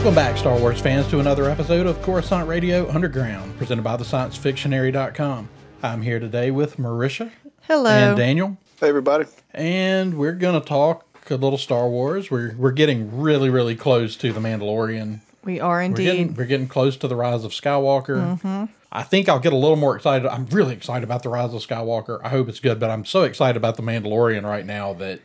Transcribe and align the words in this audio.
Welcome 0.00 0.14
back, 0.14 0.38
Star 0.38 0.58
Wars 0.58 0.80
fans, 0.80 1.06
to 1.08 1.20
another 1.20 1.44
episode 1.50 1.86
of 1.86 2.00
Coruscant 2.00 2.48
Radio 2.48 2.88
Underground, 2.90 3.56
presented 3.58 3.82
by 3.82 3.98
the 3.98 4.04
ScienceFictionary.com. 4.04 5.50
I'm 5.82 6.00
here 6.00 6.18
today 6.18 6.50
with 6.50 6.78
Marisha 6.78 7.30
Hello. 7.64 7.90
and 7.90 8.16
Daniel, 8.16 8.56
Hey, 8.80 8.88
everybody. 8.88 9.26
and 9.52 10.14
we're 10.16 10.32
going 10.32 10.58
to 10.58 10.66
talk 10.66 11.04
a 11.28 11.34
little 11.36 11.58
Star 11.58 11.86
Wars. 11.86 12.30
We're, 12.30 12.54
we're 12.56 12.72
getting 12.72 13.20
really, 13.20 13.50
really 13.50 13.76
close 13.76 14.16
to 14.16 14.32
The 14.32 14.40
Mandalorian. 14.40 15.20
we 15.44 15.60
are 15.60 15.76
We're 15.76 15.82
indeed. 15.82 16.04
getting, 16.04 16.34
we're 16.34 16.46
getting 16.46 16.66
close 16.68 16.96
to 16.96 17.06
The 17.06 17.14
Rise 17.16 17.44
of 17.44 17.52
Skywalker. 17.52 18.38
Mm-hmm. 18.40 18.64
I 18.90 19.02
think 19.02 19.28
I'll 19.28 19.38
get 19.38 19.52
a 19.52 19.56
little 19.56 19.76
more 19.76 19.94
excited. 19.96 20.26
I'm 20.26 20.46
really 20.46 20.72
excited 20.74 21.04
about 21.04 21.22
The 21.24 21.28
Rise 21.28 21.52
of 21.52 21.60
Skywalker. 21.60 22.20
I 22.24 22.30
hope 22.30 22.48
it's 22.48 22.58
good, 22.60 22.80
but 22.80 22.88
I'm 22.88 23.04
so 23.04 23.24
excited 23.24 23.58
about 23.58 23.76
The 23.76 23.82
Mandalorian 23.82 24.44
right 24.44 24.64
now 24.64 24.94
that 24.94 25.20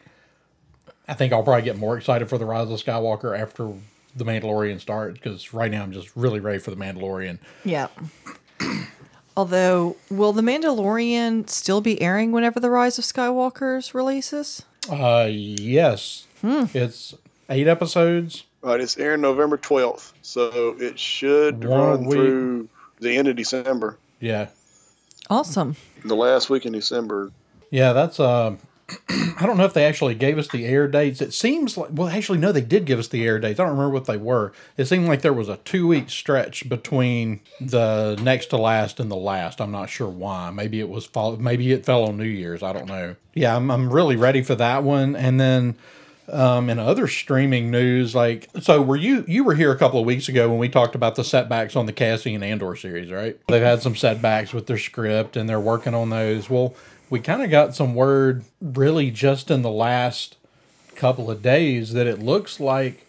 I 1.08 1.14
think 1.14 1.32
I'll 1.32 1.44
probably 1.44 1.64
get 1.64 1.78
more 1.78 1.98
excited 1.98 2.28
for 2.28 2.38
The 2.38 2.46
Rise 2.46 2.70
of 2.70 2.84
Skywalker 2.84 3.40
after 3.40 3.72
The 4.16 4.26
Mandalorian 4.26 4.80
starts 4.80 5.16
because 5.20 5.54
right 5.54 5.70
now 5.70 5.84
I'm 5.84 5.92
just 5.92 6.16
really 6.16 6.40
ready 6.40 6.60
for 6.60 6.72
The 6.72 6.78
Mandalorian. 6.78 7.40
yeah. 7.64 7.88
Although, 9.38 9.98
will 10.10 10.32
The 10.32 10.42
Mandalorian 10.42 11.50
still 11.50 11.82
be 11.82 12.02
airing 12.02 12.32
whenever 12.32 12.60
The 12.60 12.70
Rise 12.70 12.98
of 12.98 13.04
Skywalker's 13.04 13.94
releases? 13.94 14.64
Uh, 14.90 15.28
yes, 15.30 16.26
it's 16.42 17.16
eight 17.50 17.68
episodes. 17.68 18.44
All 18.64 18.72
right, 18.72 18.80
it's 18.80 18.98
airing 18.98 19.22
November 19.22 19.58
12th, 19.58 20.14
so 20.22 20.76
it 20.80 20.98
should 20.98 21.66
One 21.66 21.80
run 21.80 22.06
week. 22.06 22.12
through 22.18 22.70
the 23.02 23.18
end 23.18 23.28
of 23.28 23.36
December, 23.36 23.98
Yeah, 24.22 24.48
Awesome. 25.30 25.76
the 26.06 26.16
last 26.16 26.50
week 26.50 26.66
in 26.66 26.72
December. 26.72 27.32
yeah, 27.72 27.92
that's 27.94 28.20
um. 28.20 28.58
I 29.10 29.46
don't 29.46 29.58
know 29.58 29.66
if 29.66 29.74
they 29.74 29.86
actually 29.86 30.14
gave 30.14 30.38
us 30.38 30.48
the 30.48 30.66
air 30.66 30.88
dates. 30.88 31.22
It 31.22 31.34
seems 31.34 31.76
like 31.76 31.90
well, 31.92 32.08
actually, 32.08 32.38
no, 32.38 32.52
they 32.52 32.62
did 32.62 32.86
give 32.86 33.00
us 33.00 33.08
the 33.08 33.26
air 33.26 33.40
dates. 33.40 33.60
I 33.60 33.64
don't 33.64 33.74
remember 33.74 33.94
what 33.94 34.06
they 34.06 34.18
were. 34.18 34.54
It 34.78 34.86
seemed 34.86 35.08
like 35.08 35.22
there 35.22 35.34
was 35.34 35.50
a 35.50 35.58
two 35.58 35.88
week 35.88 36.10
stretch 36.10 36.70
between 36.70 37.42
the 37.60 38.20
next 38.22 38.48
to 38.48 38.58
last 38.58 39.00
and 39.00 39.10
the 39.10 39.16
last. 39.16 39.60
I'm 39.60 39.72
not 39.72 39.90
sure 39.90 40.10
why. 40.10 40.52
Maybe 40.52 40.80
it 40.80 40.90
was 40.90 41.06
fall. 41.06 41.36
Maybe 41.38 41.72
it 41.72 41.86
fell 41.86 42.04
on 42.04 42.18
New 42.18 42.26
Year's. 42.26 42.62
I 42.62 42.74
don't 42.74 42.88
know. 42.88 43.16
Yeah, 43.34 43.56
I'm, 43.56 43.72
I'm 43.72 43.92
really 43.92 44.16
ready 44.16 44.44
for 44.44 44.56
that 44.56 44.84
one. 44.84 45.16
And 45.16 45.40
then 45.40 45.78
um, 46.32 46.70
in 46.70 46.80
other 46.80 47.08
streaming 47.08 47.70
news, 47.72 48.16
like 48.16 48.50
so, 48.60 48.82
were 48.82 48.96
you 48.96 49.24
you 49.28 49.44
were 49.44 49.56
here 49.56 49.72
a 49.72 49.78
couple 49.78 50.00
of 50.00 50.06
weeks 50.06 50.28
ago 50.28 50.50
when 50.50 50.58
we 50.58 50.70
talked 50.70 50.96
about 50.96 51.16
the 51.16 51.24
setbacks 51.24 51.76
on 51.76 51.86
the 51.86 51.94
Cassian 51.94 52.44
Andor 52.44 52.76
series, 52.76 53.12
right? 53.12 53.40
They've 53.48 53.62
had 53.62 53.82
some 53.82 53.96
setbacks 53.96 54.54
with 54.54 54.68
their 54.68 54.78
script, 54.78 55.38
and 55.38 55.48
they're 55.48 55.60
working 55.60 55.94
on 55.94 56.10
those. 56.10 56.50
Well, 56.50 56.76
we 57.10 57.20
kind 57.20 57.44
of 57.44 57.50
got 57.50 57.76
some 57.76 57.94
word, 57.96 58.44
really, 58.62 59.12
just 59.12 59.52
in 59.52 59.62
the 59.62 59.70
last 59.70 60.38
couple 60.96 61.30
of 61.30 61.42
days, 61.42 61.94
that 61.94 62.08
it 62.08 62.20
looks 62.20 62.60
like 62.60 63.06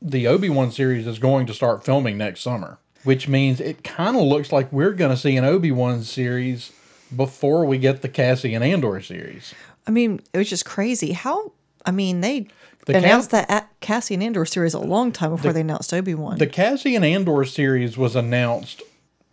the 0.00 0.26
Obi 0.26 0.50
Wan 0.50 0.70
series 0.70 1.06
is 1.06 1.18
going 1.18 1.46
to 1.46 1.54
start 1.54 1.84
filming 1.84 2.18
next 2.18 2.42
summer, 2.42 2.78
which 3.02 3.26
means 3.26 3.60
it 3.60 3.82
kind 3.82 4.16
of 4.16 4.22
looks 4.22 4.52
like 4.52 4.70
we're 4.72 4.92
going 4.92 5.10
to 5.10 5.16
see 5.16 5.36
an 5.36 5.44
Obi 5.44 5.72
Wan 5.72 6.02
series 6.02 6.72
before 7.14 7.64
we 7.64 7.78
get 7.78 8.02
the 8.02 8.08
Cassian 8.08 8.62
Andor 8.62 9.00
series. 9.00 9.54
I 9.86 9.90
mean, 9.90 10.20
it 10.32 10.38
was 10.38 10.48
just 10.48 10.64
crazy. 10.64 11.12
How, 11.12 11.52
I 11.84 11.90
mean, 11.90 12.20
they 12.20 12.48
The 12.86 12.96
announced 12.96 13.30
Cass- 13.30 13.46
that 13.46 13.50
at 13.50 13.80
Cassian 13.80 14.22
Andor 14.22 14.44
series 14.44 14.74
a 14.74 14.80
long 14.80 15.12
time 15.12 15.30
before 15.30 15.52
they 15.52 15.60
announced 15.60 15.92
Obi 15.92 16.14
Wan. 16.14 16.38
The 16.38 16.46
Cassian 16.46 17.04
Andor 17.04 17.44
series 17.44 17.96
was 17.96 18.16
announced 18.16 18.82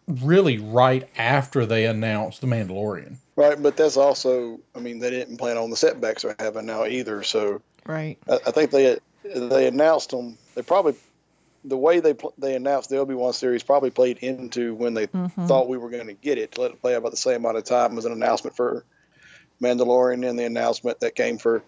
really 0.08 0.58
right 0.58 1.08
after 1.18 1.66
they 1.66 1.86
announced 1.86 2.42
The 2.42 2.48
Mandalorian. 2.48 3.16
Right, 3.36 3.61
but 3.61 3.78
that's 3.78 3.98
also, 3.98 4.60
I 4.76 4.80
mean, 4.80 5.00
they 5.00 5.10
didn't 5.10 5.38
plan 5.38 5.58
on 5.58 5.70
the 5.70 5.78
setbacks 5.78 6.23
they're 6.23 6.36
having 6.38 6.66
now 6.66 6.86
either. 6.86 7.23
So 7.23 7.61
right. 7.86 8.17
I, 8.30 8.40
I 8.48 8.52
think 8.52 8.72
they 8.72 9.00
they 9.23 9.67
announced 9.67 10.10
them. 10.11 10.38
They 10.56 10.61
probably 10.61 10.95
the 11.64 11.78
way 11.78 12.00
they 12.00 12.16
they 12.38 12.56
announced 12.56 12.90
the 12.90 12.98
Obi 12.98 13.14
Wan 13.14 13.34
series 13.34 13.64
probably 13.64 13.92
played 13.92 14.17
into 14.17 14.73
when 14.76 14.94
they 14.94 15.08
mm-hmm. 15.08 15.45
thought 15.45 15.70
we 15.70 15.78
were 15.78 15.90
going 15.90 16.08
to 16.08 16.14
get 16.14 16.38
it 16.38 16.54
to 16.54 16.61
let 16.61 16.72
it 16.72 16.82
play 16.82 16.95
about 16.95 17.11
the 17.11 17.17
same 17.17 17.38
amount 17.38 17.58
of 17.58 17.64
time 17.64 17.98
as 17.98 18.06
an 18.06 18.11
announcement 18.11 18.56
for 18.56 18.84
Mandalorian 19.61 20.28
and 20.28 20.38
the 20.38 20.45
announcement 20.45 21.00
that 21.02 21.16
came 21.16 21.38
for 21.38 21.64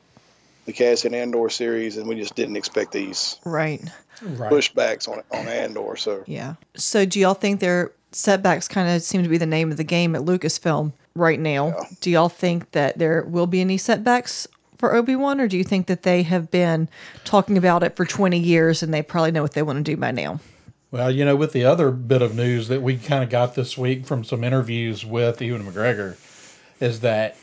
the 0.65 0.73
Cassian 0.73 1.13
Andor 1.13 1.49
series, 1.49 1.97
and 1.97 2.07
we 2.07 2.15
just 2.15 2.35
didn't 2.35 2.55
expect 2.55 2.91
these 2.91 3.37
Right. 3.45 3.81
Right. 4.21 4.51
pushbacks 4.51 5.07
on 5.09 5.21
on 5.31 5.47
Andor. 5.47 5.95
So 5.97 6.23
Yeah. 6.27 6.55
So, 6.75 7.05
do 7.05 7.19
y'all 7.19 7.33
think 7.33 7.59
their 7.59 7.91
setbacks 8.11 8.67
kind 8.67 8.89
of 8.89 9.01
seem 9.01 9.23
to 9.23 9.29
be 9.29 9.37
the 9.37 9.45
name 9.45 9.71
of 9.71 9.77
the 9.77 9.83
game 9.83 10.15
at 10.15 10.21
Lucasfilm 10.21 10.93
right 11.15 11.39
now? 11.39 11.75
Do 11.99 12.09
y'all 12.09 12.29
think 12.29 12.71
that 12.71 12.97
there 12.97 13.23
will 13.23 13.47
be 13.47 13.59
any 13.61 13.77
setbacks 13.77 14.47
for 14.77 14.93
Obi 14.93 15.15
Wan, 15.15 15.39
or 15.41 15.47
do 15.47 15.57
you 15.57 15.63
think 15.63 15.87
that 15.87 16.03
they 16.03 16.23
have 16.23 16.51
been 16.51 16.89
talking 17.23 17.57
about 17.57 17.83
it 17.83 17.95
for 17.95 18.05
20 18.05 18.37
years 18.37 18.83
and 18.83 18.93
they 18.93 19.01
probably 19.01 19.31
know 19.31 19.41
what 19.41 19.53
they 19.53 19.63
want 19.63 19.77
to 19.77 19.83
do 19.83 19.95
by 19.97 20.11
now? 20.11 20.39
Well, 20.91 21.09
you 21.09 21.25
know, 21.25 21.35
with 21.35 21.53
the 21.53 21.65
other 21.65 21.89
bit 21.89 22.21
of 22.21 22.35
news 22.35 22.67
that 22.67 22.81
we 22.83 22.97
kind 22.97 23.23
of 23.23 23.29
got 23.29 23.55
this 23.55 23.77
week 23.77 24.05
from 24.05 24.23
some 24.23 24.43
interviews 24.43 25.03
with 25.05 25.41
Ewan 25.41 25.63
McGregor 25.65 26.17
is 26.79 26.99
that 26.99 27.35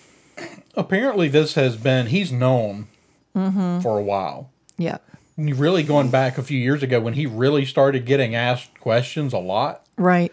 apparently 0.77 1.29
this 1.29 1.55
has 1.55 1.77
been, 1.77 2.07
he's 2.07 2.31
known 2.31 2.87
Mm-hmm. 3.35 3.81
for 3.81 3.99
a 3.99 4.03
while. 4.03 4.51
Yeah. 4.77 4.99
Really 5.37 5.83
going 5.83 6.11
back 6.11 6.37
a 6.37 6.43
few 6.43 6.59
years 6.59 6.83
ago 6.83 7.01
when 7.01 7.15
he 7.15 7.25
really 7.27 7.65
started 7.65 8.05
getting 8.05 8.35
asked 8.35 8.79
questions 8.81 9.33
a 9.33 9.39
lot, 9.39 9.87
Right. 9.97 10.33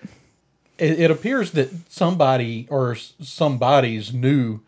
it, 0.77 0.99
it 0.99 1.11
appears 1.11 1.51
that 1.51 1.69
somebody 1.91 2.67
or 2.69 2.95
somebody's 2.95 4.13
knew 4.13 4.61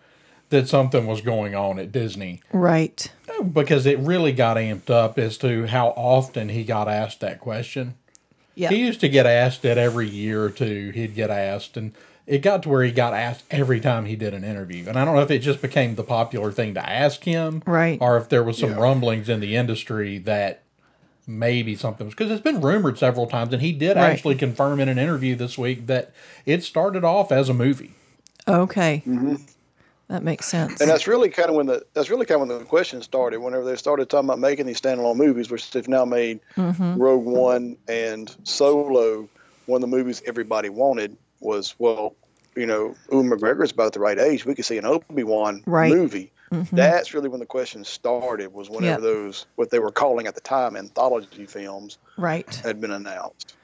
that 0.50 0.68
something 0.68 1.06
was 1.08 1.22
going 1.22 1.56
on 1.56 1.78
at 1.80 1.92
Disney 1.92 2.42
Right. 2.54 3.12
because 3.54 3.86
it 3.86 4.00
really 4.00 4.32
got 4.32 4.58
amped 4.58 4.90
up 4.90 5.18
as 5.20 5.38
to 5.40 5.68
how 5.68 5.90
often 5.90 6.50
he 6.50 6.64
got 6.64 6.88
asked 6.88 7.20
that 7.22 7.40
question. 7.40 7.96
Yeah. 8.56 8.70
He 8.70 8.78
used 8.78 9.00
to 9.02 9.10
get 9.10 9.26
asked 9.26 9.64
it 9.66 9.78
every 9.78 10.08
year 10.10 10.44
or 10.44 10.50
two. 10.50 10.92
He'd 10.94 11.16
get 11.16 11.30
asked, 11.30 11.78
and 11.78 11.94
it 12.30 12.44
got 12.44 12.62
to 12.62 12.70
where 12.70 12.84
he 12.84 12.92
got 12.92 13.14
asked 13.14 13.44
every 13.50 13.80
time 13.80 14.06
he 14.06 14.16
did 14.16 14.36
an 14.36 14.44
interview. 14.44 14.88
And 14.88 14.98
I 14.98 15.04
don't 15.04 15.16
know 15.16 15.22
if 15.24 15.32
it 15.32 15.40
just 15.40 15.64
became 15.64 15.96
the 15.96 16.04
popular 16.04 16.52
thing 16.52 16.76
to 16.76 16.90
ask 16.90 17.24
him, 17.24 17.64
Right. 17.66 17.98
or 18.00 18.18
if 18.18 18.30
there 18.30 18.44
was 18.44 18.60
some 18.60 18.72
Yeah. 18.72 18.80
rumblings 18.80 19.28
in 19.30 19.40
the 19.40 19.56
industry 19.56 20.20
that 20.20 20.62
maybe 21.26 21.76
something 21.76 22.06
was 22.06 22.14
because 22.14 22.32
it's 22.32 22.42
been 22.44 22.62
rumored 22.62 23.00
several 23.00 23.26
times, 23.26 23.52
and 23.52 23.64
he 23.64 23.72
did 23.72 23.98
Right. 23.98 24.12
actually 24.12 24.36
confirm 24.36 24.80
in 24.80 24.88
an 24.90 25.00
interview 25.00 25.36
this 25.36 25.58
week 25.58 25.88
that 25.88 26.12
it 26.46 26.64
started 26.64 27.04
off 27.04 27.32
as 27.32 27.50
a 27.50 27.54
movie. 27.54 27.94
Okay. 28.48 29.02
Mm-hmm. 29.08 29.36
That 30.10 30.24
makes 30.24 30.48
sense. 30.48 30.82
And 30.82 30.90
that's 30.90 31.08
really 31.08 31.30
kind 31.30 31.50
of 31.50 31.56
when 31.56 31.66
the 31.66 31.84
that's 31.94 32.10
really 32.12 32.26
kind 32.28 32.42
of 32.42 32.48
when 32.48 32.60
the 32.60 32.66
question 32.66 33.02
started. 33.02 33.40
Whenever 33.40 33.64
they 33.64 33.76
started 33.76 34.08
talking 34.10 34.28
about 34.30 34.40
making 34.40 34.66
these 34.68 34.80
standalone 34.82 35.18
movies, 35.18 35.50
which 35.52 35.70
they've 35.72 35.88
now 35.88 36.06
made, 36.06 36.40
mm-hmm. 36.58 37.00
Rogue 37.00 37.26
One 37.26 37.78
and 37.88 38.36
Solo, 38.44 39.28
one 39.68 39.84
of 39.84 39.90
the 39.90 39.96
movies 39.96 40.22
everybody 40.26 40.70
wanted 40.70 41.16
was 41.42 41.76
well, 41.78 42.16
you 42.59 42.66
know, 42.66 42.96
Ewan 43.12 43.30
McGregor's 43.30 43.72
about 43.72 43.94
the 43.94 44.00
right 44.00 44.20
age. 44.20 44.46
We 44.46 44.53
could 44.53 44.66
see 44.66 44.78
an 44.78 44.86
Obi 44.86 45.24
Wan 45.24 45.64
Right. 45.66 45.92
movie. 45.92 46.31
That's 46.72 47.14
really 47.14 47.30
when 47.30 47.40
the 47.40 47.46
question 47.46 47.84
started. 47.86 48.53
Was 48.53 48.70
whenever 48.70 48.86
Yep. 48.94 49.02
those 49.02 49.46
what 49.56 49.70
they 49.70 49.80
were 49.80 49.92
calling 49.92 50.25
at 50.28 50.36
the 50.36 50.42
time 50.42 50.75
anthology 50.75 51.46
films 51.46 51.98
right. 52.18 52.53
had 52.64 52.81
been 52.81 52.92
announced. 52.92 53.56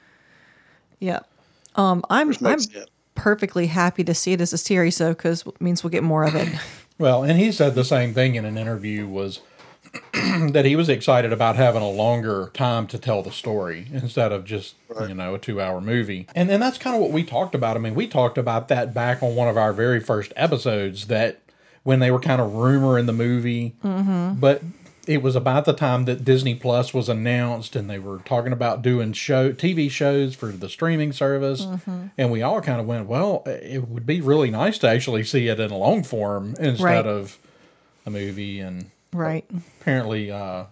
Yeah. 0.99 1.19
Um, 1.75 2.03
I'm 2.09 2.27
I'm 2.27 2.27
makes 2.27 2.65
sense. 2.71 2.85
perfectly 3.15 3.67
happy 3.67 4.03
to 4.03 4.13
see 4.13 4.33
it 4.33 4.41
as 4.41 4.53
a 4.53 4.57
series 4.57 4.97
though, 4.99 5.09
because 5.13 5.41
it 5.45 5.59
means 5.59 5.83
we'll 5.83 5.91
get 5.91 6.03
more 6.03 6.23
of 6.23 6.35
it. 6.35 6.47
Well, 6.97 7.23
and 7.23 7.37
he 7.37 7.51
said 7.51 7.75
the 7.75 7.83
same 7.83 8.13
thing 8.13 8.35
in 8.35 8.45
an 8.45 8.57
interview 8.57 9.05
was 9.07 9.41
that 10.51 10.65
he 10.65 10.75
was 10.75 10.89
excited 10.89 11.31
about 11.31 11.55
having 11.55 11.81
a 11.81 11.89
longer 11.89 12.51
time 12.53 12.87
to 12.87 12.97
tell 12.97 13.21
the 13.21 13.31
story 13.31 13.87
instead 13.91 14.31
of 14.31 14.45
just, 14.45 14.75
you 15.07 15.13
know, 15.13 15.35
a 15.35 15.39
2-hour 15.39 15.81
movie. 15.81 16.27
And 16.35 16.49
and 16.49 16.61
that's 16.61 16.77
kind 16.77 16.95
of 16.95 17.01
what 17.01 17.11
we 17.11 17.23
talked 17.23 17.55
about. 17.55 17.75
I 17.75 17.79
mean, 17.79 17.95
we 17.95 18.07
talked 18.07 18.37
about 18.37 18.67
that 18.69 18.93
back 18.93 19.21
on 19.23 19.35
one 19.35 19.47
of 19.47 19.57
our 19.57 19.73
very 19.73 19.99
first 19.99 20.33
episodes 20.35 21.07
that 21.07 21.39
when 21.83 21.99
they 21.99 22.11
were 22.11 22.19
kind 22.19 22.41
of 22.41 22.51
rumoring 22.51 23.05
the 23.05 23.13
movie, 23.13 23.75
mm-hmm. 23.83 24.39
but 24.39 24.61
it 25.07 25.21
was 25.21 25.35
about 25.35 25.65
the 25.65 25.73
time 25.73 26.05
that 26.05 26.25
Disney 26.25 26.55
Plus 26.55 26.93
was 26.93 27.09
announced 27.09 27.75
and 27.75 27.89
they 27.89 27.99
were 27.99 28.19
talking 28.19 28.51
about 28.51 28.81
doing 28.81 29.13
show 29.13 29.51
TV 29.51 29.89
shows 29.89 30.35
for 30.35 30.47
the 30.47 30.69
streaming 30.69 31.13
service 31.13 31.65
mm-hmm. 31.65 32.07
and 32.17 32.31
we 32.31 32.41
all 32.41 32.59
kind 32.61 32.81
of 32.81 32.87
went 32.87 33.05
well 33.07 33.43
it 33.45 33.87
would 33.87 34.05
be 34.05 34.19
really 34.21 34.49
nice 34.49 34.77
to 34.79 34.87
actually 34.87 35.23
see 35.23 35.47
it 35.47 35.59
in 35.59 35.69
a 35.71 35.77
long 35.77 36.03
form 36.03 36.55
instead 36.59 36.83
Right. 36.83 37.05
of 37.05 37.37
a 38.05 38.09
movie 38.09 38.59
and 38.59 38.89
right. 39.15 39.45
apparently 39.81 40.31
uh 40.31 40.65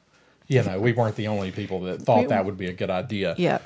you 0.47 0.61
know 0.63 0.79
we 0.79 0.91
weren't 0.93 1.15
the 1.15 1.27
only 1.27 1.51
people 1.51 1.79
that 1.81 2.01
thought 2.01 2.21
We- 2.21 2.27
that 2.27 2.45
would 2.45 2.57
be 2.57 2.67
a 2.67 2.73
good 2.73 2.89
idea 2.89 3.35
Yeah. 3.37 3.59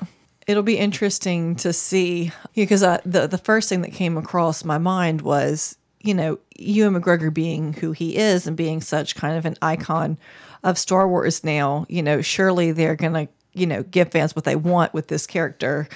It'll 0.46 0.62
be 0.62 0.78
interesting 0.78 1.56
to 1.56 1.74
see 1.74 2.32
because 2.54 2.82
uh, 2.82 3.00
the 3.04 3.26
the 3.26 3.36
first 3.36 3.68
thing 3.68 3.82
that 3.82 3.92
came 3.92 4.16
across 4.16 4.64
my 4.64 4.78
mind 4.78 5.20
was 5.20 5.76
you 6.00 6.14
know 6.14 6.38
Ewan 6.56 6.94
McGregor 6.94 7.32
being 7.34 7.74
who 7.74 7.92
he 7.92 8.16
is 8.16 8.46
and 8.46 8.56
being 8.56 8.80
such 8.80 9.14
kind 9.14 9.36
of 9.36 9.44
an 9.44 9.56
icon 9.60 10.16
of 10.64 10.78
Star 10.78 11.06
Wars 11.06 11.44
now. 11.44 11.84
You 11.90 12.02
know, 12.02 12.22
surely 12.22 12.72
they're 12.72 12.96
gonna 12.96 13.28
you 13.52 13.66
know 13.66 13.82
give 13.82 14.10
fans 14.10 14.34
what 14.34 14.46
they 14.46 14.56
want 14.56 14.94
with 14.94 15.08
this 15.08 15.26
character. 15.26 15.86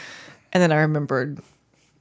And 0.52 0.62
then 0.62 0.70
I 0.70 0.82
remembered 0.82 1.38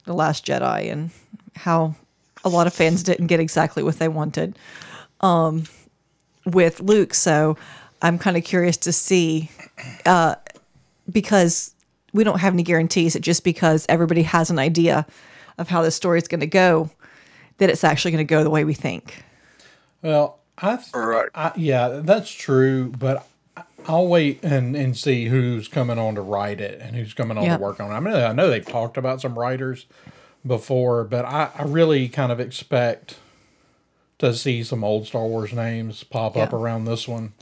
the 0.03 0.13
Last 0.13 0.45
Jedi 0.45 0.91
and 0.91 1.11
how 1.55 1.95
a 2.43 2.49
lot 2.49 2.67
of 2.67 2.73
fans 2.73 3.01
didn't 3.03 3.27
get 3.27 3.39
exactly 3.39 3.81
what 3.81 3.97
they 3.97 4.09
wanted 4.09 4.59
um, 5.21 5.63
with 6.45 6.79
Luke. 6.79 7.13
So 7.13 7.57
I'm 8.01 8.17
kind 8.17 8.37
of 8.37 8.43
curious 8.43 8.77
to 8.77 8.91
see 8.91 9.49
uh, 10.05 10.35
because 11.11 11.73
we 12.13 12.23
don't 12.23 12.39
have 12.39 12.53
any 12.53 12.63
guarantees 12.63 13.13
that 13.13 13.21
just 13.21 13.43
because 13.43 13.85
everybody 13.89 14.23
has 14.23 14.49
an 14.49 14.59
idea 14.59 15.05
of 15.57 15.69
how 15.69 15.81
the 15.81 15.91
story 15.91 16.17
is 16.17 16.27
going 16.27 16.39
to 16.41 16.47
go, 16.47 16.89
that 17.57 17.69
it's 17.69 17.83
actually 17.83 18.11
going 18.11 18.25
to 18.25 18.29
go 18.29 18.43
the 18.43 18.49
way 18.49 18.63
we 18.63 18.73
think. 18.73 19.23
Well, 20.01 20.39
I, 20.57 20.75
th- 20.77 20.89
Right. 20.93 21.29
I 21.35 21.51
yeah, 21.55 22.01
that's 22.03 22.31
true, 22.31 22.91
but 22.97 23.25
I- 23.55 23.63
I'll 23.87 24.07
wait 24.07 24.43
and, 24.43 24.75
and 24.75 24.95
see 24.97 25.25
who's 25.25 25.67
coming 25.67 25.97
on 25.99 26.15
to 26.15 26.21
write 26.21 26.59
it 26.61 26.79
and 26.81 26.95
who's 26.95 27.13
coming 27.13 27.37
on 27.37 27.43
Yeah. 27.45 27.57
to 27.57 27.61
work 27.63 27.79
on 27.79 27.91
it. 27.91 27.93
I 27.93 27.99
mean, 27.99 28.13
I 28.13 28.33
know 28.33 28.49
they've 28.49 28.65
talked 28.65 28.97
about 28.97 29.21
some 29.21 29.37
writers 29.37 29.85
before, 30.45 31.03
but 31.03 31.25
I, 31.25 31.49
I 31.57 31.63
really 31.63 32.09
kind 32.09 32.31
of 32.31 32.39
expect 32.39 33.15
to 34.21 34.33
see 34.33 34.63
some 34.63 34.83
old 34.83 35.05
Star 35.07 35.25
Wars 35.25 35.51
names 35.51 36.03
pop 36.03 36.37
up 36.37 36.53
around 36.53 36.85
this 36.85 37.07
one. 37.07 37.33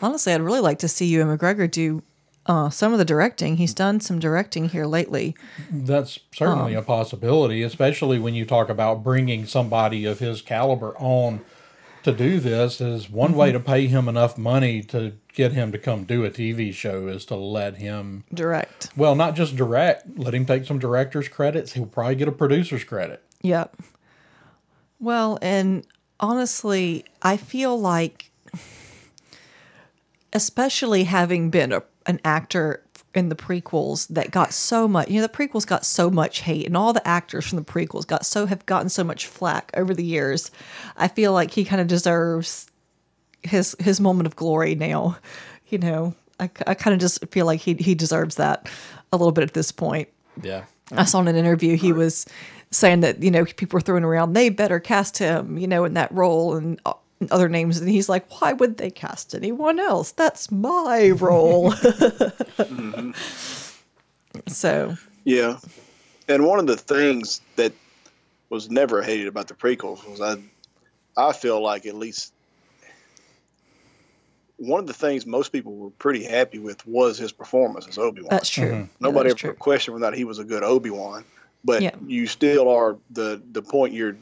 Honestly, 0.00 0.32
I'd 0.32 0.40
really 0.40 0.60
like 0.60 0.78
to 0.80 0.88
see 0.88 1.06
Ewan 1.06 1.36
McGregor 1.36 1.70
do 1.70 2.02
uh, 2.46 2.70
some 2.70 2.92
of 2.92 2.98
the 2.98 3.04
directing. 3.04 3.56
He's 3.56 3.74
done 3.74 4.00
some 4.00 4.18
directing 4.18 4.70
here 4.70 4.86
lately. 4.86 5.36
That's 5.70 6.18
certainly 6.32 6.74
a 6.74 6.82
possibility, 6.82 7.62
especially 7.62 8.18
when 8.18 8.34
you 8.34 8.44
talk 8.44 8.68
about 8.68 9.04
bringing 9.04 9.46
somebody 9.46 10.04
of 10.04 10.18
his 10.18 10.42
caliber 10.42 10.96
on 10.98 11.40
to 12.02 12.12
do 12.12 12.40
this. 12.40 12.80
Is 12.80 13.08
one 13.10 13.34
way 13.34 13.52
to 13.52 13.60
pay 13.60 13.86
him 13.86 14.08
enough 14.08 14.36
money 14.36 14.82
to 14.84 15.12
get 15.34 15.52
him 15.52 15.70
to 15.72 15.78
come 15.78 16.04
do 16.04 16.24
a 16.24 16.30
TV 16.30 16.72
show 16.74 17.06
is 17.08 17.24
to 17.26 17.36
let 17.36 17.76
him, 17.76 18.24
Direct. 18.34 18.90
well, 18.96 19.14
not 19.14 19.34
just 19.34 19.56
direct, 19.56 20.18
let 20.18 20.34
him 20.34 20.44
take 20.44 20.66
some 20.66 20.78
director's 20.78 21.28
credits. 21.28 21.72
He'll 21.72 21.86
probably 21.86 22.16
get 22.16 22.28
a 22.28 22.32
producer's 22.32 22.84
credit. 22.84 23.22
Yep. 23.42 23.76
Well, 25.00 25.38
and 25.42 25.86
honestly, 26.22 27.04
I 27.20 27.36
feel 27.36 27.78
like, 27.78 28.30
especially 30.32 31.04
having 31.04 31.50
been 31.50 31.72
a, 31.72 31.82
an 32.06 32.20
actor 32.24 32.82
in 33.14 33.28
the 33.28 33.36
prequels 33.36 34.08
that 34.08 34.30
got 34.30 34.54
so 34.54 34.88
much, 34.88 35.10
you 35.10 35.20
know, 35.20 35.26
the 35.26 35.32
prequels 35.32 35.66
got 35.66 35.84
so 35.84 36.08
much 36.08 36.40
hate, 36.40 36.66
and 36.66 36.76
all 36.76 36.94
the 36.94 37.06
actors 37.06 37.46
from 37.46 37.58
the 37.58 37.64
prequels 37.64 38.06
got 38.06 38.24
so 38.24 38.46
have 38.46 38.64
gotten 38.64 38.88
so 38.88 39.04
much 39.04 39.26
flack 39.26 39.70
over 39.74 39.92
the 39.92 40.04
years. 40.04 40.50
I 40.96 41.08
feel 41.08 41.34
like 41.34 41.50
he 41.50 41.64
kind 41.64 41.82
of 41.82 41.88
deserves 41.88 42.70
his 43.42 43.76
his 43.80 44.00
moment 44.00 44.28
of 44.28 44.36
glory 44.36 44.74
now. 44.74 45.18
You 45.68 45.78
know, 45.78 46.14
I, 46.40 46.44
I 46.66 46.74
kind 46.74 46.94
of 46.94 47.00
just 47.00 47.26
feel 47.28 47.44
like 47.44 47.60
he 47.60 47.74
he 47.74 47.94
deserves 47.94 48.36
that 48.36 48.70
a 49.12 49.16
little 49.16 49.32
bit 49.32 49.44
at 49.44 49.52
this 49.52 49.72
point. 49.72 50.08
Yeah. 50.42 50.64
I 50.90 51.04
saw 51.04 51.20
in 51.20 51.28
an 51.28 51.36
interview 51.36 51.76
he 51.76 51.92
was 51.92 52.26
saying 52.72 53.00
that 53.00 53.22
you 53.22 53.30
know 53.30 53.44
people 53.44 53.76
were 53.76 53.80
throwing 53.80 54.02
around 54.04 54.32
they 54.32 54.48
better 54.48 54.80
cast 54.80 55.18
him 55.18 55.56
you 55.58 55.66
know 55.68 55.84
in 55.84 55.94
that 55.94 56.10
role 56.12 56.56
and 56.56 56.80
uh, 56.84 56.94
other 57.30 57.48
names. 57.48 57.78
And 57.78 57.88
he's 57.88 58.08
like 58.08 58.28
why 58.40 58.52
would 58.52 58.78
they 58.78 58.90
cast 58.90 59.34
anyone 59.34 59.78
else? 59.78 60.10
That's 60.12 60.50
my 60.50 61.10
role. 61.10 61.72
So. 64.48 64.96
Yeah. 65.24 65.58
And 66.28 66.46
one 66.46 66.58
of 66.58 66.66
the 66.66 66.76
things 66.76 67.40
that 67.56 67.72
was 68.48 68.70
never 68.70 69.02
hated 69.02 69.26
about 69.26 69.48
the 69.48 69.54
prequels 69.54 70.08
was 70.08 70.20
I 70.20 70.36
I 71.16 71.32
feel 71.32 71.60
like 71.62 71.84
at 71.86 71.94
least 71.94 72.32
one 74.56 74.80
of 74.80 74.86
the 74.86 74.94
things 74.94 75.26
most 75.26 75.50
people 75.52 75.74
were 75.74 75.90
pretty 75.90 76.24
happy 76.24 76.58
with 76.58 76.86
was 76.86 77.18
his 77.18 77.32
performance 77.32 77.86
as 77.88 77.98
Obi 77.98 78.22
Wan. 78.22 78.30
that's 78.30 78.48
true. 78.48 78.72
Yeah, 78.72 78.86
Nobody 79.00 79.30
that's 79.30 79.44
ever 79.44 79.52
true. 79.52 79.58
questioned 79.58 80.00
whether 80.00 80.14
he 80.16 80.24
was 80.24 80.38
a 80.38 80.44
good 80.44 80.62
Obi 80.62 80.90
Wan, 80.90 81.24
but 81.64 81.82
Yeah. 81.82 81.96
you 82.06 82.26
still 82.26 82.68
are 82.70 82.98
the 83.10 83.42
the 83.52 83.62
point 83.62 83.94
you're 83.94 84.16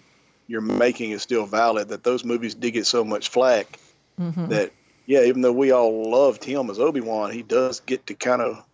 you're 0.49 0.61
making 0.63 1.13
is 1.13 1.23
still 1.23 1.47
valid 1.47 1.89
that 1.91 2.05
those 2.05 2.25
movies 2.25 2.55
did 2.55 2.73
get 2.73 2.87
so 2.87 3.05
much 3.05 3.29
flack 3.31 3.79
Mm-hmm. 4.21 4.47
that 4.51 4.73
yeah, 5.07 5.23
even 5.25 5.43
though 5.43 5.53
we 5.53 5.73
all 5.73 6.11
loved 6.11 6.45
him 6.45 6.71
as 6.71 6.79
Obi 6.79 7.01
Wan, 7.01 7.33
he 7.33 7.43
does 7.43 7.81
get 7.81 8.07
to 8.09 8.15
kind 8.15 8.43
of 8.43 8.65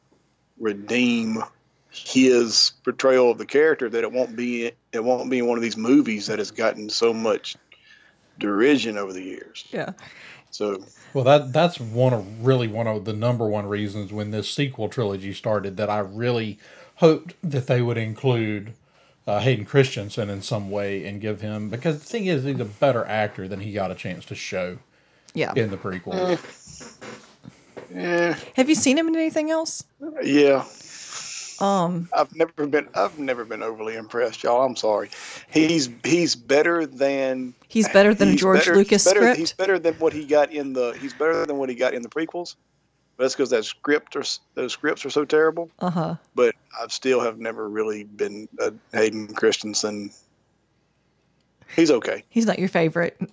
redeem 0.59 1.43
his 1.91 2.73
portrayal 2.85 3.31
of 3.33 3.39
the 3.39 3.47
character 3.47 3.89
that 3.91 4.05
it 4.05 4.13
won't 4.13 4.37
be 4.37 4.73
it 4.93 5.05
won't 5.05 5.31
be 5.31 5.41
in 5.41 5.47
one 5.47 5.59
of 5.59 5.63
these 5.63 5.77
movies 5.79 6.27
that 6.29 6.39
has 6.39 6.53
gotten 6.53 6.91
so 6.91 7.15
much 7.15 7.57
derision 8.39 8.99
over 8.99 9.13
the 9.13 9.23
years. 9.23 9.65
yeah 9.73 9.93
So 10.51 10.85
Well, 11.13 11.25
that 11.25 11.53
that's 11.53 11.81
one 11.81 12.13
of 12.15 12.47
really 12.47 12.69
one 12.69 12.87
of 12.87 13.05
the 13.05 13.13
number 13.15 13.49
one 13.49 13.67
reasons 13.67 14.13
when 14.13 14.31
this 14.31 14.51
sequel 14.51 14.89
trilogy 14.89 15.35
started 15.35 15.77
that 15.79 15.91
I 15.91 16.01
really 16.01 16.61
hoped 16.96 17.34
that 17.43 17.66
they 17.66 17.82
would 17.82 17.96
include 17.96 18.72
uh, 19.26 19.40
Hayden 19.40 19.64
Christensen 19.64 20.31
in 20.31 20.43
some 20.43 20.70
way 20.70 21.04
and 21.06 21.20
give 21.20 21.40
him 21.40 21.69
because 21.69 21.98
the 21.98 22.04
thing 22.04 22.26
is 22.26 22.44
he's 22.44 22.60
a 22.60 22.64
better 22.64 23.04
actor 23.06 23.48
than 23.48 23.60
he 23.60 23.72
got 23.72 23.90
a 23.90 23.94
chance 23.94 24.25
to 24.26 24.34
show 24.34 24.78
yeah 25.34 25.52
in 25.56 25.70
the 25.70 25.76
prequel. 25.76 26.38
yeah, 27.94 28.37
have 28.54 28.69
you 28.69 28.75
seen 28.75 28.96
him 28.96 29.08
in 29.08 29.16
anything 29.16 29.50
else 29.50 29.84
yeah. 30.22 30.64
um 31.60 32.08
I've 32.12 32.34
never 32.37 32.66
been 32.66 32.88
I've 32.94 33.19
never 33.19 33.44
been 33.44 33.62
overly 33.62 33.96
impressed, 33.96 34.43
y'all. 34.43 34.64
I'm 34.64 34.76
sorry. 34.76 35.10
He's 35.50 35.90
he's 36.04 36.37
better 36.37 36.87
than 36.87 37.54
he's 37.69 37.88
better 37.88 38.14
than 38.14 38.31
he's 38.31 38.40
George 38.40 38.60
better- 38.60 38.76
Lucas 38.76 39.04
he's 39.04 39.12
better, 39.12 39.20
script 39.20 39.38
He's 39.38 39.52
better 39.52 39.78
than 39.78 39.94
what 39.94 40.12
he 40.12 40.25
got 40.25 40.52
in 40.52 40.72
the 40.72 40.93
he's 41.00 41.14
better 41.14 41.44
than 41.46 41.56
what 41.58 41.69
he 41.69 41.75
got 41.75 41.94
in 41.94 42.02
the 42.02 42.08
prequels. 42.08 42.54
But 43.17 43.25
that's 43.25 43.35
because 43.35 43.51
that 43.51 43.65
script 43.65 44.15
or 44.17 44.23
those 44.55 44.73
scripts 44.73 45.05
are 45.07 45.11
so 45.11 45.25
terrible. 45.25 45.71
uh-huh 45.81 46.17
But 46.35 46.55
I 46.81 46.87
still 46.89 47.21
have 47.21 47.39
never 47.39 47.69
really 47.69 48.05
been 48.05 48.49
a 48.61 48.73
Hayden 48.93 49.29
Christensen. 49.29 50.11
He's 51.75 51.91
okay. 51.91 52.25
he's 52.29 52.47
not 52.47 52.59
your 52.59 52.69
favorite 52.69 53.19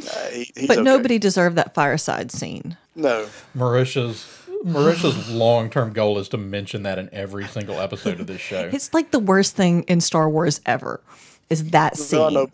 Uh, 0.00 0.28
he, 0.30 0.50
he's 0.56 0.66
but 0.66 0.78
okay. 0.78 0.82
nobody 0.82 1.18
deserved 1.18 1.56
that 1.56 1.74
fireside 1.74 2.32
scene 2.32 2.74
No. 2.94 3.26
Marisha's 3.54 4.26
Marisha's 4.64 5.30
long 5.30 5.68
term 5.68 5.92
goal 5.92 6.18
is 6.18 6.28
to 6.30 6.38
mention 6.38 6.84
that 6.84 6.98
in 6.98 7.10
every 7.12 7.46
single 7.46 7.78
episode 7.78 8.18
of 8.18 8.26
this 8.26 8.40
show. 8.40 8.70
it's 8.72 8.94
like 8.94 9.10
the 9.10 9.18
worst 9.18 9.56
thing 9.56 9.82
in 9.84 10.00
Star 10.00 10.28
Wars 10.30 10.62
ever 10.64 11.02
is 11.50 11.70
that 11.72 11.98
scene 11.98 12.18
No, 12.18 12.28
no. 12.30 12.48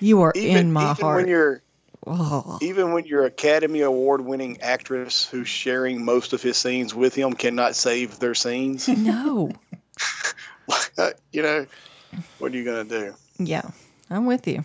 you 0.00 0.22
are 0.22 0.32
Even, 0.34 0.56
in 0.56 0.72
my 0.72 0.92
even 0.92 0.96
heart 1.04 1.16
when 1.16 1.28
you're 1.28 1.60
oh. 2.06 2.58
even 2.62 2.92
when 2.92 3.04
your 3.04 3.24
Academy 3.24 3.80
Award 3.80 4.20
winning 4.20 4.60
actress 4.60 5.26
who's 5.26 5.48
sharing 5.48 6.04
most 6.04 6.32
of 6.32 6.42
his 6.42 6.56
scenes 6.56 6.94
with 6.94 7.14
him 7.14 7.32
cannot 7.34 7.74
save 7.74 8.18
their 8.18 8.34
scenes, 8.34 8.88
no 8.88 9.50
you 11.32 11.42
know, 11.42 11.66
what 12.38 12.52
are 12.52 12.56
you 12.56 12.64
gonna 12.64 12.84
do? 12.84 13.14
Yeah, 13.38 13.62
I'm 14.10 14.26
with 14.26 14.46
you. 14.46 14.64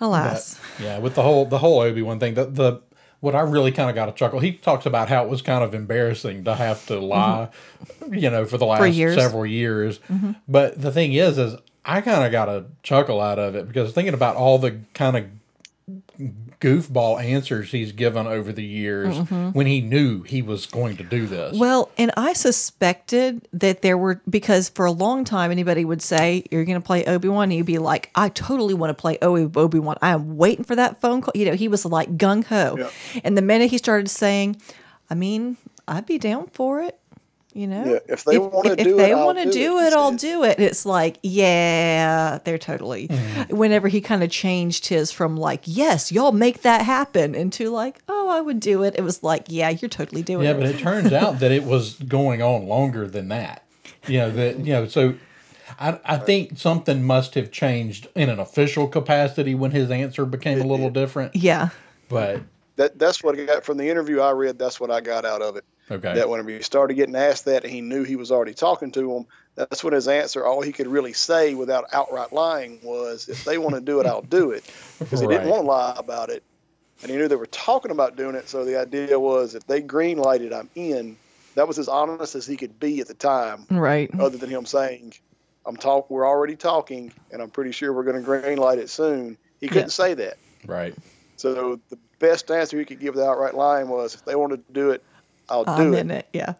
Alas, 0.00 0.60
Yeah, 0.78 0.98
with 0.98 1.14
the 1.14 1.22
whole 1.22 1.46
the 1.46 1.58
whole 1.58 1.80
Obi 1.80 2.02
Wan 2.02 2.20
thing, 2.20 2.34
the 2.34 2.44
the 2.44 2.80
what 3.20 3.34
I 3.34 3.40
really 3.40 3.72
kind 3.72 3.88
of 3.88 3.96
got 3.96 4.08
a 4.08 4.12
chuckle. 4.12 4.40
He 4.40 4.52
talks 4.52 4.84
about 4.84 5.08
how 5.08 5.24
it 5.24 5.30
was 5.30 5.40
kind 5.40 5.64
of 5.64 5.74
embarrassing 5.74 6.44
to 6.44 6.54
have 6.54 6.84
to 6.86 6.94
mm-hmm. 6.94 7.04
lie, 7.04 7.48
you 8.10 8.30
know, 8.30 8.44
for 8.44 8.58
the 8.58 8.66
last 8.66 8.94
years. 8.94 9.16
several 9.16 9.46
years. 9.46 9.98
Mm-hmm. 10.10 10.32
But 10.46 10.80
the 10.80 10.92
thing 10.92 11.14
is, 11.14 11.38
is 11.38 11.56
I 11.84 12.02
kind 12.02 12.24
of 12.24 12.30
got 12.30 12.48
a 12.48 12.66
chuckle 12.82 13.20
out 13.20 13.38
of 13.38 13.54
it 13.54 13.66
because 13.66 13.92
thinking 13.92 14.14
about 14.14 14.36
all 14.36 14.58
the 14.58 14.80
kind 14.92 15.16
of 15.16 15.24
goofball 16.60 17.22
answers 17.22 17.70
he's 17.70 17.92
given 17.92 18.26
over 18.26 18.52
the 18.52 18.64
years 18.64 19.14
mm-hmm. 19.14 19.50
when 19.50 19.66
he 19.66 19.80
knew 19.80 20.22
he 20.22 20.42
was 20.42 20.66
going 20.66 20.96
to 20.96 21.04
do 21.04 21.26
this. 21.26 21.56
well, 21.56 21.90
and 21.96 22.10
I 22.16 22.32
suspected 22.32 23.46
that 23.52 23.82
there 23.82 23.96
were 23.96 24.20
because 24.28 24.68
for 24.68 24.84
a 24.84 24.90
long 24.90 25.24
time 25.24 25.52
anybody 25.52 25.84
would 25.84 26.02
say 26.02 26.44
you're 26.50 26.64
going 26.64 26.80
to 26.80 26.84
play 26.84 27.04
Obi 27.04 27.28
Wan, 27.28 27.44
and 27.44 27.52
you'd 27.52 27.66
be 27.66 27.78
like, 27.78 28.10
I 28.16 28.30
totally 28.30 28.74
want 28.74 28.90
to 28.90 29.00
play 29.00 29.16
Obi 29.22 29.78
Wan. 29.78 29.96
I 30.02 30.10
am 30.10 30.36
waiting 30.36 30.64
for 30.64 30.74
that 30.74 31.00
phone 31.00 31.20
call. 31.20 31.32
You 31.36 31.44
know, 31.44 31.54
he 31.54 31.68
was 31.68 31.84
like 31.84 32.16
gung 32.16 32.44
ho, 32.44 32.76
Yeah. 32.76 32.90
and 33.22 33.36
the 33.36 33.42
minute 33.42 33.70
he 33.70 33.78
started 33.78 34.08
saying, 34.08 34.60
I 35.08 35.14
mean, 35.14 35.56
I'd 35.86 36.06
be 36.06 36.18
down 36.18 36.48
for 36.48 36.82
it. 36.82 36.98
You 37.56 37.66
know, 37.66 37.84
Yeah, 37.84 37.98
if 38.06 38.24
they 38.24 38.38
wanna 38.38 38.76
do 38.76 38.90
if 38.90 38.96
they 38.96 39.12
it, 39.12 39.14
I'll 39.14 39.32
do 39.34 39.50
do 39.50 39.78
it, 39.78 39.86
it, 39.86 39.92
I'll 39.94 40.12
do 40.12 40.44
it. 40.44 40.60
It's 40.60 40.84
like, 40.84 41.18
yeah, 41.22 42.38
they're 42.44 42.58
totally. 42.58 43.08
Mm-hmm. 43.08 43.56
Whenever 43.56 43.88
he 43.88 44.00
kind 44.00 44.22
of 44.22 44.30
changed 44.30 44.86
his 44.88 45.10
from 45.10 45.36
like, 45.36 45.62
yes, 45.64 46.12
y'all 46.12 46.32
make 46.32 46.62
that 46.62 46.82
happen, 46.82 47.34
into 47.34 47.70
like, 47.70 48.00
oh, 48.08 48.28
I 48.28 48.40
would 48.42 48.60
do 48.60 48.82
it. 48.82 48.94
It 48.98 49.02
was 49.02 49.22
like, 49.22 49.46
yeah, 49.48 49.70
you're 49.70 49.88
totally 49.88 50.22
doing 50.22 50.44
Yeah, 50.44 50.50
it. 50.50 50.58
Yeah 50.58 50.66
but 50.66 50.74
it 50.74 50.78
turns 50.78 51.12
out 51.12 51.38
that 51.40 51.50
it 51.50 51.64
was 51.64 51.94
going 51.94 52.42
on 52.42 52.66
longer 52.68 53.06
than 53.08 53.28
that. 53.28 53.64
You 54.06 54.18
know 54.18 54.30
that 54.32 54.58
you 54.58 54.72
know 54.72 54.86
so. 54.86 55.14
I, 55.80 55.98
I 56.04 56.16
think 56.18 56.58
something 56.58 57.02
must 57.02 57.34
have 57.34 57.50
changed 57.50 58.06
in 58.14 58.28
an 58.30 58.38
official 58.38 58.86
capacity 58.86 59.54
when 59.54 59.72
his 59.72 59.90
answer 59.90 60.24
became 60.24 60.60
a 60.60 60.64
little 60.64 60.90
different. 60.90 61.34
yeah, 61.34 61.70
But 62.08 62.42
That 62.76 62.98
that's 62.98 63.22
what 63.22 63.36
I 63.38 63.44
got 63.44 63.64
from 63.64 63.76
the 63.78 63.88
interview 63.88 64.20
I 64.20 64.30
read. 64.30 64.58
That's 64.60 64.78
what 64.78 64.92
I 64.92 65.00
got 65.00 65.24
out 65.24 65.42
of 65.42 65.56
it. 65.56 65.64
Okay, 65.90 66.14
That 66.14 66.28
whenever 66.28 66.50
he 66.50 66.62
started 66.62 66.94
getting 66.94 67.16
asked 67.16 67.44
that, 67.46 67.64
he 67.64 67.80
knew 67.80 68.04
he 68.04 68.16
was 68.16 68.32
already 68.32 68.54
talking 68.54 68.92
to 68.92 69.16
him. 69.16 69.26
That's 69.56 69.82
when 69.84 69.94
his 69.94 70.08
answer, 70.08 70.44
all 70.44 70.62
he 70.62 70.72
could 70.72 70.86
really 70.86 71.12
say 71.12 71.54
without 71.54 71.86
outright 71.92 72.32
lying, 72.32 72.80
was, 72.82 73.28
"If 73.28 73.44
they 73.44 73.58
want 73.58 73.74
to 73.74 73.80
do 73.80 74.00
it, 74.00 74.06
I'll 74.06 74.22
do 74.22 74.50
it." 74.50 74.64
Because 74.98 75.20
he 75.20 75.26
Right. 75.26 75.34
didn't 75.34 75.50
want 75.50 75.62
to 75.62 75.68
lie 75.68 75.94
about 75.96 76.30
it, 76.30 76.42
and 77.02 77.10
he 77.10 77.16
knew 77.16 77.28
they 77.28 77.36
were 77.36 77.46
talking 77.46 77.90
about 77.90 78.16
doing 78.16 78.34
it. 78.34 78.48
So 78.48 78.64
the 78.64 78.78
idea 78.78 79.18
was, 79.18 79.54
if 79.54 79.66
they 79.66 79.80
green 79.80 80.18
lighted, 80.18 80.52
I'm 80.52 80.70
in. 80.74 81.16
That 81.54 81.68
was 81.68 81.78
as 81.78 81.88
honest 81.88 82.34
as 82.34 82.46
he 82.46 82.56
could 82.56 82.78
be 82.78 83.00
at 83.00 83.08
the 83.08 83.14
time, 83.14 83.66
right. 83.70 84.10
other 84.20 84.36
than 84.36 84.50
him 84.50 84.66
saying, 84.66 85.14
"I'm 85.64 85.76
talk. 85.76 86.10
We're 86.10 86.26
already 86.26 86.56
talking, 86.56 87.12
and 87.30 87.40
I'm 87.40 87.50
pretty 87.50 87.72
sure 87.72 87.92
we're 87.92 88.04
going 88.04 88.16
to 88.16 88.22
green 88.22 88.58
light 88.58 88.78
it 88.78 88.90
soon." 88.90 89.38
He 89.60 89.68
couldn't 89.68 89.84
Yeah. 89.84 89.88
say 89.88 90.14
that. 90.14 90.36
right. 90.66 90.94
So 91.36 91.80
the 91.90 91.98
best 92.18 92.50
answer 92.50 92.78
he 92.78 92.84
could 92.84 92.98
give 92.98 93.14
without 93.14 93.32
outright 93.32 93.54
lying 93.54 93.88
was, 93.88 94.14
"If 94.14 94.24
they 94.24 94.34
wanted 94.34 94.66
to 94.66 94.72
do 94.72 94.90
it, 94.90 95.02
I'll 95.48 95.64
do 95.64 95.70
I'm 95.70 95.94
it. 95.94 95.98
in 95.98 96.10
it. 96.10 96.28
Yeah. 96.32 96.54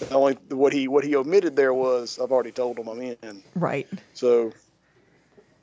The 0.00 0.14
only 0.14 0.34
what 0.50 0.72
he 0.72 0.88
what 0.88 1.04
he 1.04 1.16
omitted 1.16 1.56
there 1.56 1.74
was 1.74 2.18
I've 2.18 2.30
already 2.30 2.52
told 2.52 2.78
him 2.78 2.88
I'm 2.88 3.00
in. 3.00 3.42
Right. 3.54 3.88
So 4.14 4.52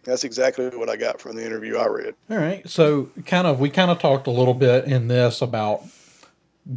that's 0.04 0.24
exactly 0.24 0.68
what 0.70 0.90
I 0.90 0.98
got 0.98 1.22
from 1.22 1.36
the 1.36 1.46
interview 1.46 1.78
I 1.78 1.88
read. 1.88 2.16
All 2.30 2.38
right. 2.38 2.68
So 2.70 3.10
kind 3.26 3.48
of 3.48 3.60
we 3.60 3.70
kind 3.70 3.92
of 3.92 4.00
talked 4.00 4.28
a 4.28 4.32
little 4.32 4.54
bit 4.54 4.86
in 4.86 5.08
this 5.08 5.42
about 5.42 5.84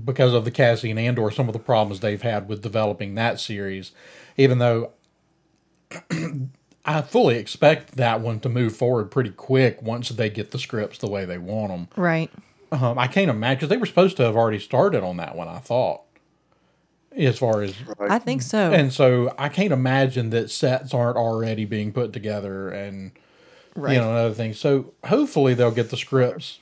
because 0.04 0.34
of 0.34 0.44
the 0.44 0.50
Cassian 0.50 0.98
Andor 0.98 1.30
some 1.30 1.48
of 1.48 1.52
the 1.52 1.58
problems 1.58 2.00
they've 2.00 2.22
had 2.22 2.48
with 2.48 2.62
developing 2.62 3.14
that 3.16 3.40
series, 3.40 3.92
even 4.36 4.58
though 4.58 4.92
I 6.84 7.02
fully 7.02 7.36
expect 7.36 7.96
that 7.96 8.20
one 8.20 8.40
to 8.40 8.48
move 8.48 8.76
forward 8.76 9.10
pretty 9.10 9.30
quick 9.30 9.82
once 9.82 10.10
they 10.10 10.30
get 10.30 10.52
the 10.52 10.58
scripts 10.58 10.98
the 10.98 11.08
way 11.08 11.24
they 11.24 11.38
want 11.38 11.70
them. 11.70 11.88
Right. 11.96 12.30
Um, 12.72 12.98
I 12.98 13.06
can't 13.06 13.30
imagine 13.30 13.60
'cause 13.60 13.68
they 13.68 13.76
were 13.76 13.86
supposed 13.86 14.16
to 14.18 14.22
have 14.24 14.36
already 14.36 14.58
started 14.58 15.02
on 15.02 15.16
that 15.16 15.34
one. 15.36 15.48
I 15.48 15.58
thought, 15.58 16.02
as 17.16 17.38
far 17.38 17.62
as 17.62 17.74
Right. 17.98 18.10
I 18.10 18.18
think 18.18 18.42
so. 18.42 18.72
and 18.72 18.92
so 18.92 19.34
I 19.38 19.48
can't 19.48 19.72
imagine 19.72 20.30
that 20.30 20.50
sets 20.50 20.92
aren't 20.94 21.16
already 21.16 21.64
being 21.64 21.92
put 21.92 22.12
together 22.12 22.68
and 22.68 23.12
right. 23.74 23.94
you 23.94 23.98
know 24.00 24.08
and 24.10 24.18
other 24.18 24.34
things. 24.34 24.58
So 24.58 24.92
hopefully 25.06 25.54
they'll 25.54 25.70
get 25.70 25.90
the 25.90 25.96
scripts. 25.96 26.58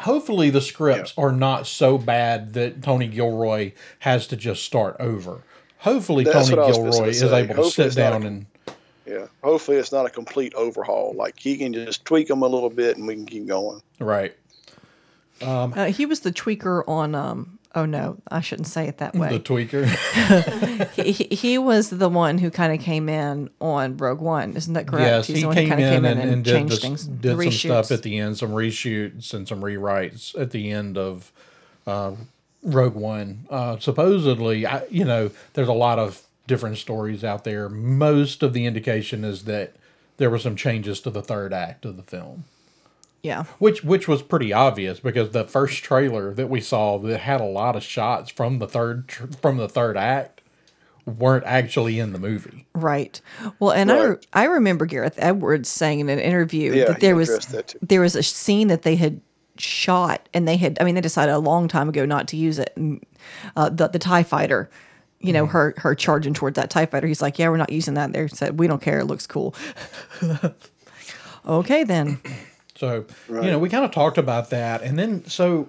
Hopefully 0.00 0.50
the 0.50 0.60
scripts 0.60 1.12
are 1.18 1.32
not 1.32 1.66
so 1.66 1.98
bad 1.98 2.52
that 2.54 2.82
Tony 2.82 3.08
Gilroy 3.08 3.72
has 4.00 4.26
to 4.28 4.36
just 4.36 4.62
start 4.64 4.96
over. 5.00 5.42
Hopefully 5.78 6.22
That's 6.24 6.48
Tony 6.50 6.56
what 6.60 6.64
I 6.64 6.68
was 6.68 6.96
Gilroy 6.96 7.08
is 7.08 7.20
say. 7.20 7.40
able 7.40 7.54
to 7.64 7.70
sit 7.70 7.86
it's 7.86 7.96
a 7.96 7.98
down 7.98 8.22
and 8.24 8.46
Yeah. 9.06 9.26
Hopefully 9.42 9.78
it's 9.78 9.90
not 9.90 10.06
a 10.06 10.10
complete 10.10 10.54
overhaul. 10.54 11.14
Like 11.16 11.40
he 11.40 11.56
can 11.56 11.72
just 11.72 12.04
tweak 12.04 12.28
them 12.28 12.42
a 12.42 12.46
little 12.46 12.70
bit 12.70 12.96
and 12.98 13.06
we 13.06 13.14
can 13.14 13.26
keep 13.26 13.46
going. 13.46 13.80
right 13.98 14.34
uh, 15.42 15.86
he 15.86 16.06
was 16.06 16.20
the 16.20 16.32
tweaker 16.32 16.82
on. 16.88 17.14
Um. 17.14 17.58
Oh 17.74 17.84
no, 17.84 18.16
I 18.28 18.40
shouldn't 18.40 18.66
say 18.66 18.88
it 18.88 18.96
that 18.98 19.14
way. 19.14 19.28
the 19.28 19.38
tweaker. 19.40 19.84
he, 20.94 21.12
he, 21.12 21.24
he 21.34 21.58
was 21.58 21.90
the 21.90 22.08
one 22.08 22.38
who 22.38 22.50
kind 22.50 22.72
of 22.72 22.80
came 22.80 23.08
in 23.10 23.50
on 23.60 23.96
Rogue 23.98 24.20
One, 24.20 24.56
isn't 24.56 24.72
that 24.72 24.88
correct? 24.88 25.04
yes, 25.06 25.26
He's 25.26 25.36
he 25.36 25.42
the 25.42 25.48
one 25.48 25.54
came 25.56 25.68
who 25.68 25.74
in, 25.74 25.78
kind 25.78 25.84
of 25.84 25.92
came 25.94 26.04
in 26.06 26.18
and, 26.18 26.30
and 26.30 26.46
changed 26.46 26.72
this, 26.72 26.80
things. 26.80 27.04
did 27.04 27.36
some 27.38 27.52
stuff 27.52 27.90
at 27.90 28.02
the 28.02 28.18
end, 28.18 28.38
some 28.38 28.50
reshoots 28.52 29.34
and 29.34 29.46
some 29.46 29.60
rewrites 29.60 30.36
at 30.40 30.50
the 30.50 30.70
end 30.70 30.96
of 30.96 31.30
uh, 31.86 32.12
Rogue 32.62 32.94
One. 32.94 33.46
Uh, 33.50 33.78
supposedly, 33.78 34.66
I, 34.66 34.84
you 34.86 35.04
know, 35.04 35.30
there's 35.52 35.68
a 35.68 35.72
lot 35.74 35.98
of 35.98 36.22
different 36.46 36.78
stories 36.78 37.22
out 37.22 37.44
there. 37.44 37.68
Most 37.68 38.42
of 38.42 38.54
the 38.54 38.64
indication 38.64 39.24
is 39.24 39.44
that 39.44 39.74
there 40.16 40.30
were 40.30 40.38
some 40.38 40.56
changes 40.56 41.00
to 41.02 41.10
the 41.10 41.22
third 41.22 41.52
act 41.52 41.84
of 41.84 41.96
the 41.98 42.02
film, 42.02 42.44
Yeah. 43.22 43.44
which 43.58 43.82
which 43.82 44.06
was 44.06 44.22
pretty 44.22 44.52
obvious 44.52 45.00
because 45.00 45.30
the 45.30 45.44
first 45.44 45.82
trailer 45.82 46.32
that 46.34 46.48
we 46.48 46.60
saw 46.60 46.98
that 46.98 47.18
had 47.18 47.40
a 47.40 47.44
lot 47.44 47.74
of 47.76 47.82
shots 47.82 48.30
from 48.30 48.58
the 48.60 48.68
third 48.68 49.08
tr- 49.08 49.26
from 49.40 49.56
the 49.56 49.68
third 49.68 49.96
act 49.96 50.40
weren't 51.04 51.44
actually 51.44 51.98
in 51.98 52.12
the 52.12 52.18
movie. 52.18 52.66
Right. 52.74 53.20
Well, 53.58 53.72
and 53.72 53.90
Right. 53.90 54.26
I 54.32 54.42
I 54.42 54.44
remember 54.44 54.86
Gareth 54.86 55.14
Edwards 55.18 55.68
saying 55.68 56.00
in 56.00 56.08
an 56.08 56.18
interview 56.20 56.72
Yeah, 56.74 56.84
that 56.86 57.00
there 57.00 57.16
was 57.16 57.38
that 57.46 57.74
there 57.82 58.00
was 58.02 58.14
a 58.14 58.22
scene 58.22 58.68
that 58.68 58.82
they 58.82 58.94
had 58.96 59.20
shot 59.56 60.28
and 60.32 60.46
they 60.46 60.56
had 60.56 60.78
I 60.80 60.84
mean 60.84 60.94
they 60.94 61.00
decided 61.00 61.32
a 61.32 61.38
long 61.38 61.66
time 61.66 61.88
ago 61.88 62.04
not 62.06 62.28
to 62.28 62.36
use 62.36 62.58
it. 62.58 62.72
And, 62.76 63.04
uh, 63.56 63.68
the 63.70 63.88
the 63.88 63.98
Tie 63.98 64.22
Fighter, 64.22 64.70
you 65.20 65.32
know, 65.32 65.46
her 65.46 65.74
her 65.78 65.94
charging 65.96 66.34
towards 66.34 66.54
that 66.56 66.70
Tie 66.70 66.86
Fighter. 66.86 67.06
He's 67.08 67.20
like, 67.22 67.38
yeah, 67.38 67.48
we're 67.48 67.56
not 67.56 67.72
using 67.72 67.94
that. 67.94 68.12
They 68.12 68.28
said 68.28 68.58
we 68.60 68.68
don't 68.68 68.80
care. 68.82 69.00
It 69.00 69.06
looks 69.06 69.26
cool. 69.26 69.54
okay, 71.46 71.84
then. 71.84 72.20
So 72.78 73.06
you 73.28 73.40
know, 73.42 73.58
we 73.58 73.68
kind 73.68 73.84
of 73.84 73.90
talked 73.90 74.18
about 74.18 74.50
that, 74.50 74.82
and 74.82 74.96
then 74.96 75.24
so 75.26 75.68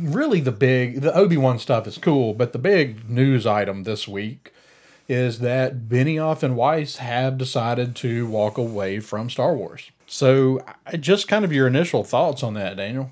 really 0.00 0.38
the 0.38 0.52
big 0.52 1.00
the 1.00 1.12
Obi 1.12 1.36
Wan 1.36 1.58
stuff 1.58 1.88
is 1.88 1.98
cool, 1.98 2.32
but 2.32 2.52
the 2.52 2.60
big 2.60 3.10
news 3.10 3.44
item 3.44 3.82
this 3.82 4.06
week 4.06 4.52
is 5.08 5.40
that 5.40 5.88
Benioff 5.88 6.44
and 6.44 6.54
Weiss 6.54 6.96
have 6.96 7.38
decided 7.38 7.96
to 7.96 8.28
walk 8.28 8.56
away 8.56 9.00
from 9.00 9.28
Star 9.30 9.56
Wars. 9.56 9.90
So, 10.06 10.64
just 11.00 11.26
kind 11.26 11.44
of 11.44 11.52
your 11.52 11.66
initial 11.66 12.04
thoughts 12.04 12.42
on 12.44 12.54
that, 12.54 12.76
Daniel. 12.76 13.10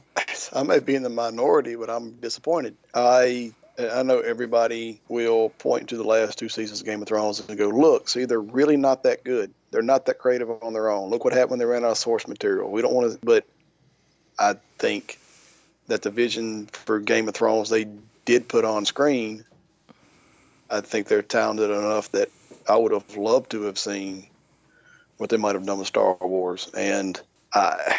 I 0.53 0.63
may 0.63 0.79
be 0.79 0.95
in 0.95 1.03
the 1.03 1.09
minority, 1.09 1.75
but 1.75 1.91
I'm 1.91 2.13
disappointed. 2.13 2.77
I 2.95 3.53
I 3.79 4.03
know 4.03 4.21
everybody 4.21 5.01
will 5.09 5.51
point 5.51 5.89
to 5.89 5.97
the 5.97 6.05
last 6.05 6.39
two 6.39 6.49
seasons 6.49 6.81
of 6.81 6.87
Game 6.87 7.03
of 7.03 7.09
Thrones 7.09 7.47
and 7.47 7.59
go, 7.59 7.69
look, 7.69 8.09
see, 8.09 8.25
they're 8.25 8.41
really 8.41 8.77
not 8.77 9.03
that 9.03 9.25
good. 9.25 9.53
They're 9.77 9.83
not 9.83 10.07
that 10.07 10.19
creative 10.19 10.49
on 10.63 10.73
their 10.73 10.89
own. 10.89 11.11
Look 11.11 11.23
what 11.23 11.35
happened 11.35 11.51
when 11.51 11.59
they 11.59 11.67
ran 11.67 11.85
out 11.85 11.91
of 11.91 11.99
source 11.99 12.27
material. 12.27 12.71
We 12.71 12.81
don't 12.81 12.95
want 12.95 13.13
to, 13.13 13.19
but 13.23 13.45
I 14.39 14.55
think 14.79 15.19
that 15.89 16.01
the 16.01 16.11
vision 16.11 16.65
for 16.73 16.99
Game 16.99 17.29
of 17.29 17.35
Thrones 17.35 17.69
they 17.69 17.87
did 18.25 18.49
put 18.49 18.65
on 18.65 18.87
screen, 18.87 19.45
I 20.71 20.81
think 20.81 21.09
they're 21.09 21.21
talented 21.21 21.69
enough 21.69 22.11
that 22.13 22.31
I 22.67 22.79
would 22.79 22.93
have 22.93 23.19
loved 23.19 23.51
to 23.51 23.65
have 23.65 23.79
seen 23.79 24.29
what 25.19 25.29
they 25.29 25.37
might 25.37 25.57
have 25.57 25.67
done 25.67 25.79
with 25.79 25.89
Star 25.89 26.17
Wars. 26.23 26.71
And 26.75 27.21
I, 27.53 27.99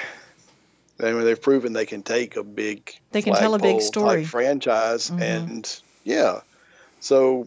I 0.99 1.11
mean, 1.11 1.25
they've 1.25 1.39
proven 1.39 1.73
they 1.73 1.85
can 1.85 2.01
take 2.01 2.37
a 2.37 2.43
big, 2.43 2.91
They 3.11 3.21
can 3.21 3.35
tell 3.35 3.53
a 3.53 3.59
big 3.59 3.81
story. 3.81 4.25
franchise, 4.25 5.11
Mhm. 5.11 5.21
and 5.21 5.81
yeah. 6.03 6.41
So 7.01 7.45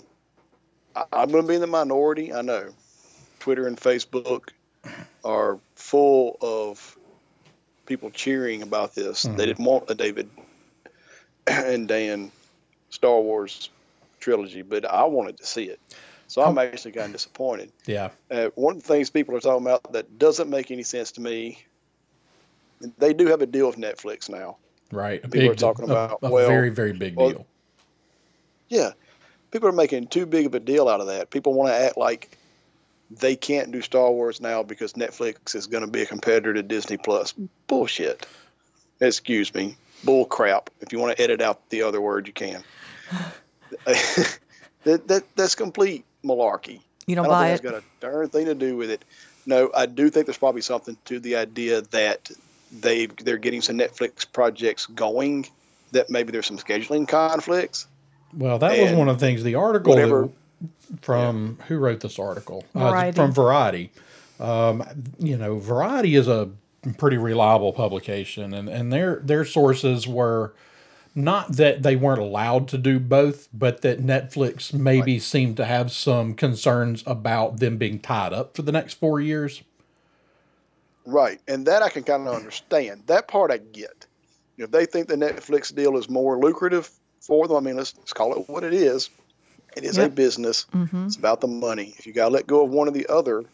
I, 0.94 1.02
I'm 1.12 1.32
going 1.32 1.42
to 1.42 1.48
be 1.48 1.56
in 1.56 1.60
the 1.60 1.66
minority. 1.66 2.32
I 2.32 2.42
know. 2.42 2.68
Twitter 3.40 3.66
and 3.66 3.76
Facebook 3.76 4.50
are 5.24 5.58
full 5.74 6.36
of 6.40 6.96
people 7.86 8.10
cheering 8.10 8.62
about 8.62 8.94
this. 8.94 9.22
They 9.22 9.46
didn't 9.46 9.64
want 9.64 9.90
a 9.90 9.94
David 9.94 10.30
and 11.46 11.88
Dan 11.88 12.30
Star 12.90 13.20
Wars 13.20 13.70
trilogy, 14.20 14.62
but 14.62 14.84
I 14.84 15.04
wanted 15.04 15.38
to 15.38 15.46
see 15.46 15.64
it. 15.64 15.80
So 16.28 16.42
I'm 16.42 16.58
actually 16.58 16.92
kind 16.92 17.06
of 17.06 17.12
disappointed. 17.12 17.72
Yeah, 17.86 18.10
Uh, 18.30 18.50
one 18.54 18.76
of 18.76 18.82
the 18.82 18.86
things 18.86 19.10
people 19.10 19.34
are 19.34 19.40
talking 19.40 19.66
about 19.66 19.92
that 19.94 20.16
doesn't 20.18 20.48
make 20.48 20.70
any 20.70 20.84
sense 20.84 21.10
to 21.12 21.20
me, 21.20 21.64
they 22.98 23.12
do 23.12 23.26
have 23.26 23.42
a 23.42 23.46
deal 23.46 23.66
with 23.66 23.76
Netflix 23.76 24.28
now. 24.28 24.56
right. 24.92 25.24
A 25.24 25.28
People 25.28 25.50
are 25.50 25.54
talking 25.56 25.88
a- 25.88 25.92
about, 25.92 26.18
a, 26.22 26.30
well, 26.30 26.46
very 26.46 26.70
very 26.70 26.92
big 26.92 27.16
well, 27.16 27.30
deal. 27.30 27.46
Yeah, 28.68 28.92
people 29.50 29.68
are 29.68 29.72
making 29.72 30.06
too 30.06 30.24
big 30.24 30.46
of 30.46 30.54
a 30.54 30.60
deal 30.60 30.88
out 30.88 31.00
of 31.00 31.08
that. 31.08 31.30
People 31.30 31.52
want 31.54 31.70
to 31.70 31.74
act 31.74 31.96
like 31.98 32.36
they 33.10 33.36
can't 33.36 33.72
do 33.72 33.80
Star 33.82 34.10
Wars 34.10 34.40
now 34.40 34.62
because 34.62 34.92
Netflix 34.94 35.54
is 35.54 35.66
going 35.66 35.84
to 35.84 35.90
be 35.90 36.02
a 36.02 36.06
competitor 36.06 36.54
to 36.54 36.62
Disney 36.62 36.96
Plus. 36.96 37.34
Bullshit. 37.66 38.26
Excuse 39.00 39.52
me. 39.54 39.76
Bull 40.04 40.24
crap. 40.24 40.70
If 40.80 40.92
you 40.92 40.98
want 40.98 41.16
to 41.16 41.22
edit 41.22 41.40
out 41.40 41.68
the 41.70 41.82
other 41.82 42.00
word, 42.00 42.26
you 42.26 42.32
can. 42.32 42.62
that, 43.84 44.38
that 45.08 45.24
that's 45.36 45.54
complete 45.54 46.04
malarkey. 46.24 46.80
You 47.06 47.14
I 47.14 47.16
don't 47.16 47.24
don't 47.24 47.28
buy 47.28 47.48
think 47.48 47.60
it. 47.60 47.62
that's 47.72 47.84
got 48.00 48.10
a 48.10 48.12
darn 48.12 48.28
thing 48.28 48.46
to 48.46 48.54
do 48.54 48.76
with 48.76 48.90
it. 48.90 49.04
No, 49.46 49.70
I 49.74 49.86
do 49.86 50.10
think 50.10 50.26
there's 50.26 50.38
probably 50.38 50.60
something 50.60 50.96
to 51.06 51.18
the 51.18 51.36
idea 51.36 51.82
that 51.82 52.30
they 52.72 53.06
they're 53.06 53.38
getting 53.38 53.62
some 53.62 53.78
Netflix 53.78 54.30
projects 54.30 54.86
going. 54.86 55.46
That 55.92 56.08
maybe 56.08 56.30
there's 56.30 56.46
some 56.46 56.58
scheduling 56.58 57.08
conflicts. 57.08 57.86
Well, 58.32 58.58
that 58.60 58.78
was 58.78 58.92
one 58.92 59.08
of 59.08 59.18
the 59.18 59.26
things. 59.26 59.42
The 59.42 59.56
article 59.56 59.92
whatever- 59.94 60.22
that- 60.22 60.32
from 61.00 61.58
who 61.68 61.78
wrote 61.78 62.00
this 62.00 62.18
article? 62.18 62.64
Uh, 62.74 63.12
from 63.12 63.32
Variety. 63.32 63.90
Um, 64.38 64.84
you 65.18 65.36
know, 65.36 65.58
Variety 65.58 66.14
is 66.14 66.28
a 66.28 66.50
pretty 66.96 67.16
reliable 67.16 67.72
publication, 67.72 68.54
and, 68.54 68.68
and 68.68 68.92
their 68.92 69.16
their 69.16 69.44
sources 69.44 70.06
were 70.06 70.54
not 71.14 71.52
that 71.56 71.82
they 71.82 71.96
weren't 71.96 72.20
allowed 72.20 72.68
to 72.68 72.78
do 72.78 73.00
both, 73.00 73.48
but 73.52 73.82
that 73.82 74.00
Netflix 74.00 74.72
maybe 74.72 75.18
seemed 75.18 75.56
to 75.56 75.64
have 75.64 75.90
some 75.90 76.34
concerns 76.34 77.02
about 77.06 77.58
them 77.58 77.76
being 77.76 77.98
tied 77.98 78.32
up 78.32 78.54
for 78.54 78.62
the 78.62 78.72
next 78.72 78.94
four 78.94 79.20
years. 79.20 79.62
Right, 81.04 81.40
and 81.48 81.66
that 81.66 81.82
I 81.82 81.88
can 81.88 82.04
kind 82.04 82.28
of 82.28 82.34
understand. 82.34 83.02
That 83.06 83.26
part 83.26 83.50
I 83.50 83.58
get. 83.58 84.06
If 84.56 84.70
they 84.70 84.86
think 84.86 85.08
the 85.08 85.16
Netflix 85.16 85.74
deal 85.74 85.96
is 85.96 86.08
more 86.08 86.38
lucrative 86.38 86.90
for 87.20 87.48
them, 87.48 87.56
I 87.56 87.60
mean, 87.60 87.76
let's, 87.76 87.96
let's 87.96 88.12
call 88.12 88.38
it 88.38 88.48
what 88.48 88.62
it 88.62 88.74
is. 88.74 89.10
It 89.76 89.84
is 89.84 89.98
a 89.98 90.08
business. 90.08 90.66
Mm-hmm. 90.74 91.06
It's 91.06 91.16
about 91.16 91.40
the 91.40 91.46
money. 91.46 91.94
If 91.98 92.06
you 92.06 92.12
got 92.12 92.28
to 92.28 92.34
let 92.34 92.46
go 92.46 92.64
of 92.64 92.70
one 92.70 92.88
or 92.88 92.90
the 92.90 93.06
other, 93.08 93.44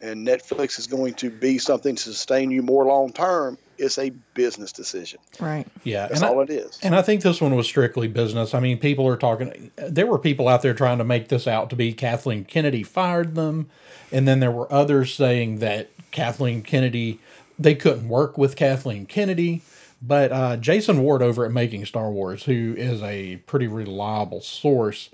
and 0.00 0.26
Netflix 0.26 0.78
is 0.78 0.86
going 0.86 1.14
to 1.14 1.30
be 1.30 1.58
something 1.58 1.96
to 1.96 2.02
sustain 2.02 2.50
you 2.50 2.62
more 2.62 2.84
long 2.84 3.12
term, 3.12 3.56
it's 3.78 3.98
a 3.98 4.10
business 4.34 4.72
decision. 4.72 5.18
Right. 5.40 5.66
Yeah, 5.84 6.08
That's 6.08 6.20
and 6.20 6.28
I- 6.28 6.32
all 6.32 6.40
it 6.42 6.50
is. 6.50 6.78
And 6.82 6.94
I 6.94 7.02
think 7.02 7.22
this 7.22 7.40
one 7.40 7.54
was 7.54 7.66
strictly 7.66 8.08
business. 8.08 8.54
I 8.54 8.60
mean, 8.60 8.78
people 8.78 9.06
are 9.08 9.16
talking. 9.16 9.70
There 9.76 10.06
were 10.06 10.18
people 10.18 10.48
out 10.48 10.62
there 10.62 10.74
trying 10.74 10.98
to 10.98 11.04
make 11.04 11.28
this 11.28 11.46
out 11.46 11.70
to 11.70 11.76
be 11.76 11.92
Kathleen 11.92 12.44
Kennedy 12.44 12.82
fired 12.82 13.34
them, 13.34 13.68
and 14.12 14.26
then 14.28 14.40
there 14.40 14.50
were 14.50 14.70
others 14.72 15.14
saying 15.14 15.58
that 15.58 15.90
Kathleen 16.10 16.62
Kennedy 16.62 17.18
they 17.58 17.74
couldn't 17.74 18.08
work 18.08 18.36
with 18.36 18.54
Kathleen 18.56 19.06
Kennedy. 19.06 19.62
But 20.02 20.30
uh, 20.30 20.56
Jason 20.58 21.02
Ward 21.02 21.22
over 21.22 21.46
at 21.46 21.52
Making 21.52 21.86
Star 21.86 22.10
Wars, 22.10 22.44
who 22.44 22.74
is 22.76 23.02
a 23.02 23.36
pretty 23.46 23.66
reliable 23.66 24.42
source, 24.42 25.08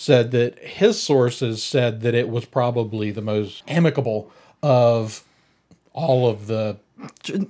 said 0.00 0.30
that 0.30 0.58
his 0.60 0.98
sources 1.02 1.62
said 1.62 2.00
that 2.00 2.14
it 2.14 2.30
was 2.30 2.46
probably 2.46 3.10
the 3.10 3.20
most 3.20 3.62
amicable 3.68 4.32
of 4.62 5.22
all 5.92 6.26
of 6.26 6.46
the 6.46 6.78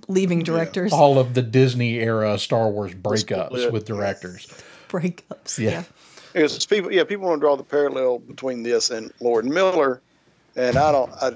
Leaving 0.09 0.43
directors. 0.43 0.93
all 0.93 1.17
of 1.17 1.35
the 1.35 1.43
Disney 1.43 1.95
era 2.01 2.37
Star 2.41 2.69
Wars 2.69 2.93
breakups 2.93 3.71
with 3.71 3.85
directors. 3.85 4.49
breakups. 4.89 5.59
Yeah. 5.59 5.71
Yeah. 5.71 5.85
Because 6.33 6.67
people, 6.67 6.91
yeah, 6.91 7.05
people 7.05 7.29
want 7.29 7.39
to 7.39 7.41
draw 7.41 7.55
the 7.55 7.63
parallel 7.63 8.19
between 8.19 8.65
this 8.65 8.91
and 8.91 9.13
Lord 9.21 9.45
Miller, 9.45 10.01
and 10.57 10.77
I 10.77 10.91
don't, 10.91 11.13
I, 11.23 11.29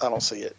I 0.00 0.08
don't 0.08 0.22
see 0.22 0.40
it. 0.40 0.56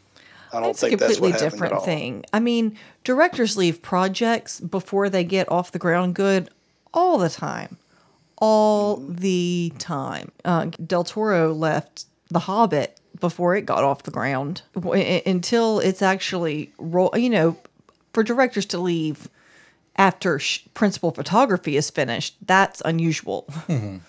I 0.53 0.59
don't 0.59 0.69
It's 0.69 0.83
a 0.83 0.89
think 0.89 0.99
that's 0.99 1.13
completely 1.15 1.31
what 1.31 1.41
happened 1.41 1.51
different 1.53 1.73
at 1.73 1.79
all. 1.79 1.85
thing. 1.85 2.23
I 2.33 2.39
mean, 2.39 2.77
directors 3.03 3.57
leave 3.57 3.81
projects 3.81 4.59
before 4.59 5.09
they 5.09 5.23
get 5.23 5.51
off 5.51 5.71
the 5.71 5.79
ground 5.79 6.13
good 6.13 6.49
all 6.93 7.17
the 7.17 7.29
time. 7.29 7.77
All 8.39 8.97
Mm-hmm. 8.97 9.15
the 9.15 9.73
time. 9.79 10.31
Uh, 10.45 10.65
Del 10.85 11.03
Toro 11.03 11.53
left 11.53 12.05
The 12.29 12.39
Hobbit 12.39 12.99
before 13.19 13.55
it 13.55 13.65
got 13.65 13.83
off 13.83 14.03
the 14.03 14.11
ground 14.11 14.61
W- 14.75 14.93
i- 15.01 15.23
until 15.25 15.79
it's 15.79 16.01
actually, 16.01 16.71
ro- 16.77 17.09
you 17.15 17.29
know, 17.29 17.57
for 18.13 18.23
directors 18.23 18.65
to 18.67 18.77
leave 18.77 19.27
after 19.95 20.37
sh- 20.37 20.59
principal 20.75 21.09
photography 21.11 21.75
is 21.77 21.89
finished, 21.89 22.35
that's 22.45 22.81
unusual. 22.85 23.47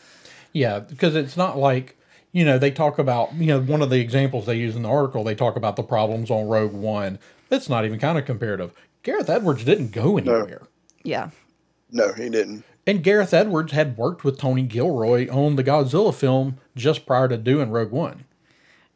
Yeah, 0.52 0.78
because 0.80 1.14
it's 1.14 1.36
not 1.36 1.58
like 1.58 1.96
you 2.32 2.44
know 2.44 2.58
they 2.58 2.70
talk 2.70 2.98
about 2.98 3.34
you 3.34 3.46
know 3.46 3.60
one 3.60 3.82
of 3.82 3.90
the 3.90 4.00
examples 4.00 4.46
they 4.46 4.56
use 4.56 4.76
in 4.76 4.82
the 4.82 4.88
article 4.88 5.22
they 5.22 5.34
talk 5.34 5.56
about 5.56 5.76
the 5.76 5.82
problems 5.82 6.30
on 6.30 6.48
Rogue 6.48 6.72
One. 6.72 7.18
It's 7.50 7.68
not 7.68 7.84
even 7.84 7.98
kind 7.98 8.18
of 8.18 8.24
comparative. 8.24 8.72
Gareth 9.02 9.28
Edwards 9.28 9.62
didn't 9.64 9.92
go 9.92 10.16
anywhere. 10.16 10.62
yeah. 11.04 11.30
No, 11.90 12.12
he 12.14 12.28
didn't. 12.30 12.64
And 12.88 13.04
Gareth 13.04 13.34
Edwards 13.34 13.72
had 13.72 13.98
worked 13.98 14.24
with 14.24 14.38
Tony 14.38 14.62
Gilroy 14.62 15.28
on 15.28 15.56
the 15.56 15.62
Godzilla 15.62 16.14
film 16.14 16.56
just 16.74 17.04
prior 17.04 17.28
to 17.28 17.36
doing 17.36 17.68
Rogue 17.68 17.90
One. 17.90 18.24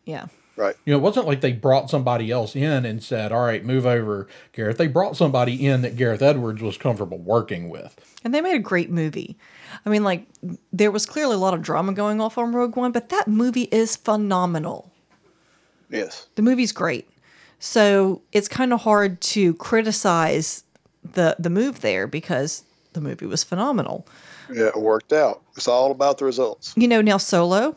Yeah. 0.06 0.28
Right. 0.56 0.74
You 0.86 0.92
know, 0.94 0.98
it 0.98 1.02
wasn't 1.02 1.26
like 1.26 1.42
they 1.42 1.52
brought 1.52 1.90
somebody 1.90 2.30
else 2.30 2.56
in 2.56 2.86
and 2.86 3.02
said, 3.02 3.32
"All 3.32 3.44
right, 3.44 3.62
move 3.62 3.84
over, 3.84 4.28
Gareth." 4.52 4.78
They 4.78 4.86
brought 4.86 5.16
somebody 5.16 5.66
in 5.66 5.82
that 5.82 5.96
Gareth 5.96 6.22
Edwards 6.22 6.62
was 6.62 6.78
comfortable 6.78 7.18
working 7.18 7.68
with. 7.68 7.94
And 8.24 8.34
they 8.34 8.40
made 8.40 8.56
a 8.56 8.60
great 8.60 8.90
movie. 8.90 9.36
I 9.84 9.90
mean, 9.90 10.04
like, 10.04 10.26
there 10.72 10.90
was 10.90 11.04
clearly 11.04 11.34
a 11.34 11.38
lot 11.38 11.52
of 11.52 11.60
drama 11.60 11.92
going 11.92 12.18
off 12.18 12.38
on 12.38 12.54
Rogue 12.54 12.76
One, 12.76 12.92
but 12.92 13.10
that 13.10 13.28
movie 13.28 13.68
is 13.70 13.96
phenomenal. 13.96 14.90
Yes. 15.90 16.28
The 16.36 16.42
movie's 16.42 16.72
great. 16.72 17.10
So 17.58 18.22
it's 18.32 18.48
kind 18.48 18.72
of 18.72 18.80
hard 18.80 19.20
to 19.20 19.52
criticize 19.54 20.64
the 21.02 21.36
the 21.38 21.50
move 21.50 21.82
there 21.82 22.06
because 22.06 22.64
the 22.92 23.00
movie 23.00 23.26
was 23.26 23.44
phenomenal. 23.44 24.06
Yeah, 24.52 24.66
it 24.68 24.76
worked 24.76 25.12
out. 25.12 25.42
It's 25.56 25.68
all 25.68 25.90
about 25.90 26.18
the 26.18 26.24
results. 26.24 26.74
You 26.76 26.88
know, 26.88 27.00
now 27.00 27.16
Solo, 27.16 27.76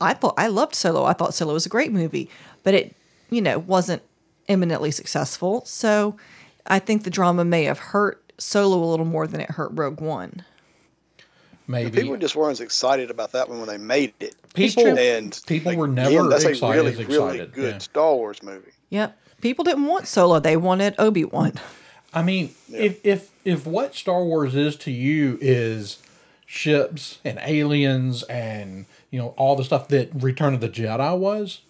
I 0.00 0.14
thought 0.14 0.34
I 0.36 0.48
loved 0.48 0.74
Solo. 0.74 1.04
I 1.04 1.12
thought 1.12 1.34
Solo 1.34 1.54
was 1.54 1.66
a 1.66 1.68
great 1.68 1.92
movie, 1.92 2.28
but 2.62 2.74
it, 2.74 2.94
you 3.30 3.40
know, 3.40 3.58
wasn't 3.58 4.02
eminently 4.48 4.90
successful. 4.90 5.64
So 5.64 6.16
I 6.66 6.78
think 6.78 7.04
the 7.04 7.10
drama 7.10 7.44
may 7.44 7.64
have 7.64 7.78
hurt 7.78 8.22
Solo 8.38 8.82
a 8.82 8.86
little 8.86 9.06
more 9.06 9.26
than 9.26 9.40
it 9.40 9.50
hurt 9.52 9.70
Rogue 9.72 10.00
One. 10.00 10.44
Maybe 11.66 12.02
People 12.02 12.16
just 12.18 12.36
weren't 12.36 12.52
as 12.52 12.60
excited 12.60 13.10
about 13.10 13.32
that 13.32 13.48
one 13.48 13.58
when 13.58 13.68
they 13.68 13.78
made 13.78 14.12
it. 14.20 14.34
people. 14.52 14.86
And 14.98 15.40
people 15.46 15.74
were 15.76 15.86
again, 15.86 15.94
never 15.94 16.28
that's 16.28 16.44
excited 16.44 16.80
a 16.80 16.84
really, 16.90 17.04
really 17.04 17.14
excited. 17.38 17.52
good 17.54 17.72
yeah. 17.72 17.78
Star 17.78 18.14
Wars 18.14 18.42
movie. 18.42 18.72
Yep. 18.90 19.18
People 19.40 19.64
didn't 19.64 19.86
want 19.86 20.06
Solo. 20.06 20.40
They 20.40 20.56
wanted 20.58 20.94
Obi 20.98 21.24
Wan. 21.24 21.52
I 22.14 22.22
mean, 22.22 22.54
if 22.72 23.04
if 23.04 23.30
if 23.44 23.66
what 23.66 23.94
Star 23.94 24.24
Wars 24.24 24.54
is 24.54 24.76
to 24.76 24.90
you 24.90 25.38
is 25.40 25.98
ships 26.46 27.18
and 27.24 27.38
aliens 27.42 28.22
and 28.24 28.86
you 29.10 29.18
know 29.18 29.34
all 29.36 29.56
the 29.56 29.64
stuff 29.64 29.88
that 29.88 30.10
Return 30.14 30.54
of 30.54 30.60
the 30.60 30.68
Jedi 30.68 31.18
was, 31.18 31.60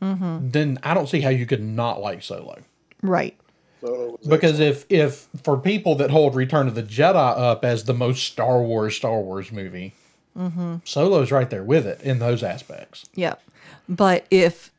then 0.00 0.78
I 0.82 0.94
don't 0.94 1.08
see 1.08 1.20
how 1.20 1.30
you 1.30 1.46
could 1.46 1.62
not 1.62 2.00
like 2.00 2.22
Solo. 2.22 2.62
Right. 3.02 3.36
So 3.82 3.94
it 3.94 4.18
was 4.18 4.26
Because 4.26 4.60
if 4.60 4.86
if 4.88 5.28
for 5.42 5.58
people 5.58 5.94
that 5.96 6.10
hold 6.10 6.34
Return 6.34 6.66
of 6.68 6.74
the 6.74 6.82
Jedi 6.82 7.14
up 7.14 7.64
as 7.64 7.84
the 7.84 7.94
most 7.94 8.24
Star 8.24 8.62
Wars 8.62 8.96
Star 8.96 9.20
Wars 9.20 9.52
movie, 9.52 9.94
Solo's 10.84 11.30
right 11.30 11.48
there 11.50 11.64
with 11.64 11.86
it 11.86 12.00
in 12.02 12.18
those 12.18 12.42
aspects. 12.42 13.06
Yep. 13.14 13.42
But 13.88 14.26
if 14.30 14.70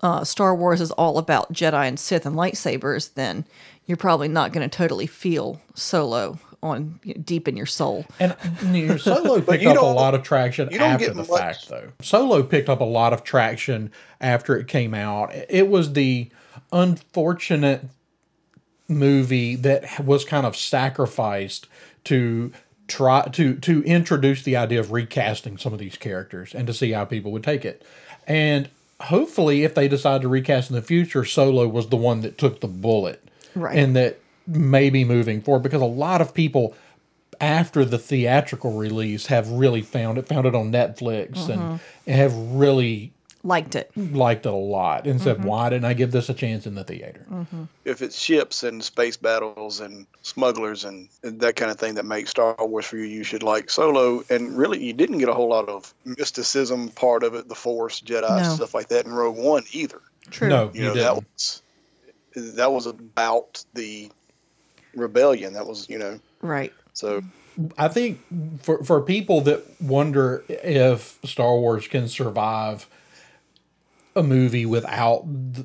uh, 0.00 0.24
Star 0.24 0.54
Wars 0.54 0.80
is 0.80 0.90
all 0.92 1.16
about 1.18 1.52
Jedi 1.52 1.88
and 1.88 1.98
Sith 1.98 2.26
and 2.26 2.36
lightsabers, 2.36 3.14
then 3.14 3.46
you're 3.86 3.96
probably 3.96 4.28
not 4.28 4.52
going 4.52 4.68
to 4.68 4.74
totally 4.74 5.06
feel 5.06 5.60
Solo 5.74 6.38
on 6.62 6.98
deep 7.22 7.46
in 7.46 7.56
your 7.56 7.66
soul. 7.66 8.06
And 8.18 8.34
you 8.72 8.86
know, 8.86 8.96
Solo 8.96 9.40
picked 9.40 9.64
up 9.64 9.76
a 9.76 9.84
lot 9.84 10.14
of 10.14 10.22
traction 10.22 10.72
after 10.74 11.10
the 11.12 11.24
much- 11.24 11.28
fact, 11.28 11.68
though. 11.68 11.90
Solo 12.00 12.42
picked 12.42 12.68
up 12.68 12.80
a 12.80 12.84
lot 12.84 13.12
of 13.12 13.22
traction 13.22 13.92
after 14.20 14.56
it 14.56 14.66
came 14.66 14.94
out. 14.94 15.30
It 15.48 15.68
was 15.68 15.92
the 15.92 16.30
unfortunate 16.72 17.84
movie 18.88 19.56
that 19.56 20.04
was 20.04 20.24
kind 20.24 20.46
of 20.46 20.56
sacrificed 20.56 21.68
to 22.04 22.52
try 22.86 23.22
to 23.32 23.54
to 23.56 23.82
introduce 23.84 24.42
the 24.42 24.56
idea 24.56 24.80
of 24.80 24.92
recasting 24.92 25.56
some 25.56 25.72
of 25.72 25.78
these 25.78 25.96
characters 25.96 26.54
and 26.54 26.66
to 26.66 26.74
see 26.74 26.92
how 26.92 27.04
people 27.04 27.32
would 27.32 27.44
take 27.44 27.64
it. 27.64 27.82
And 28.26 28.68
hopefully, 29.00 29.64
if 29.64 29.74
they 29.74 29.88
decide 29.88 30.22
to 30.22 30.28
recast 30.28 30.70
in 30.70 30.76
the 30.76 30.82
future, 30.82 31.24
Solo 31.24 31.68
was 31.68 31.88
the 31.88 31.96
one 31.96 32.20
that 32.22 32.38
took 32.38 32.60
the 32.60 32.68
bullet, 32.68 33.22
Right. 33.54 33.76
And 33.76 33.96
that 33.96 34.18
maybe 34.46 35.04
moving 35.04 35.40
forward 35.40 35.62
because 35.62 35.82
a 35.82 35.86
lot 35.86 36.20
of 36.20 36.34
people 36.34 36.74
after 37.40 37.84
the 37.84 37.98
theatrical 37.98 38.72
release 38.72 39.26
have 39.26 39.48
really 39.48 39.82
found 39.82 40.18
it 40.18 40.28
found 40.28 40.46
it 40.46 40.54
on 40.54 40.70
Netflix 40.70 41.48
and 41.48 41.60
mm-hmm. 41.60 42.10
have 42.10 42.34
really 42.52 43.12
Liked 43.46 43.74
it. 43.74 43.90
liked 43.94 44.46
it 44.46 44.52
a 44.52 44.56
lot 44.56 45.06
and 45.06 45.20
said 45.20 45.36
mm-hmm. 45.36 45.48
why 45.48 45.68
didn't 45.68 45.84
I 45.84 45.92
give 45.92 46.12
this 46.12 46.30
a 46.30 46.34
chance 46.34 46.66
in 46.66 46.74
the 46.74 46.84
theater 46.84 47.26
mm-hmm. 47.30 47.64
if 47.84 48.00
it's 48.00 48.18
ships 48.18 48.62
and 48.62 48.82
space 48.82 49.18
battles 49.18 49.80
and 49.80 50.06
smugglers 50.22 50.84
and, 50.84 51.10
and 51.22 51.38
that 51.40 51.54
kind 51.54 51.70
of 51.70 51.78
thing 51.78 51.96
that 51.96 52.06
makes 52.06 52.30
Star 52.30 52.56
Wars 52.58 52.86
for 52.86 52.96
you, 52.96 53.04
you 53.04 53.22
should 53.22 53.42
like 53.42 53.68
Solo. 53.68 54.24
And 54.30 54.56
really, 54.56 54.82
you 54.82 54.94
didn't 54.94 55.18
get 55.18 55.28
a 55.28 55.34
whole 55.34 55.50
lot 55.50 55.68
of 55.68 55.92
mysticism 56.06 56.88
part 56.88 57.22
of 57.22 57.34
it, 57.34 57.46
the 57.46 57.54
Force, 57.54 58.00
Jedi, 58.00 58.42
No. 58.42 58.48
stuff 58.54 58.72
like 58.72 58.88
that 58.88 59.04
in 59.04 59.12
Rogue 59.12 59.36
One 59.36 59.64
either. 59.72 60.00
True. 60.30 60.48
no 60.48 60.70
You 60.72 60.80
you, 60.80 60.88
know, 60.88 60.94
didn't 60.94 61.04
that 61.04 61.16
was 61.16 61.62
that 62.34 62.72
was 62.72 62.86
about 62.86 63.64
the 63.74 64.10
rebellion. 64.94 65.52
That 65.54 65.66
was, 65.66 65.88
you 65.88 65.98
know, 65.98 66.20
Right. 66.42 66.72
so 66.92 67.22
I 67.78 67.88
think 67.88 68.20
for 68.62 68.82
for 68.84 69.00
people 69.00 69.40
that 69.42 69.64
wonder 69.80 70.44
if 70.48 71.18
Star 71.24 71.56
Wars 71.56 71.86
can 71.86 72.08
survive 72.08 72.88
a 74.16 74.22
movie 74.22 74.66
without 74.66 75.22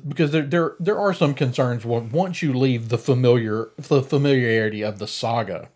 because 0.08 0.32
there 0.32 0.42
there 0.42 0.74
there 0.80 0.98
are 0.98 1.14
some 1.14 1.34
concerns 1.34 1.84
once 1.84 2.42
you 2.42 2.52
leave 2.52 2.88
the 2.88 2.98
familiar 2.98 3.70
the 3.76 4.02
familiarity 4.02 4.82
of 4.82 4.98
the 4.98 5.06
saga 5.06 5.68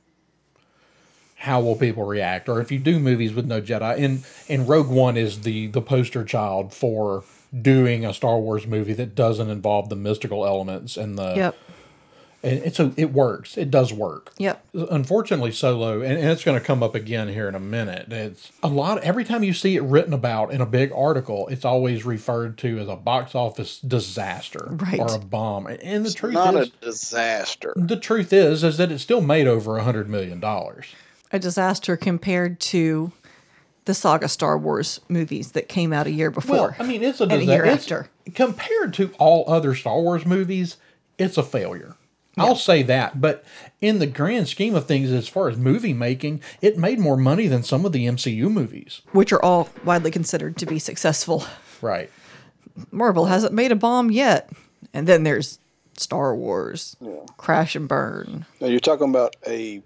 how 1.36 1.60
will 1.60 1.76
people 1.76 2.04
react 2.04 2.48
or 2.48 2.60
if 2.60 2.72
you 2.72 2.78
do 2.78 2.98
movies 2.98 3.32
with 3.32 3.46
no 3.46 3.60
Jedi 3.60 4.02
and 4.02 4.24
and 4.48 4.68
Rogue 4.68 4.88
One 4.88 5.16
is 5.16 5.42
the 5.42 5.68
the 5.68 5.82
poster 5.82 6.24
child 6.24 6.72
for 6.74 7.22
doing 7.62 8.04
a 8.04 8.12
Star 8.14 8.38
Wars 8.38 8.66
movie 8.66 8.94
that 8.94 9.14
doesn't 9.14 9.50
involve 9.50 9.88
the 9.88 9.96
mystical 9.96 10.44
elements 10.46 10.96
and 10.96 11.16
the 11.18 11.34
Yep. 11.36 11.56
and, 12.42 12.62
and 12.64 12.74
so 12.74 12.92
it 12.96 13.12
works 13.12 13.56
it 13.56 13.70
does 13.70 13.92
work 13.92 14.32
Yep. 14.38 14.64
unfortunately 14.90 15.52
solo 15.52 16.00
and, 16.02 16.18
and 16.18 16.28
it's 16.30 16.42
going 16.44 16.58
to 16.58 16.64
come 16.64 16.82
up 16.82 16.94
again 16.94 17.28
here 17.28 17.48
in 17.48 17.54
a 17.54 17.60
minute 17.60 18.12
it's 18.12 18.50
a 18.62 18.68
lot 18.68 19.02
every 19.04 19.24
time 19.24 19.42
you 19.44 19.52
see 19.52 19.76
it 19.76 19.82
written 19.82 20.12
about 20.12 20.52
in 20.52 20.60
a 20.60 20.66
big 20.66 20.90
article 20.92 21.46
it's 21.48 21.64
always 21.64 22.04
referred 22.04 22.58
to 22.58 22.78
as 22.80 22.88
a 22.88 22.96
box 22.96 23.34
office 23.34 23.78
disaster 23.80 24.66
Right. 24.72 24.98
or 24.98 25.14
a 25.14 25.18
bomb 25.18 25.66
and 25.66 26.04
the 26.04 26.12
truth 26.12 26.32
is 26.32 26.34
not 26.34 26.54
is 26.56 26.68
a 26.68 26.84
disaster. 26.84 27.72
the 27.76 27.96
truth 27.96 28.32
is 28.32 28.64
is 28.64 28.76
that 28.78 28.90
it 28.90 28.98
still 28.98 29.20
made 29.20 29.46
over 29.46 29.76
a 29.78 29.84
hundred 29.84 30.08
million 30.08 30.40
dollars 30.40 30.86
A 31.32 31.38
disaster 31.38 31.96
compared 31.96 32.58
to 32.60 33.12
the 33.86 33.94
saga 33.94 34.28
Star 34.28 34.56
Wars 34.58 35.00
movies 35.08 35.52
that 35.52 35.68
came 35.68 35.92
out 35.92 36.06
a 36.06 36.10
year 36.10 36.30
before. 36.30 36.56
well 36.56 36.76
i 36.78 36.82
mean 36.84 37.02
it's 37.02 37.20
a 37.20 37.24
and 37.24 37.32
a 37.32 37.38
disaster 37.38 37.52
year 37.54 37.64
It's- 37.64 37.82
after. 37.82 38.08
compared 38.34 38.94
to 38.94 39.10
all 39.18 39.44
other 39.46 39.74
star 39.74 40.00
wars 40.00 40.24
movies 40.24 40.76
it's 41.18 41.36
a 41.38 41.42
failure 41.42 41.96
I'll 42.36 42.56
say 42.56 42.82
that, 42.82 43.20
but 43.20 43.44
in 43.80 44.00
the 44.00 44.08
grand 44.08 44.48
scheme 44.48 44.74
of 44.74 44.86
things, 44.88 45.12
as 45.12 45.28
far 45.28 45.48
as 45.48 45.56
movie 45.56 45.92
making, 45.92 46.42
it 46.60 46.76
made 46.76 46.98
more 46.98 47.16
money 47.16 47.46
than 47.46 47.62
some 47.62 47.86
of 47.86 47.92
the 47.92 48.06
MCU 48.08 48.50
movies. 48.50 49.02
which 49.12 49.32
are 49.32 49.40
all 49.40 49.68
widely 49.84 50.10
considered 50.10 50.56
to 50.56 50.66
be 50.66 50.80
successful. 50.80 51.44
Right. 51.80 52.10
Marvel 52.90 53.26
hasn't 53.26 53.52
made 53.52 53.70
a 53.70 53.76
bomb 53.76 54.10
yet. 54.10 54.50
And 54.92 55.06
then 55.06 55.22
there's 55.22 55.60
Star 55.96 56.34
Wars, 56.34 56.96
Crash 57.36 57.76
and 57.76 57.86
Burn. 57.86 58.46
Now 58.60 58.66
you're 58.66 58.80
talking 58.80 59.10
about 59.10 59.36
a 59.46 59.80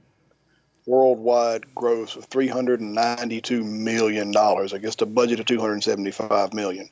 worldwide 0.88 1.74
gross 1.74 2.16
of 2.16 2.24
392 2.24 3.62
million 3.62 4.33
dollars 4.33 4.72
against 4.72 5.03
a 5.03 5.07
budget 5.07 5.38
of 5.38 5.46
275 5.46 6.55
million. 6.55 6.88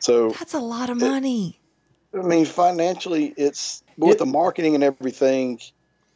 So 0.00 0.30
That's 0.30 0.54
a 0.54 0.58
lot 0.58 0.90
of 0.90 1.00
money. 1.00 1.58
I 2.12 2.18
mean, 2.18 2.44
financially, 2.44 3.32
it's 3.36 3.82
with 3.96 4.16
It- 4.16 4.18
the 4.18 4.26
marketing 4.26 4.74
and 4.74 4.82
everything. 4.82 5.60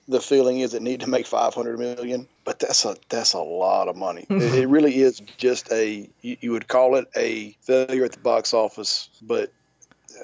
The 0.09 0.21
feeling 0.21 0.61
is 0.61 0.75
it 0.75 0.83
need 0.83 1.01
to 1.01 1.09
make 1.09 1.27
500 1.27 1.79
million, 1.79 2.27
but 2.45 2.59
that's 2.59 2.85
a 2.87 2.97
that's 3.11 3.35
a 3.35 3.41
lot 3.41 3.89
of 3.89 3.97
money. 3.97 4.27
it, 4.31 4.55
it 4.55 4.67
really 4.69 4.97
is 5.01 5.21
just 5.37 5.71
a 5.71 6.09
you, 6.23 6.37
you 6.41 6.51
would 6.53 6.67
call 6.67 6.97
it 6.97 7.07
a 7.15 7.57
failure 7.61 8.05
at 8.05 8.13
the 8.13 8.19
box 8.21 8.55
office, 8.55 9.11
but 9.23 9.53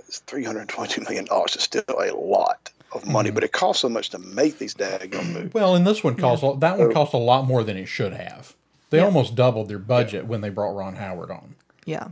it's 0.09 0.19
322 0.21 1.03
million 1.03 1.27
dollars 1.27 1.55
is 1.55 1.63
still 1.63 1.85
a 1.89 2.11
lot 2.17 2.71
of 2.95 3.07
money, 3.07 3.29
Mm-hmm. 3.29 3.35
but 3.35 3.45
it 3.45 3.53
costs 3.53 3.83
so 3.83 3.89
much 3.89 4.11
to 4.11 4.19
make 4.19 4.59
these 4.59 4.75
daggone 4.75 5.33
movies. 5.33 5.53
Well, 5.53 5.75
and 5.75 5.87
this 5.87 6.03
one 6.05 6.17
cost 6.17 6.43
a 6.43 6.55
that 6.61 6.79
one 6.79 6.93
cost 6.93 7.13
a 7.13 7.19
lot 7.19 7.45
more 7.47 7.63
than 7.65 7.77
it 7.77 7.87
should 7.87 8.13
have. 8.13 8.55
They 8.91 8.99
Yeah. 8.99 9.05
almost 9.07 9.35
doubled 9.35 9.69
their 9.69 9.79
budget 9.79 10.27
when 10.27 10.41
they 10.41 10.51
brought 10.51 10.77
Ron 10.77 10.97
Howard 10.97 11.31
on. 11.31 11.55
Yeah. 11.85 12.09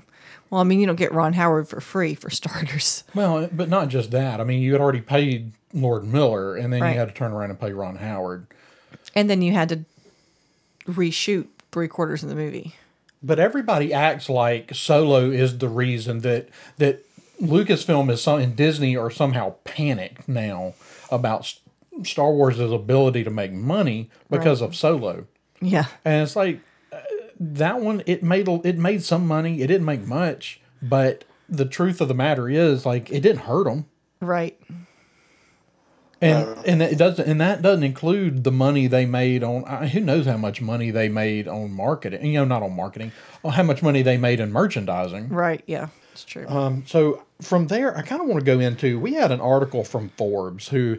Well, 0.50 0.60
I 0.60 0.64
mean, 0.64 0.80
you 0.80 0.86
don't 0.86 0.96
get 0.96 1.12
Ron 1.12 1.32
Howard 1.34 1.68
for 1.68 1.80
free 1.80 2.14
for 2.14 2.28
starters. 2.40 3.04
Well, 3.14 3.48
but 3.52 3.68
not 3.68 3.88
just 3.88 4.10
that. 4.10 4.40
I 4.40 4.44
mean, 4.44 4.60
you 4.60 4.72
had 4.72 4.80
already 4.80 5.00
paid 5.00 5.52
Lord 5.72 6.04
Miller, 6.04 6.56
and 6.56 6.72
then 6.72 6.82
Right. 6.82 6.92
you 6.92 6.98
had 6.98 7.08
to 7.08 7.14
turn 7.14 7.32
around 7.32 7.50
and 7.50 7.58
pay 7.60 7.72
Ron 7.72 7.96
Howard. 7.96 8.46
And 9.14 9.30
then 9.30 9.40
you 9.42 9.52
had 9.52 9.68
to 9.70 9.84
reshoot 10.86 11.46
three 11.70 11.88
quarters 11.88 12.22
of 12.22 12.28
the 12.28 12.34
movie. 12.34 12.74
But 13.22 13.38
everybody 13.38 13.92
acts 13.94 14.28
like 14.28 14.74
Solo 14.74 15.30
is 15.30 15.58
the 15.58 15.68
reason 15.68 16.20
that 16.20 16.48
that 16.78 17.04
Lucasfilm 17.42 18.10
is 18.10 18.22
some 18.22 18.38
and 18.38 18.54
Disney 18.54 18.96
are 18.96 19.10
somehow 19.10 19.56
panicked 19.64 20.28
now 20.28 20.74
about 21.10 21.52
Star 22.04 22.32
Wars' 22.32 22.60
ability 22.60 23.24
to 23.24 23.30
make 23.30 23.52
money 23.52 24.08
because 24.30 24.60
of 24.60 24.76
Solo. 24.76 25.26
Yeah. 25.60 25.86
And 26.04 26.22
it's 26.22 26.36
like 26.36 26.60
uh, 26.92 27.00
that 27.38 27.80
one. 27.80 28.02
It 28.06 28.22
made 28.22 28.48
it 28.48 28.78
made 28.78 29.02
some 29.02 29.26
money. 29.26 29.60
It 29.60 29.66
didn't 29.66 29.84
make 29.84 30.06
much, 30.06 30.60
but 30.80 31.24
the 31.48 31.66
truth 31.66 32.00
of 32.00 32.08
the 32.08 32.14
matter 32.14 32.48
is, 32.48 32.86
like, 32.86 33.10
it 33.10 33.20
didn't 33.20 33.42
hurt 33.42 33.64
them. 33.64 33.86
Right. 34.20 34.58
And 36.20 36.56
and 36.64 36.82
it 36.82 36.96
doesn't 36.96 37.26
and 37.26 37.40
that 37.40 37.62
doesn't 37.62 37.82
include 37.82 38.44
the 38.44 38.52
money 38.52 38.86
they 38.86 39.06
made 39.06 39.42
on 39.42 39.64
uh, 39.64 39.88
who 39.88 39.98
knows 39.98 40.24
how 40.24 40.36
much 40.36 40.60
money 40.60 40.92
they 40.92 41.08
made 41.08 41.48
on 41.48 41.72
marketing. 41.72 42.24
You 42.24 42.34
know, 42.34 42.44
not 42.44 42.62
on 42.62 42.76
marketing, 42.76 43.10
on 43.44 43.52
how 43.52 43.64
much 43.64 43.82
money 43.82 44.02
they 44.02 44.16
made 44.16 44.38
in 44.38 44.52
merchandising. 44.52 45.30
Right. 45.30 45.64
Yeah. 45.66 45.88
It's 46.12 46.24
true. 46.24 46.46
Um, 46.46 46.84
so 46.86 47.24
from 47.42 47.66
there, 47.66 47.96
I 47.96 48.02
kind 48.02 48.20
of 48.20 48.28
want 48.28 48.40
to 48.40 48.46
go 48.46 48.60
into. 48.60 48.98
We 48.98 49.14
had 49.14 49.30
an 49.30 49.40
article 49.40 49.84
from 49.84 50.10
Forbes 50.10 50.68
who, 50.68 50.98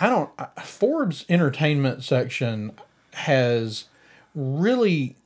I 0.00 0.08
don't. 0.08 0.30
Forbes 0.62 1.24
entertainment 1.28 2.02
section 2.02 2.72
has 3.12 3.84
really. 4.34 5.16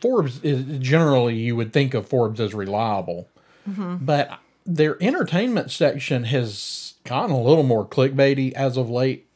Forbes 0.00 0.40
is 0.42 0.78
generally 0.78 1.34
you 1.36 1.56
would 1.56 1.72
think 1.72 1.94
of 1.94 2.08
Forbes 2.08 2.40
as 2.40 2.54
reliable, 2.54 3.28
mm-hmm. 3.68 3.96
but 4.04 4.38
their 4.64 5.02
entertainment 5.02 5.70
section 5.70 6.24
has 6.24 6.94
gotten 7.04 7.34
a 7.34 7.40
little 7.40 7.64
more 7.64 7.86
clickbaity 7.86 8.52
as 8.52 8.76
of 8.76 8.88
late, 8.90 9.26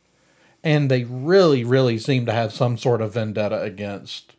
and 0.63 0.91
they 0.91 1.05
really, 1.05 1.65
really 1.65 1.99
seem 1.99 2.27
to 2.27 2.33
have 2.33 2.53
some 2.53 2.79
sort 2.79 3.01
of 3.01 3.15
vendetta 3.15 3.61
against 3.63 4.35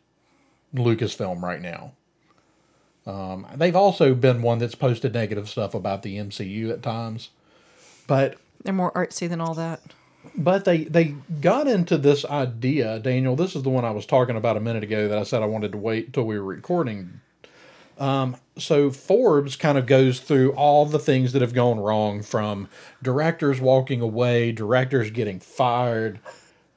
Lucasfilm 0.74 1.42
right 1.42 1.60
now. 1.60 1.92
Um, 3.06 3.46
they've 3.54 3.76
also 3.76 4.14
been 4.14 4.42
one 4.42 4.58
that's 4.58 4.74
posted 4.74 5.14
negative 5.14 5.48
stuff 5.48 5.74
about 5.74 6.02
the 6.02 6.16
MCU 6.16 6.70
at 6.72 6.82
times, 6.82 7.30
but 8.06 8.36
They're 8.64 8.72
more 8.74 8.90
artsy 8.92 9.28
than 9.28 9.40
all 9.40 9.54
that. 9.54 9.80
but 10.34 10.64
they 10.64 10.84
they 10.84 11.14
got 11.40 11.68
into 11.68 11.96
this 11.98 12.24
idea, 12.24 12.98
Daniel. 12.98 13.36
This 13.36 13.54
is 13.54 13.62
the 13.62 13.70
one 13.70 13.84
I 13.84 13.92
was 13.92 14.06
talking 14.06 14.36
about 14.36 14.56
a 14.56 14.60
minute 14.60 14.82
ago 14.82 15.06
that 15.08 15.18
I 15.18 15.22
said 15.22 15.42
I 15.42 15.46
wanted 15.46 15.72
to 15.72 15.78
wait 15.78 16.06
until 16.06 16.24
we 16.24 16.36
were 16.38 16.44
recording. 16.44 17.20
Um, 17.98 18.36
so 18.58 18.90
Forbes 18.90 19.56
kind 19.56 19.78
of 19.78 19.86
goes 19.86 20.20
through 20.20 20.52
all 20.52 20.84
the 20.84 20.98
things 20.98 21.32
that 21.32 21.40
have 21.42 21.54
gone 21.54 21.78
wrong, 21.80 22.22
from 22.22 22.68
directors 23.02 23.58
walking 23.60 24.02
away, 24.02 24.52
directors 24.52 25.10
getting 25.10 25.40
fired, 25.40 26.18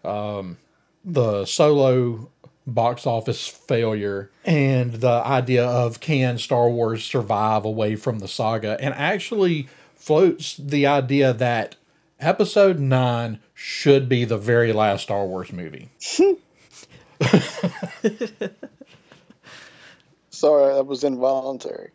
um, 0.05 0.57
the 1.03 1.45
solo 1.45 2.29
box 2.73 3.05
office 3.05 3.47
failure, 3.47 4.29
and 4.45 4.93
the 4.93 5.09
idea 5.09 5.65
of 5.65 5.99
can 5.99 6.37
Star 6.37 6.69
Wars 6.69 7.03
survive 7.03 7.65
away 7.65 7.95
from 7.95 8.19
the 8.19 8.27
saga, 8.27 8.77
and 8.79 8.93
actually 8.93 9.67
floats 9.95 10.55
the 10.57 10.85
idea 10.87 11.33
that 11.33 11.75
Episode 12.19 12.79
9 12.79 13.39
should 13.53 14.09
be 14.09 14.25
the 14.25 14.37
very 14.37 14.73
last 14.73 15.03
Star 15.03 15.25
Wars 15.25 15.53
movie. 15.53 15.89
Sorry, 20.29 20.73
that 20.73 20.85
was 20.85 21.03
involuntary. 21.03 21.91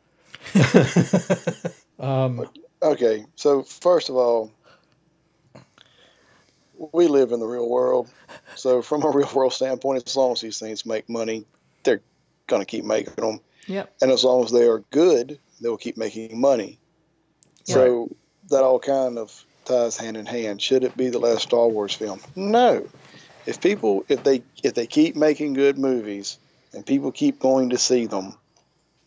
Um, 1.97 2.49
Okay, 2.85 3.25
so 3.35 3.63
first 3.63 4.11
of 4.11 4.17
all, 4.17 4.53
we 6.79 7.07
live 7.07 7.33
in 7.33 7.41
the 7.41 7.47
real 7.47 7.69
world. 7.69 8.11
So, 8.57 8.83
from 8.83 9.03
a 9.05 9.11
real 9.11 9.31
world 9.35 9.53
standpoint, 9.53 10.03
as 10.07 10.17
long 10.17 10.33
as 10.33 10.41
these 10.41 10.59
things 10.59 10.87
make 10.87 11.09
money, 11.09 11.45
they're 11.83 12.03
going 12.47 12.63
to 12.63 12.67
keep 12.67 12.85
making 12.85 13.15
them. 13.15 13.41
Yep. 13.67 13.95
And 14.03 14.11
as 14.11 14.25
long 14.25 14.45
as 14.45 14.51
they 14.51 14.67
are 14.67 14.81
good, 14.91 15.39
they 15.61 15.69
will 15.69 15.77
keep 15.77 15.97
making 15.97 16.41
money. 16.41 16.79
So, 17.65 18.15
that 18.51 18.63
all 18.63 18.79
kind 18.79 19.19
of 19.19 19.45
ties 19.65 19.97
hand 19.97 20.17
in 20.17 20.27
hand. 20.27 20.61
Should 20.61 20.85
it 20.85 20.97
be 20.97 21.09
the 21.09 21.19
last 21.19 21.43
Star 21.43 21.67
Wars 21.67 21.95
film? 21.95 22.21
No. 22.37 22.87
If 23.47 23.61
people, 23.61 24.05
if 24.09 24.23
they, 24.23 24.43
if 24.63 24.75
they 24.75 24.87
keep 24.87 25.17
making 25.17 25.55
good 25.55 25.79
movies 25.79 26.39
and 26.73 26.85
people 26.85 27.13
keep 27.13 27.39
going 27.39 27.71
to 27.71 27.79
see 27.79 28.07
them, 28.07 28.37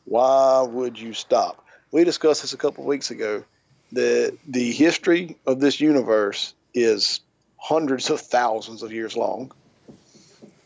why 0.05 0.61
would 0.61 0.97
you 0.99 1.13
stop? 1.13 1.63
We 1.91 2.03
discussed 2.03 2.41
this 2.41 2.53
a 2.53 2.57
couple 2.57 2.83
of 2.83 2.87
weeks 2.87 3.11
ago. 3.11 3.43
The 3.91 4.37
the 4.47 4.71
history 4.71 5.37
of 5.45 5.59
this 5.59 5.79
universe 5.79 6.53
is 6.73 7.21
hundreds 7.57 8.09
of 8.09 8.21
thousands 8.21 8.83
of 8.83 8.91
years 8.91 9.15
long. 9.17 9.51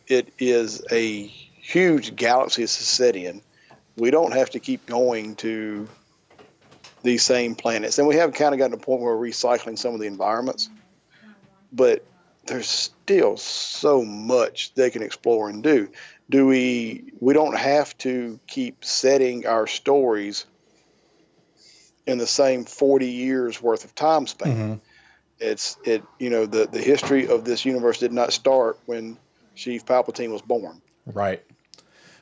It 0.08 0.34
is 0.40 0.84
a 0.92 1.26
huge 1.26 2.16
galaxy 2.16 2.64
it's 2.64 2.72
set. 2.72 3.16
We 3.98 4.12
don't 4.12 4.34
have 4.34 4.52
to 4.52 4.60
keep 4.60 4.86
going 4.86 5.36
to 5.38 5.88
these 7.04 7.24
same 7.24 7.56
planets, 7.56 7.98
and 7.98 8.08
we 8.08 8.16
have 8.16 8.34
kind 8.34 8.54
of 8.54 8.60
gotten 8.60 8.78
to 8.78 8.78
a 8.78 8.86
point 8.86 9.02
where 9.02 9.16
we're 9.18 9.30
recycling 9.30 9.78
some 9.78 9.94
of 9.94 10.00
the 10.00 10.08
environments, 10.08 10.70
but 11.72 12.06
there's 12.46 12.68
still 12.68 13.38
so 13.38 14.04
much 14.04 14.74
they 14.74 14.90
can 14.90 15.02
explore 15.02 15.50
and 15.50 15.64
do. 15.64 15.90
Do 16.30 16.48
we? 16.48 17.14
We 17.20 17.34
don't 17.34 17.58
have 17.58 17.98
to 18.00 18.40
keep 18.48 18.84
setting 18.84 19.46
our 19.46 19.68
stories 19.68 20.46
in 22.06 22.18
the 22.18 22.28
same 22.28 22.66
40 22.66 23.08
years 23.08 23.62
worth 23.62 23.86
of 23.86 23.94
time 23.96 24.28
span. 24.28 24.56
mhm. 24.56 24.80
It's 25.42 25.78
it 25.84 26.04
you 26.20 26.30
know 26.30 26.46
the 26.46 26.68
the 26.68 26.80
history 26.80 27.28
of 27.28 27.44
this 27.44 27.66
universe 27.66 27.98
did 27.98 28.14
not 28.14 28.32
start 28.32 28.78
when 28.86 29.18
Sheev 29.58 29.84
Palpatine 29.86 30.32
was 30.32 30.42
born. 30.42 30.82
Right. 31.06 31.44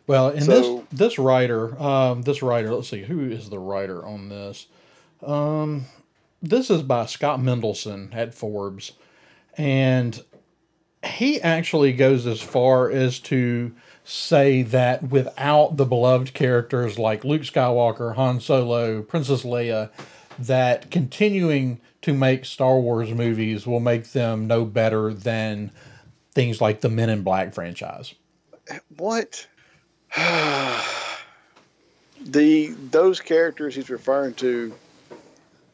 Well, 0.07 0.29
and 0.29 0.43
So- 0.43 0.85
this 0.89 0.99
this 0.99 1.19
writer, 1.19 1.79
um, 1.81 2.23
this 2.23 2.41
writer, 2.41 2.73
let's 2.73 2.89
see, 2.89 3.03
who 3.03 3.29
is 3.29 3.49
the 3.49 3.59
writer 3.59 4.03
on 4.05 4.29
this? 4.29 4.67
Um, 5.21 5.85
this 6.41 6.69
is 6.71 6.81
by 6.81 7.05
Scott 7.05 7.39
Mendelson 7.41 8.15
at 8.15 8.33
Forbes, 8.33 8.93
and 9.57 10.23
he 11.05 11.41
actually 11.41 11.93
goes 11.93 12.25
as 12.25 12.41
far 12.41 12.89
as 12.89 13.19
to 13.19 13.73
say 14.03 14.63
that 14.63 15.03
without 15.09 15.77
the 15.77 15.85
beloved 15.85 16.33
characters 16.33 16.97
like 16.97 17.23
Luke 17.23 17.43
Skywalker, 17.43 18.15
Han 18.15 18.39
Solo, 18.39 19.01
Princess 19.01 19.43
Leia, 19.43 19.89
that 20.41 20.91
continuing 20.91 21.79
to 22.01 22.13
make 22.13 22.45
Star 22.45 22.79
Wars 22.79 23.11
movies 23.11 23.67
will 23.67 23.79
make 23.79 24.11
them 24.11 24.47
no 24.47 24.65
better 24.65 25.13
than 25.13 25.71
things 26.33 26.61
like 26.61 26.81
the 26.81 26.89
Men 26.89 27.09
in 27.09 27.23
Black 27.23 27.53
franchise. 27.53 28.13
What? 28.97 29.47
the 32.25 32.67
those 32.91 33.19
characters 33.19 33.75
he's 33.75 33.89
referring 33.89 34.33
to, 34.35 34.73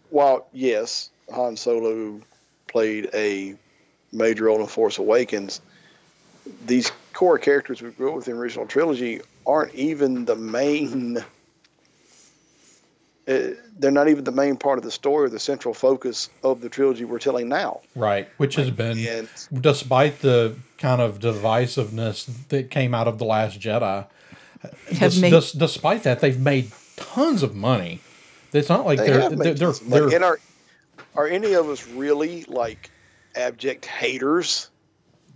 while 0.09 0.47
yes, 0.53 1.09
Han 1.33 1.57
Solo 1.57 2.21
played 2.67 3.09
a 3.13 3.55
major 4.11 4.45
role 4.45 4.61
in 4.61 4.67
Force 4.67 4.97
Awakens, 4.97 5.61
these 6.65 6.91
core 7.13 7.37
characters 7.37 7.81
we 7.81 7.91
grew 7.91 8.09
up 8.09 8.15
with 8.15 8.27
in 8.27 8.35
the 8.35 8.39
original 8.39 8.65
trilogy 8.65 9.21
aren't 9.45 9.73
even 9.75 10.25
the 10.25 10.35
main. 10.35 11.23
Uh, 13.27 13.49
they're 13.79 13.89
not 13.91 14.07
even 14.07 14.23
the 14.23 14.31
main 14.31 14.55
part 14.55 14.77
of 14.77 14.83
the 14.83 14.91
story 14.91 15.25
or 15.25 15.29
the 15.29 15.39
central 15.39 15.73
focus 15.73 16.29
of 16.43 16.61
the 16.61 16.69
trilogy 16.69 17.05
we're 17.05 17.17
telling 17.19 17.49
now. 17.49 17.81
Right, 17.95 18.27
which 18.37 18.55
has 18.55 18.69
been, 18.69 18.97
And 18.99 19.27
despite 19.61 20.19
the 20.21 20.55
kind 20.77 21.01
of 21.01 21.19
divisiveness 21.19 22.29
that 22.49 22.69
came 22.69 22.93
out 22.93 23.07
of 23.07 23.17
The 23.17 23.25
Last 23.25 23.59
Jedi, 23.59 24.05
Have 24.99 25.13
des- 25.13 25.21
made- 25.21 25.31
des- 25.31 25.57
despite 25.57 26.03
that, 26.03 26.19
they've 26.19 26.39
made 26.39 26.71
tons 26.97 27.41
of 27.43 27.55
money. 27.55 27.99
It's 28.53 28.69
not 28.69 28.85
like 28.85 28.99
They 28.99 29.07
they're 29.07 29.21
have 29.21 29.37
they're, 29.37 29.37
made 29.39 29.57
they're, 29.57 29.67
tons 29.67 29.81
of 29.81 29.87
money. 29.89 30.05
they're- 30.05 30.15
and 30.15 30.23
are 30.23 30.39
are 31.15 31.27
any 31.27 31.53
of 31.53 31.67
us 31.69 31.87
really 31.87 32.43
like 32.47 32.89
abject 33.35 33.85
haters 33.85 34.69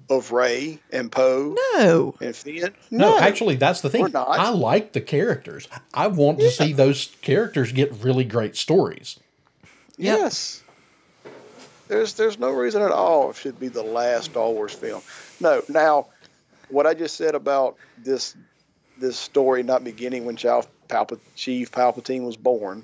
of 0.10 0.32
Rey 0.32 0.80
and 0.92 1.12
Poe 1.12 1.56
No. 1.76 2.16
and 2.22 2.36
Finn? 2.36 2.74
no, 2.92 3.20
actually, 3.20 3.56
that's 3.56 3.82
the 3.82 3.90
thing. 3.90 4.02
we're 4.02 4.08
not. 4.10 4.28
I 4.40 4.50
like 4.50 4.94
the 4.94 5.02
characters. 5.02 5.68
I 5.94 6.08
want 6.08 6.40
to 6.40 6.50
see 6.50 6.74
those 6.74 7.16
characters 7.22 7.72
get 7.72 7.92
really 8.04 8.24
great 8.24 8.56
stories. 8.56 9.20
Yep. 9.98 10.18
Yes. 10.20 10.64
There's 11.88 12.14
there's 12.14 12.38
no 12.40 12.52
reason 12.52 12.82
at 12.82 12.92
all 12.92 13.32
it 13.32 13.36
should 13.36 13.60
be 13.60 13.68
the 13.68 13.84
last 13.84 14.26
Star 14.26 14.50
Wars 14.50 14.74
film. 14.74 15.02
No. 15.40 15.62
Now, 15.68 16.08
what 16.70 16.86
I 16.86 16.94
just 16.94 17.16
said 17.18 17.36
about 17.36 17.78
this 17.98 18.36
this 19.00 19.18
story 19.18 19.64
not 19.64 19.84
beginning 19.84 20.26
when 20.26 20.36
Sheev, 20.36 20.68
Palpa, 20.88 21.20
Sheev 21.36 21.70
Palpatine 21.70 22.26
was 22.26 22.36
born 22.38 22.84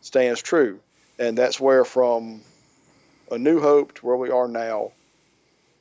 stands 0.00 0.42
true, 0.42 0.80
and 1.18 1.36
that's 1.38 1.60
where 1.60 1.84
from 1.84 2.40
A 3.30 3.38
New 3.38 3.60
Hope 3.60 3.94
to 3.94 4.06
where 4.06 4.16
we 4.16 4.30
are 4.30 4.48
now, 4.48 4.92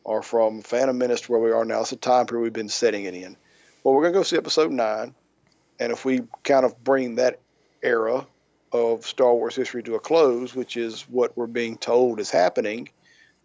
or 0.03 0.21
from 0.21 0.61
Phantom 0.61 0.97
Menace 0.97 1.21
to 1.21 1.31
where 1.31 1.41
we 1.41 1.51
are 1.51 1.65
now. 1.65 1.81
It's 1.81 1.91
a 1.91 1.95
time 1.95 2.25
period 2.25 2.43
we've 2.43 2.53
been 2.53 2.69
setting 2.69 3.05
it 3.05 3.13
in. 3.13 3.37
Well, 3.83 3.93
we're 3.93 4.01
going 4.03 4.13
to 4.13 4.19
go 4.19 4.23
see 4.23 4.37
episode 4.37 4.71
nine. 4.71 5.13
And 5.79 5.91
if 5.91 6.05
we 6.05 6.21
kind 6.43 6.65
of 6.65 6.81
bring 6.83 7.15
that 7.15 7.39
era 7.81 8.25
of 8.71 9.05
Star 9.05 9.33
Wars 9.33 9.55
history 9.55 9.83
to 9.83 9.95
a 9.95 9.99
close, 9.99 10.53
which 10.55 10.77
is 10.77 11.01
what 11.03 11.35
we're 11.37 11.47
being 11.47 11.77
told 11.77 12.19
is 12.19 12.29
happening, 12.31 12.89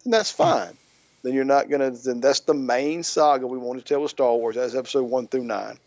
then 0.03 0.11
that's 0.11 0.31
fine. 0.31 0.77
Then 1.23 1.33
you're 1.33 1.43
not 1.43 1.69
going 1.69 1.81
to, 1.81 2.01
then 2.01 2.21
that's 2.21 2.41
the 2.41 2.53
main 2.53 3.03
saga 3.03 3.45
we 3.45 3.57
want 3.57 3.79
to 3.79 3.85
tell 3.85 4.01
with 4.01 4.11
Star 4.11 4.33
Wars. 4.35 4.55
That's 4.55 4.75
episode 4.75 5.03
one 5.03 5.27
through 5.27 5.43
nine. 5.43 5.77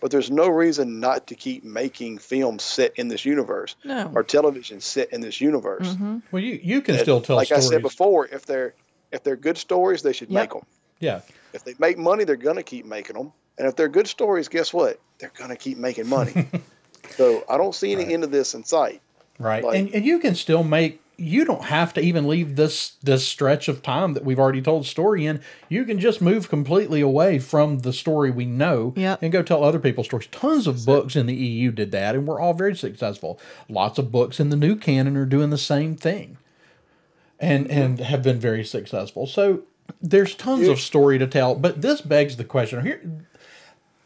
But 0.00 0.10
there's 0.12 0.30
no 0.30 0.48
reason 0.48 1.00
not 1.00 1.28
to 1.28 1.34
keep 1.34 1.64
making 1.64 2.18
films 2.18 2.62
set 2.62 2.92
in 2.96 3.08
this 3.08 3.24
universe 3.24 3.74
No. 3.84 4.12
or 4.14 4.22
television 4.22 4.80
set 4.80 5.12
in 5.12 5.20
this 5.20 5.40
universe. 5.40 5.88
Mm-hmm. 5.88 6.18
Well, 6.30 6.42
you 6.42 6.60
you 6.62 6.82
can 6.82 6.94
And 6.94 7.02
still 7.02 7.20
tell 7.20 7.34
like 7.36 7.46
stories. 7.46 7.66
I 7.66 7.70
said 7.70 7.82
before, 7.82 8.26
if 8.26 8.46
they're 8.46 8.74
if 9.12 9.22
they're 9.24 9.36
good 9.36 9.58
stories, 9.58 10.02
they 10.02 10.12
should 10.12 10.30
Yep. 10.30 10.42
make 10.42 10.50
them. 10.50 10.62
yeah, 11.00 11.20
If 11.52 11.64
they 11.64 11.74
make 11.78 11.96
money, 11.98 12.24
they're 12.24 12.36
gonna 12.36 12.62
keep 12.62 12.84
making 12.86 13.16
them. 13.16 13.32
And 13.58 13.66
if 13.66 13.74
they're 13.76 13.88
good 13.88 14.06
stories, 14.08 14.48
guess 14.48 14.72
what? 14.72 15.00
They're 15.18 15.32
gonna 15.36 15.56
keep 15.56 15.78
making 15.78 16.06
money. 16.08 16.46
so 17.16 17.44
I 17.48 17.56
don't 17.56 17.74
see 17.74 17.92
any 17.92 18.04
Right. 18.04 18.12
end 18.14 18.24
of 18.24 18.30
this 18.30 18.54
in 18.54 18.64
sight. 18.64 19.00
right. 19.38 19.62
Like- 19.64 19.78
and 19.78 19.94
and 19.94 20.04
you 20.04 20.18
can 20.18 20.34
still 20.34 20.62
make. 20.64 21.00
You 21.20 21.44
don't 21.44 21.64
have 21.64 21.92
to 21.94 22.00
even 22.00 22.28
leave 22.28 22.54
this 22.54 22.92
this 23.02 23.26
stretch 23.26 23.66
of 23.66 23.82
time 23.82 24.12
that 24.14 24.24
we've 24.24 24.38
already 24.38 24.62
told 24.62 24.82
the 24.84 24.88
story 24.88 25.26
in. 25.26 25.40
You 25.68 25.84
can 25.84 25.98
just 25.98 26.20
move 26.20 26.48
completely 26.48 27.00
away 27.00 27.40
from 27.40 27.80
the 27.80 27.92
story 27.92 28.30
we 28.30 28.44
know 28.44 28.92
Yep. 28.96 29.22
and 29.22 29.32
go 29.32 29.42
tell 29.42 29.64
other 29.64 29.80
people's 29.80 30.06
stories. 30.06 30.28
Tons 30.30 30.66
of 30.68 30.84
books 30.86 31.16
in 31.16 31.26
the 31.26 31.34
EU 31.34 31.72
did 31.72 31.90
that, 31.92 32.14
and 32.14 32.24
we're 32.26 32.38
all 32.40 32.54
very 32.54 32.76
successful. 32.76 33.40
Lots 33.68 33.98
of 33.98 34.12
books 34.12 34.38
in 34.38 34.50
the 34.50 34.56
new 34.56 34.76
canon 34.76 35.16
are 35.16 35.26
doing 35.26 35.50
the 35.50 35.58
same 35.58 35.96
thing, 35.96 36.36
and 37.40 37.70
and 37.70 37.98
have 38.00 38.22
been 38.22 38.38
very 38.40 38.64
successful. 38.64 39.26
So 39.26 39.60
there's 40.00 40.34
tons 40.34 40.66
You- 40.66 40.72
of 40.72 40.80
story 40.80 41.18
to 41.18 41.26
tell. 41.26 41.54
But 41.54 41.82
this 41.82 42.00
begs 42.00 42.36
the 42.36 42.44
question 42.44 42.82
here. 42.84 43.00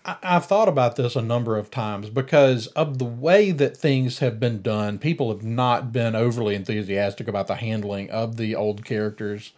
I- 0.04 0.16
I've 0.22 0.46
thought 0.46 0.68
about 0.68 0.96
this 0.96 1.14
a 1.16 1.22
number 1.22 1.56
of 1.56 1.70
times 1.70 2.08
because 2.10 2.66
of 2.68 2.98
the 2.98 3.04
way 3.04 3.50
that 3.52 3.76
things 3.76 4.18
have 4.18 4.40
been 4.40 4.60
done. 4.62 4.98
People 4.98 5.28
have 5.32 5.44
not 5.44 5.92
been 5.92 6.14
overly 6.16 6.54
enthusiastic 6.54 7.28
about 7.28 7.46
the 7.46 7.54
handling 7.56 8.10
of 8.10 8.36
the 8.36 8.54
old 8.56 8.84
characters 8.84 9.52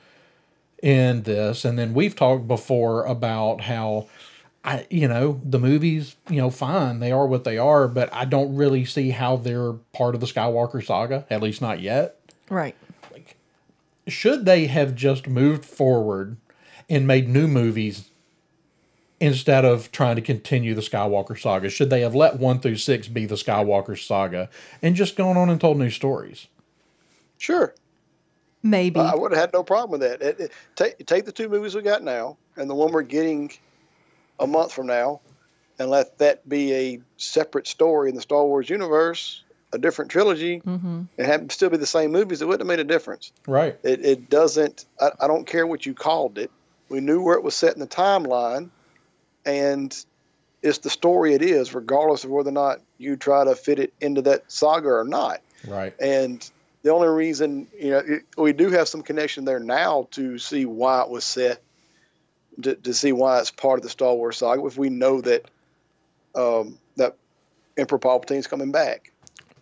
in 0.82 1.22
this. 1.22 1.64
And 1.64 1.78
then 1.78 1.94
we've 1.94 2.14
talked 2.14 2.46
before 2.46 3.04
about 3.06 3.62
how 3.62 4.06
I, 4.66 4.86
you 4.88 5.08
know, 5.08 5.40
the 5.44 5.58
movies, 5.58 6.16
you 6.30 6.38
know, 6.38 6.48
fine, 6.50 6.98
they 7.00 7.12
are 7.12 7.26
what 7.26 7.44
they 7.44 7.58
are, 7.58 7.86
but 7.86 8.08
I 8.14 8.24
don't 8.24 8.54
really 8.56 8.84
see 8.86 9.10
how 9.10 9.36
they're 9.36 9.72
part 9.92 10.14
of 10.14 10.22
the 10.22 10.26
Skywalker 10.26 10.82
saga, 10.84 11.26
at 11.28 11.42
least 11.42 11.60
not 11.60 11.80
yet 11.80 12.16
Right. 12.50 12.74
Should 14.06 14.44
they 14.44 14.66
have 14.66 14.94
just 14.94 15.28
moved 15.28 15.64
forward 15.64 16.36
and 16.88 17.06
made 17.06 17.28
new 17.28 17.48
movies 17.48 18.10
instead 19.20 19.64
of 19.64 19.90
trying 19.90 20.16
to 20.16 20.22
continue 20.22 20.74
the 20.74 20.82
Skywalker 20.82 21.38
saga? 21.38 21.70
Should 21.70 21.90
they 21.90 22.02
have 22.02 22.14
let 22.14 22.38
one 22.38 22.60
through 22.60 22.76
six 22.76 23.08
be 23.08 23.26
the 23.26 23.36
Skywalker 23.36 23.98
saga 23.98 24.50
and 24.82 24.94
just 24.94 25.16
gone 25.16 25.36
on 25.36 25.48
and 25.48 25.60
told 25.60 25.78
new 25.78 25.90
stories? 25.90 26.48
Sure. 27.38 27.74
Maybe. 28.62 28.98
I 28.98 29.14
would 29.14 29.32
have 29.32 29.40
had 29.40 29.52
no 29.52 29.62
problem 29.62 30.00
with 30.00 30.08
that. 30.08 30.22
It, 30.22 30.40
it, 30.40 30.52
take 30.74 31.04
take 31.04 31.26
the 31.26 31.32
two 31.32 31.50
movies 31.50 31.74
we 31.74 31.82
got 31.82 32.02
now 32.02 32.38
and 32.56 32.68
the 32.68 32.74
one 32.74 32.92
we're 32.92 33.02
getting 33.02 33.52
a 34.40 34.46
month 34.46 34.72
from 34.72 34.86
now, 34.86 35.20
and 35.78 35.90
let 35.90 36.18
that 36.18 36.48
be 36.48 36.72
a 36.72 37.00
separate 37.18 37.66
story 37.66 38.08
in 38.08 38.14
the 38.14 38.22
Star 38.22 38.44
Wars 38.44 38.70
universe, 38.70 39.44
a 39.74 39.78
different 39.78 40.10
trilogy, 40.10 40.60
mm-hmm. 40.60 41.02
and 41.18 41.26
have 41.26 41.52
still 41.52 41.68
be 41.68 41.76
the 41.76 41.86
same 41.86 42.12
movies. 42.12 42.40
It 42.40 42.46
wouldn't 42.46 42.62
have 42.62 42.68
made 42.68 42.80
a 42.80 42.88
difference. 42.88 43.32
Right. 43.46 43.76
It, 43.82 44.04
it 44.04 44.30
doesn't. 44.30 44.86
I, 45.00 45.10
I 45.20 45.26
don't 45.26 45.46
care 45.46 45.66
what 45.66 45.84
you 45.84 45.94
called 45.94 46.38
it. 46.38 46.50
We 46.88 47.00
knew 47.00 47.22
where 47.22 47.36
it 47.36 47.42
was 47.42 47.54
set 47.54 47.74
in 47.74 47.80
the 47.80 47.86
timeline, 47.86 48.70
and 49.44 50.06
it's 50.62 50.78
the 50.78 50.90
story 50.90 51.34
it 51.34 51.42
is, 51.42 51.74
regardless 51.74 52.24
of 52.24 52.30
whether 52.30 52.50
or 52.50 52.52
not 52.52 52.80
you 52.96 53.16
try 53.16 53.44
to 53.44 53.54
fit 53.54 53.78
it 53.78 53.92
into 54.00 54.22
that 54.22 54.50
saga 54.50 54.88
or 54.88 55.04
not. 55.04 55.40
Right. 55.66 55.94
And 56.00 56.48
the 56.82 56.92
only 56.92 57.08
reason, 57.08 57.66
you 57.78 57.90
know, 57.90 57.98
it, 57.98 58.22
we 58.36 58.52
do 58.52 58.70
have 58.70 58.88
some 58.88 59.02
connection 59.02 59.44
there 59.44 59.58
now 59.58 60.08
to 60.12 60.38
see 60.38 60.66
why 60.66 61.02
it 61.02 61.10
was 61.10 61.24
set, 61.24 61.60
to, 62.62 62.76
to 62.76 62.94
see 62.94 63.12
why 63.12 63.40
it's 63.40 63.50
part 63.50 63.78
of 63.78 63.82
the 63.82 63.90
Star 63.90 64.14
Wars 64.14 64.36
saga. 64.36 64.64
If 64.64 64.78
we 64.78 64.90
know 64.90 65.20
that 65.20 65.50
um, 66.34 66.78
that 66.96 67.16
Emperor 67.76 67.98
Palpatine's 67.98 68.46
coming 68.46 68.70
back, 68.70 69.10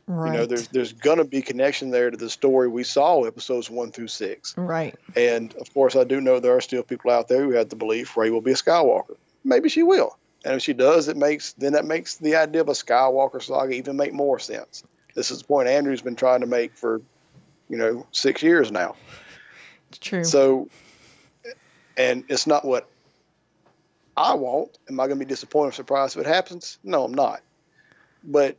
Right. 0.08 0.32
you 0.32 0.38
know, 0.38 0.46
there's 0.46 0.68
there's 0.68 0.92
gonna 0.92 1.24
be 1.24 1.42
connection 1.42 1.90
there 1.90 2.10
to 2.10 2.16
the 2.16 2.28
story 2.28 2.68
we 2.68 2.84
saw 2.84 3.22
episodes 3.22 3.70
one 3.70 3.92
through 3.92 4.08
six. 4.08 4.54
right. 4.56 4.94
And 5.16 5.54
of 5.56 5.72
course, 5.72 5.94
I 5.94 6.04
do 6.04 6.20
know 6.20 6.40
there 6.40 6.56
are 6.56 6.60
still 6.60 6.82
people 6.82 7.10
out 7.10 7.28
there 7.28 7.44
who 7.44 7.52
have 7.52 7.68
the 7.68 7.76
belief 7.76 8.16
Rey 8.16 8.30
will 8.30 8.40
be 8.40 8.52
a 8.52 8.56
Skywalker. 8.56 9.16
Maybe 9.44 9.68
she 9.68 9.82
will, 9.82 10.18
and 10.44 10.54
if 10.54 10.62
she 10.62 10.72
does, 10.72 11.08
it 11.08 11.16
makes 11.16 11.52
then 11.54 11.74
that 11.74 11.84
makes 11.84 12.16
the 12.16 12.36
idea 12.36 12.60
of 12.60 12.68
a 12.68 12.72
Skywalker 12.72 13.42
saga 13.42 13.74
even 13.74 13.96
make 13.96 14.12
more 14.12 14.38
sense. 14.38 14.82
This 15.14 15.30
is 15.30 15.38
the 15.38 15.44
point 15.44 15.68
Andrew's 15.68 16.02
been 16.02 16.16
trying 16.16 16.40
to 16.40 16.46
make 16.46 16.74
for, 16.74 17.00
you 17.68 17.76
know, 17.76 18.06
six 18.12 18.42
years 18.42 18.72
now. 18.72 18.96
It's 19.90 19.98
true. 19.98 20.24
So, 20.24 20.68
and 21.96 22.24
it's 22.28 22.46
not 22.46 22.64
what 22.64 22.88
I 24.16 24.34
want. 24.34 24.78
Am 24.88 24.98
I 24.98 25.06
going 25.06 25.18
to 25.18 25.24
be 25.24 25.28
disappointed 25.28 25.68
or 25.68 25.72
surprised 25.72 26.16
if 26.16 26.26
it 26.26 26.28
happens? 26.28 26.78
No, 26.82 27.04
I'm 27.04 27.14
not. 27.14 27.42
But 28.24 28.56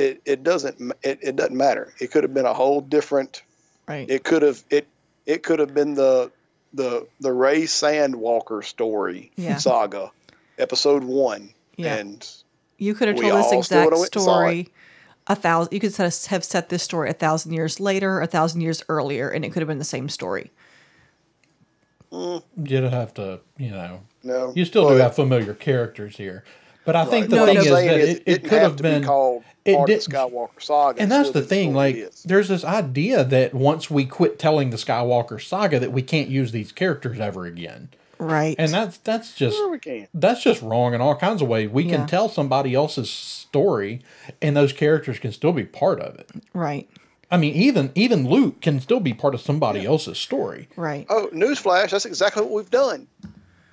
it, 0.00 0.22
it 0.24 0.42
doesn't 0.42 0.92
it, 1.02 1.18
it 1.22 1.36
doesn't 1.36 1.56
matter. 1.56 1.92
It 2.00 2.10
could 2.10 2.24
have 2.24 2.34
been 2.34 2.46
a 2.46 2.54
whole 2.54 2.80
different. 2.80 3.42
right. 3.86 4.08
It 4.08 4.24
could 4.24 4.42
have 4.42 4.62
it 4.70 4.86
it 5.26 5.42
could 5.42 5.58
have 5.58 5.74
been 5.74 5.94
the 5.94 6.30
the 6.72 7.06
the 7.20 7.32
Rey 7.32 7.62
Sandwalker 7.62 8.64
story 8.64 9.30
Yeah. 9.36 9.56
saga, 9.58 10.10
episode 10.58 11.04
one, 11.04 11.52
Yeah. 11.76 11.96
and 11.96 12.28
you 12.78 12.94
could 12.94 13.08
have 13.08 13.16
told 13.18 13.32
this 13.32 13.52
exact 13.52 13.84
would've 13.86 13.98
went 14.00 14.14
and 14.16 14.22
saw 14.24 14.30
story 14.30 14.68
a 15.26 15.36
thousand. 15.36 15.72
You 15.74 15.80
could 15.80 15.92
set, 15.92 16.26
have 16.30 16.44
set 16.44 16.68
this 16.70 16.82
story 16.82 17.10
a 17.10 17.12
thousand 17.12 17.52
years 17.52 17.78
later, 17.78 18.20
a 18.20 18.26
thousand 18.26 18.62
years 18.62 18.82
earlier, 18.88 19.28
and 19.28 19.44
it 19.44 19.52
could 19.52 19.60
have 19.60 19.68
been 19.68 19.78
the 19.78 19.84
same 19.84 20.08
story. 20.08 20.50
Mm. 22.12 22.42
You'd 22.64 22.84
have 22.84 23.14
to, 23.14 23.40
you 23.56 23.70
know, 23.70 24.00
no, 24.24 24.52
you 24.56 24.64
still 24.64 24.88
do 24.88 24.96
have 24.96 25.14
familiar 25.14 25.54
characters 25.54 26.16
here. 26.16 26.42
But 26.84 26.96
I 26.96 27.04
think 27.04 27.24
right. 27.24 27.30
the 27.30 27.36
No, 27.36 27.46
thing 27.46 27.56
I'm 27.58 27.62
is 27.62 27.68
saying 27.68 27.88
that 27.88 28.00
is 28.00 28.08
it, 28.16 28.22
it 28.26 28.42
could 28.42 28.52
have 28.52 28.62
have 28.62 28.76
been 28.76 29.00
be 29.02 29.06
called 29.06 29.44
it 29.64 29.76
part 29.76 29.86
didn't- 29.88 30.04
the 30.04 30.10
Skywalker 30.16 30.62
saga, 30.62 31.00
and 31.02 31.10
that's 31.12 31.30
the 31.30 31.42
thing 31.42 31.74
like 31.74 32.10
there's 32.24 32.48
this 32.48 32.64
idea 32.64 33.22
that 33.24 33.52
once 33.54 33.90
we 33.90 34.06
quit 34.06 34.38
telling 34.38 34.70
the 34.70 34.76
skywalker 34.78 35.40
saga 35.40 35.78
that 35.78 35.92
we 35.92 36.00
can't 36.02 36.28
use 36.28 36.52
these 36.52 36.72
characters 36.72 37.20
ever 37.20 37.44
again 37.44 37.90
Right. 38.18 38.56
and 38.58 38.72
that's 38.72 38.96
that's 38.98 39.34
just 39.34 39.56
Sure 39.58 39.70
we 39.70 39.78
can. 39.78 40.08
that's 40.14 40.42
just 40.42 40.62
wrong 40.62 40.94
in 40.94 41.00
all 41.02 41.14
kinds 41.14 41.42
of 41.42 41.48
ways 41.48 41.68
we 41.68 41.84
Yeah. 41.84 41.96
can 41.98 42.06
tell 42.06 42.28
somebody 42.30 42.74
else's 42.74 43.10
story 43.10 44.00
and 44.40 44.56
those 44.56 44.72
characters 44.72 45.18
can 45.18 45.32
still 45.32 45.52
be 45.52 45.64
part 45.64 46.00
of 46.00 46.14
it 46.18 46.30
right. 46.54 46.88
i 47.30 47.36
mean 47.36 47.54
even 47.54 47.92
even 47.94 48.26
luke 48.28 48.60
can 48.62 48.80
still 48.80 49.00
be 49.00 49.12
part 49.12 49.34
of 49.34 49.40
somebody 49.42 49.84
else's 49.84 50.18
story 50.18 50.68
Right. 50.76 51.06
Oh, 51.10 51.28
newsflash! 51.34 51.90
That's 51.90 52.06
exactly 52.06 52.42
what 52.42 52.52
we've 52.52 52.70
done. 52.70 53.06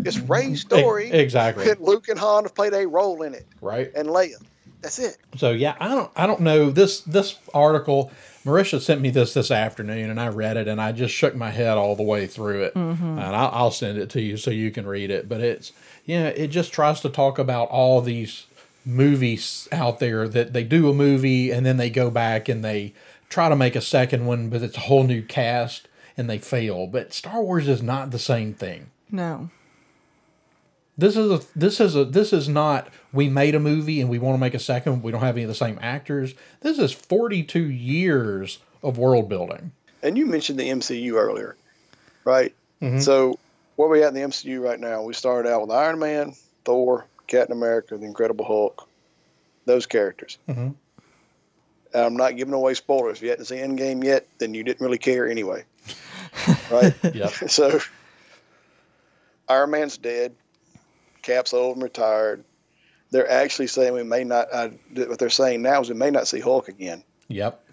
It's 0.08 0.20
Rey's 0.20 0.62
story. 0.62 1.12
Exactly. 1.12 1.70
And 1.70 1.80
Luke 1.80 2.08
and 2.10 2.20
Han 2.20 2.44
have 2.44 2.56
played 2.56 2.74
a 2.74 2.88
role 2.88 3.22
in 3.24 3.34
it, 3.34 3.46
right 3.62 3.92
and 3.96 4.08
Leia. 4.10 4.42
That's 4.82 5.00
it. 5.00 5.18
So 5.36 5.52
yeah, 5.52 5.76
I 5.80 5.88
don't 5.88 6.12
I 6.16 6.28
don't 6.28 6.42
know 6.42 6.70
this 6.70 7.02
this 7.02 7.38
article. 7.54 8.12
Marisha 8.46 8.80
sent 8.80 9.02
me 9.02 9.10
this 9.10 9.34
this 9.34 9.52
afternoon, 9.52 10.10
and 10.10 10.20
I 10.20 10.30
read 10.30 10.56
it, 10.56 10.68
and 10.68 10.80
I 10.80 10.94
just 10.94 11.14
shook 11.14 11.36
my 11.36 11.50
head 11.50 11.78
all 11.78 11.96
the 11.96 12.04
way 12.04 12.28
through 12.28 12.64
it. 12.64 12.76
Mm-hmm. 12.76 13.04
And 13.04 13.20
I'll, 13.20 13.50
I'll 13.52 13.72
send 13.72 13.98
it 13.98 14.10
to 14.12 14.22
you 14.22 14.38
so 14.38 14.52
you 14.52 14.72
can 14.72 14.88
read 14.88 15.12
it. 15.12 15.28
But 15.28 15.42
it's 15.42 15.74
you 16.06 16.20
know 16.20 16.28
it 16.28 16.48
just 16.48 16.72
tries 16.72 17.02
to 17.02 17.10
talk 17.10 17.40
about 17.40 17.70
all 17.70 18.02
these 18.02 18.46
movies 18.86 19.68
out 19.72 20.00
there 20.00 20.28
that 20.30 20.54
they 20.54 20.64
do 20.64 20.90
a 20.90 20.94
movie 20.94 21.52
and 21.52 21.66
then 21.66 21.76
they 21.76 21.90
go 21.90 22.10
back 22.10 22.48
and 22.48 22.64
they 22.64 22.94
try 23.30 23.50
to 23.50 23.56
make 23.56 23.76
a 23.76 23.82
second 23.82 24.26
one, 24.26 24.50
but 24.50 24.62
it's 24.62 24.78
a 24.78 24.82
whole 24.82 25.04
new 25.04 25.22
cast 25.22 25.88
and 26.16 26.30
they 26.30 26.38
fail. 26.38 26.88
But 26.88 27.14
Star 27.14 27.42
Wars 27.42 27.68
is 27.68 27.84
not 27.84 28.12
the 28.12 28.20
same 28.20 28.54
thing. 28.54 28.90
No. 29.12 29.50
This 30.98 31.16
is 31.16 31.32
a 31.32 31.42
this 31.56 31.80
is 31.80 31.96
a 31.96 32.06
this 32.06 32.34
is 32.34 32.50
not 32.50 32.90
we 33.14 33.30
made 33.30 33.54
a 33.56 33.60
movie 33.60 34.02
and 34.02 34.10
we 34.10 34.18
want 34.20 34.36
to 34.36 34.40
make 34.40 34.54
a 34.56 34.60
second. 34.60 35.04
We 35.04 35.12
don't 35.12 35.22
have 35.22 35.36
any 35.36 35.44
of 35.44 35.50
the 35.50 35.56
same 35.56 35.78
actors. 35.82 36.34
This 36.62 36.80
is 36.80 36.92
42 36.92 37.60
years 37.60 38.60
of 38.82 38.98
world 38.98 39.30
building. 39.30 39.72
And 40.02 40.18
you 40.18 40.26
mentioned 40.26 40.60
the 40.60 40.70
MCU 40.70 41.14
earlier, 41.16 41.56
right? 42.26 42.54
Mhm. 42.82 43.02
So 43.02 43.38
where 43.76 43.88
we 43.90 44.02
at 44.04 44.10
in 44.10 44.14
the 44.16 44.22
MCU 44.22 44.60
right 44.64 44.80
now? 44.80 45.04
We 45.04 45.14
started 45.14 45.50
out 45.52 45.62
with 45.62 45.72
Iron 45.72 46.00
Man, 46.00 46.34
Thor, 46.66 47.06
Captain 47.28 47.56
America, 47.56 47.96
the 47.98 48.06
Incredible 48.06 48.46
Hulk, 48.46 48.88
those 49.66 49.86
characters. 49.86 50.38
Mhm. 50.50 50.74
I'm 51.94 52.18
not 52.18 52.38
giving 52.38 52.54
away 52.54 52.74
spoilers. 52.74 53.18
If 53.18 53.24
you 53.24 53.30
hadn't 53.30 53.46
seen 53.46 53.60
Endgame 53.60 54.04
yet, 54.04 54.28
then 54.40 54.54
you 54.54 54.64
didn't 54.64 54.82
really 54.82 54.98
care 54.98 55.28
anyway, 55.28 55.64
right? 56.72 56.94
Yep. 57.14 57.32
so 57.50 57.80
Iron 59.48 59.72
Man's 59.72 59.98
dead. 59.98 60.34
Cap's 61.28 61.54
old 61.54 61.76
and 61.76 61.84
retired. 61.84 62.44
They're 63.12 63.30
actually 63.30 63.68
saying 63.68 63.94
we 63.94 64.04
may 64.04 64.24
not. 64.24 64.48
Uh, 64.52 64.70
what 64.96 65.20
they're 65.20 65.30
saying 65.30 65.62
now 65.62 65.82
is 65.82 65.90
we 65.90 65.96
may 65.96 66.10
not 66.10 66.28
see 66.28 66.40
Hulk 66.40 66.68
again. 66.70 67.04
Yep. 67.28 67.64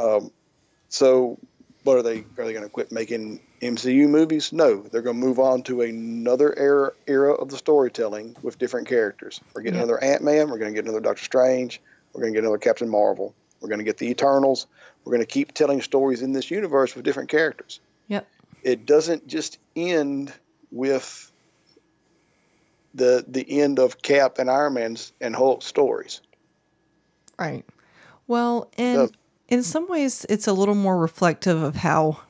Um, 0.00 0.30
so 0.88 1.38
But 1.84 1.98
are 1.98 2.02
they 2.02 2.18
are 2.38 2.44
they 2.44 2.52
going 2.52 2.64
to 2.64 2.68
quit 2.68 2.92
making 2.92 3.40
MCU 3.62 4.08
movies? 4.08 4.52
No, 4.52 4.82
they're 4.82 5.02
going 5.02 5.18
to 5.20 5.26
move 5.26 5.38
on 5.38 5.62
to 5.64 5.82
another 5.82 6.56
era 6.58 6.92
era 7.06 7.32
of 7.34 7.48
the 7.50 7.56
storytelling 7.56 8.36
with 8.42 8.58
different 8.58 8.88
characters. 8.88 9.40
We're 9.54 9.62
getting 9.62 9.78
Yeah. 9.78 9.84
another 9.84 10.02
Ant 10.02 10.22
Man. 10.22 10.50
We're 10.50 10.58
going 10.58 10.72
to 10.72 10.74
get 10.74 10.84
another 10.84 11.00
Doctor 11.00 11.24
Strange. 11.24 11.80
We're 12.12 12.22
going 12.22 12.32
to 12.32 12.36
get 12.36 12.44
another 12.44 12.58
Captain 12.58 12.88
Marvel. 12.88 13.34
We're 13.60 13.68
going 13.68 13.78
to 13.78 13.84
get 13.84 13.98
the 13.98 14.08
Eternals. 14.10 14.66
We're 15.04 15.12
going 15.12 15.26
to 15.26 15.32
keep 15.32 15.52
telling 15.54 15.80
stories 15.82 16.22
in 16.22 16.32
this 16.32 16.50
universe 16.50 16.94
with 16.94 17.04
different 17.04 17.28
characters. 17.30 17.80
Yep. 18.08 18.26
It 18.62 18.86
doesn't 18.86 19.26
just 19.26 19.58
end 19.76 20.32
with 20.70 21.30
the 22.94 23.24
the 23.26 23.60
end 23.60 23.78
of 23.78 24.02
Cap 24.02 24.38
and 24.38 24.50
Iron 24.50 24.74
Man's 24.74 25.12
and 25.20 25.34
Hulk 25.34 25.62
stories. 25.62 26.20
Right. 27.38 27.64
Well, 28.26 28.70
in 28.76 28.94
Yeah. 29.00 29.06
in 29.48 29.62
some 29.62 29.88
ways, 29.88 30.26
it's 30.28 30.46
a 30.46 30.52
little 30.52 30.74
more 30.74 30.98
reflective 30.98 31.62
of 31.62 31.76
how, 31.76 32.20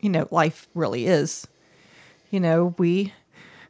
you 0.00 0.08
know, 0.08 0.28
life 0.30 0.68
really 0.74 1.06
is. 1.06 1.46
You 2.30 2.40
know, 2.40 2.74
we 2.78 3.12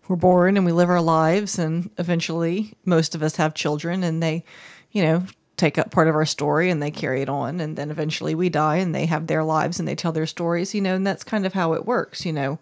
we're 0.09 0.17
born 0.17 0.57
and 0.57 0.65
we 0.65 0.73
live 0.73 0.89
our 0.89 1.01
lives, 1.01 1.59
and 1.59 1.91
eventually, 1.99 2.75
most 2.85 3.15
of 3.17 3.23
us 3.23 3.37
have 3.37 3.55
children, 3.55 4.05
and 4.05 4.23
they, 4.23 4.45
you 4.93 5.03
know, 5.03 5.25
take 5.57 5.79
up 5.79 5.91
part 5.91 6.07
of 6.07 6.15
our 6.15 6.27
story 6.27 6.69
and 6.71 6.83
they 6.83 6.91
carry 6.91 7.23
it 7.23 7.29
on, 7.29 7.61
and 7.61 7.77
then 7.77 7.91
eventually 7.91 8.35
we 8.35 8.49
die 8.49 8.77
and 8.77 8.95
they 8.95 9.07
have 9.07 9.27
their 9.27 9.43
lives 9.43 9.79
and 9.79 9.89
they 9.89 9.95
tell 9.95 10.13
their 10.13 10.27
stories. 10.27 10.75
You 10.75 10.81
know, 10.83 10.95
and 10.95 11.07
that's 11.07 11.25
kind 11.25 11.47
of 11.47 11.55
how 11.55 11.73
it 11.73 11.87
works. 11.87 12.25
You 12.27 12.33
know, 12.33 12.59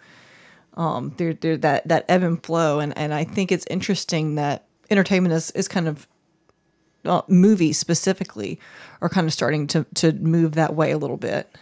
um, 0.76 1.14
there, 1.16 1.34
there 1.34 1.56
that 1.58 1.86
that 1.88 2.04
ebb 2.08 2.22
and 2.22 2.42
flow, 2.42 2.80
and 2.80 2.96
and 2.96 3.14
I 3.14 3.24
think 3.24 3.52
it's 3.52 3.66
interesting 3.70 4.34
that 4.34 4.64
entertainment 4.90 5.34
is 5.34 5.50
is 5.52 5.68
kind 5.68 5.88
of 5.88 6.06
uh, 7.04 7.22
movies 7.28 7.78
specifically 7.78 8.58
are 9.00 9.08
kind 9.08 9.26
of 9.26 9.32
starting 9.32 9.66
to 9.68 9.86
to 9.94 10.12
move 10.12 10.52
that 10.52 10.74
way 10.74 10.90
a 10.90 10.98
little 10.98 11.16
bit. 11.16 11.54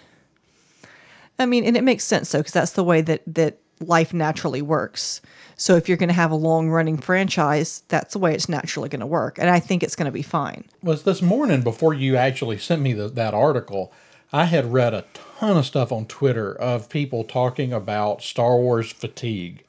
I 1.38 1.46
mean, 1.46 1.64
and 1.64 1.76
it 1.76 1.84
makes 1.84 2.04
sense 2.04 2.30
though, 2.30 2.38
because 2.38 2.52
that's 2.52 2.72
the 2.72 2.84
way 2.84 3.00
that 3.02 3.22
that 3.26 3.58
life 3.80 4.14
naturally 4.14 4.62
works. 4.62 5.20
So 5.56 5.76
if 5.76 5.88
you're 5.88 5.98
going 5.98 6.08
to 6.08 6.14
have 6.14 6.30
a 6.30 6.36
long 6.36 6.70
running 6.70 6.96
franchise, 6.96 7.82
that's 7.88 8.14
the 8.14 8.18
way 8.18 8.34
it's 8.34 8.48
naturally 8.48 8.88
going 8.88 9.00
to 9.00 9.06
work, 9.06 9.38
and 9.38 9.50
I 9.50 9.60
think 9.60 9.82
it's 9.82 9.96
going 9.96 10.06
to 10.06 10.12
be 10.12 10.22
fine. 10.22 10.64
was 10.82 11.02
this 11.02 11.20
morning 11.20 11.62
before 11.62 11.92
you 11.92 12.16
actually 12.16 12.58
sent 12.58 12.80
me 12.80 12.92
the, 12.92 13.08
that 13.08 13.34
article 13.34 13.92
i 14.32 14.44
had 14.44 14.72
read 14.72 14.94
a 14.94 15.04
ton 15.38 15.56
of 15.56 15.66
stuff 15.66 15.92
on 15.92 16.06
twitter 16.06 16.54
of 16.54 16.88
people 16.88 17.24
talking 17.24 17.72
about 17.72 18.22
star 18.22 18.56
wars 18.56 18.90
fatigue 18.92 19.64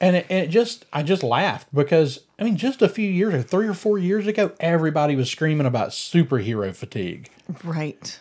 and 0.00 0.16
it, 0.16 0.26
it 0.30 0.46
just 0.48 0.84
i 0.92 1.02
just 1.02 1.22
laughed 1.22 1.68
because 1.74 2.20
i 2.38 2.44
mean 2.44 2.56
just 2.56 2.82
a 2.82 2.88
few 2.88 3.08
years 3.10 3.34
or 3.34 3.42
three 3.42 3.66
or 3.68 3.74
four 3.74 3.98
years 3.98 4.26
ago 4.26 4.52
everybody 4.60 5.14
was 5.16 5.30
screaming 5.30 5.66
about 5.66 5.90
superhero 5.90 6.74
fatigue 6.74 7.30
Right. 7.64 8.18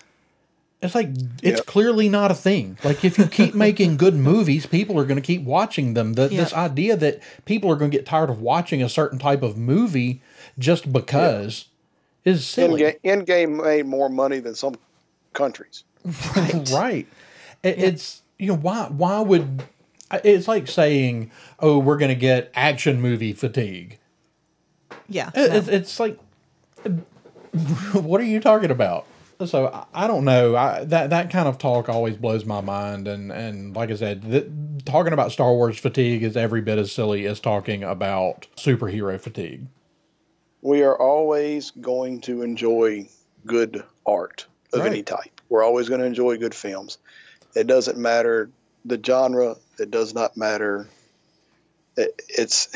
it's 0.81 0.95
like 0.95 1.09
it's 1.43 1.57
Yep. 1.59 1.65
clearly 1.65 2.09
not 2.09 2.31
a 2.31 2.35
thing. 2.35 2.77
Like 2.83 3.03
if 3.05 3.17
you 3.19 3.27
keep 3.27 3.53
making 3.53 3.97
good 3.97 4.15
movies, 4.15 4.65
people 4.65 4.97
are 4.97 5.03
going 5.05 5.21
to 5.21 5.25
keep 5.25 5.43
watching 5.43 5.93
them. 5.93 6.13
The, 6.13 6.29
This 6.29 6.53
idea 6.53 6.95
that 6.97 7.21
people 7.45 7.69
are 7.71 7.75
going 7.75 7.91
to 7.91 7.97
get 7.97 8.05
tired 8.05 8.29
of 8.29 8.41
watching 8.41 8.81
a 8.81 8.89
certain 8.89 9.19
type 9.19 9.43
of 9.43 9.57
movie 9.57 10.21
just 10.57 10.91
because 10.91 11.65
is 12.25 12.45
silly. 12.47 12.81
Endgame, 12.81 12.99
Endgame 13.03 13.63
made 13.63 13.85
more 13.85 14.09
money 14.09 14.39
than 14.39 14.55
some 14.55 14.75
countries. 15.33 15.83
Right. 16.35 16.69
right. 16.71 17.07
It, 17.63 17.79
It's 17.79 18.21
you 18.37 18.47
know 18.47 18.55
why 18.55 18.85
why 18.89 19.19
would 19.21 19.63
it's 20.23 20.47
like 20.47 20.67
saying 20.67 21.29
oh 21.59 21.77
we're 21.77 21.97
going 21.97 22.09
to 22.09 22.15
get 22.15 22.51
action 22.55 23.01
movie 23.01 23.33
fatigue. 23.33 23.99
Yeah. 25.07 25.29
It- 25.35 25.49
no. 25.51 25.55
It's, 25.57 25.67
it's 25.67 25.99
like 25.99 26.17
what 27.93 28.21
are 28.21 28.25
you 28.25 28.39
talking 28.39 28.71
about? 28.71 29.05
So 29.45 29.67
I- 29.67 29.85
I 30.03 30.07
don't 30.07 30.25
know. 30.25 30.55
I, 30.55 30.83
that 30.85 31.09
that 31.11 31.29
kind 31.29 31.47
of 31.47 31.57
talk 31.57 31.89
always 31.89 32.17
blows 32.17 32.45
my 32.45 32.61
mind, 32.61 33.07
and 33.07 33.31
and 33.31 33.75
like 33.75 33.89
I 33.91 33.95
said, 33.95 34.23
th- 34.23 34.47
talking 34.85 35.13
about 35.13 35.31
Star 35.31 35.53
Wars 35.53 35.77
fatigue 35.77 36.23
is 36.23 36.35
every 36.35 36.61
bit 36.61 36.77
as 36.77 36.91
silly 36.91 37.25
as 37.25 37.39
talking 37.39 37.83
about 37.83 38.47
superhero 38.57 39.19
fatigue. 39.19 39.67
We 40.61 40.83
are 40.83 40.97
always 40.97 41.71
going 41.71 42.19
to 42.21 42.41
enjoy 42.41 43.07
good 43.45 43.83
art 44.05 44.45
of 44.73 44.85
any 44.85 45.03
type. 45.03 45.41
We're 45.49 45.63
always 45.63 45.89
going 45.89 46.01
to 46.01 46.07
enjoy 46.07 46.37
good 46.37 46.53
films. 46.55 46.97
It 47.55 47.67
doesn't 47.67 47.97
matter 47.97 48.49
the 48.85 48.99
genre. 49.03 49.55
It 49.79 49.91
does 49.91 50.13
not 50.13 50.37
matter. 50.37 50.87
It, 51.97 52.21
it's 52.29 52.75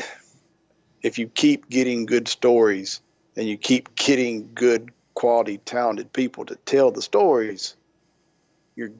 if 1.02 1.18
you 1.18 1.28
keep 1.28 1.68
getting 1.68 2.06
good 2.06 2.28
stories 2.28 3.00
and 3.36 3.46
you 3.48 3.56
keep 3.56 3.94
getting 3.94 4.50
good 4.54 4.90
quality, 5.14 5.58
talented 5.58 6.12
people 6.12 6.44
to 6.46 6.56
tell 6.56 6.90
the 6.90 7.02
stories, 7.02 7.76
you're 8.74 8.92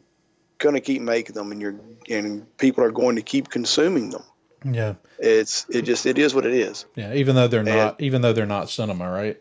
going 0.58 0.74
to 0.74 0.80
keep 0.80 1.02
making 1.02 1.34
them, 1.34 1.50
and 1.52 1.60
you're 1.60 1.74
and 2.08 2.46
people 2.58 2.84
are 2.84 2.92
going 2.92 3.16
to 3.16 3.22
keep 3.22 3.48
consuming 3.48 4.10
them. 4.10 4.22
Yeah, 4.64 4.94
It's 5.18 5.66
it 5.68 5.82
just 5.82 6.06
it 6.06 6.16
is 6.18 6.34
what 6.34 6.46
it 6.46 6.54
is. 6.54 6.86
yeah. 6.94 7.12
Even 7.14 7.34
though 7.34 7.48
they're 7.48 7.62
not, 7.62 8.00
even 8.00 8.22
though 8.22 8.32
they're 8.32 8.46
not 8.46 8.70
cinema, 8.70 9.10
right? 9.10 9.38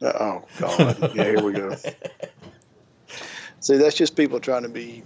Oh 0.00 0.42
God! 0.58 1.14
yeah, 1.14 1.24
here 1.24 1.42
we 1.42 1.52
go. 1.52 1.74
See, 3.60 3.76
that's 3.76 3.96
just 3.96 4.16
people 4.16 4.38
trying 4.38 4.62
to 4.62 4.68
be 4.68 5.02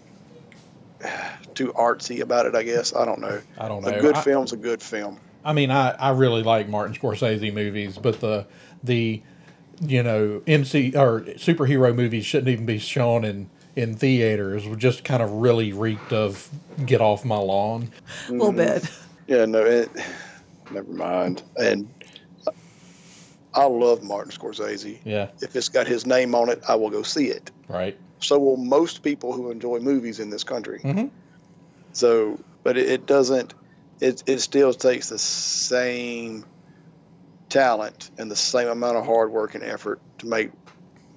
too 1.54 1.72
artsy 1.72 2.20
about 2.20 2.46
it. 2.46 2.54
I 2.54 2.62
guess 2.62 2.94
I 2.94 3.04
don't 3.04 3.20
know. 3.20 3.40
I 3.58 3.68
don't 3.68 3.82
know. 3.82 3.88
A 3.88 4.00
good 4.00 4.16
I- 4.16 4.20
film's 4.22 4.52
a 4.52 4.56
good 4.56 4.82
film. 4.82 5.18
I 5.44 5.52
mean, 5.52 5.72
I, 5.72 5.90
I 5.90 6.10
really 6.10 6.44
like 6.44 6.68
Martin 6.68 6.94
Scorsese 6.94 7.52
movies, 7.52 7.98
but 7.98 8.20
the 8.20 8.46
the 8.84 9.20
you 9.80 10.02
know 10.02 10.42
MC 10.46 10.94
or 10.94 11.22
superhero 11.22 11.94
movies 11.94 12.24
shouldn't 12.24 12.48
even 12.48 12.66
be 12.66 12.78
shown 12.78 13.24
in 13.24 13.50
in 13.74 13.94
theaters. 13.96 14.66
We 14.68 14.76
just 14.76 15.02
kind 15.04 15.22
of 15.22 15.32
really 15.32 15.72
reeked 15.72 16.12
of 16.12 16.48
get 16.86 17.00
off 17.00 17.24
my 17.24 17.38
lawn. 17.38 17.90
a 18.28 18.32
little 18.32 18.52
bit. 18.52 18.88
Yeah, 19.26 19.44
no, 19.46 19.64
it. 19.64 19.90
Never 20.70 20.92
mind. 20.92 21.42
And 21.56 21.88
I 23.54 23.64
love 23.66 24.02
Martin 24.02 24.32
Scorsese. 24.32 24.98
Yeah, 25.04 25.28
If 25.42 25.54
it's 25.56 25.68
got 25.68 25.86
his 25.86 26.06
name 26.06 26.34
on 26.34 26.48
it, 26.48 26.62
I 26.68 26.74
will 26.76 26.90
go 26.90 27.02
see 27.02 27.26
it. 27.26 27.50
right. 27.68 27.96
So 28.20 28.38
will 28.38 28.56
most 28.56 29.02
people 29.02 29.32
who 29.32 29.50
enjoy 29.50 29.80
movies 29.80 30.20
in 30.20 30.30
this 30.30 30.44
country. 30.44 30.80
Mhm. 30.84 31.10
So, 31.92 32.38
but 32.62 32.76
it, 32.78 32.88
it 32.88 33.06
doesn't. 33.06 33.52
It 34.00 34.22
it 34.26 34.38
still 34.38 34.72
takes 34.72 35.08
the 35.08 35.18
same 35.18 36.44
talent 37.48 38.10
and 38.18 38.30
the 38.30 38.36
same 38.36 38.68
amount 38.68 38.96
of 38.96 39.04
hard 39.04 39.30
work 39.32 39.54
and 39.54 39.64
effort 39.64 40.00
to 40.18 40.26
make 40.26 40.50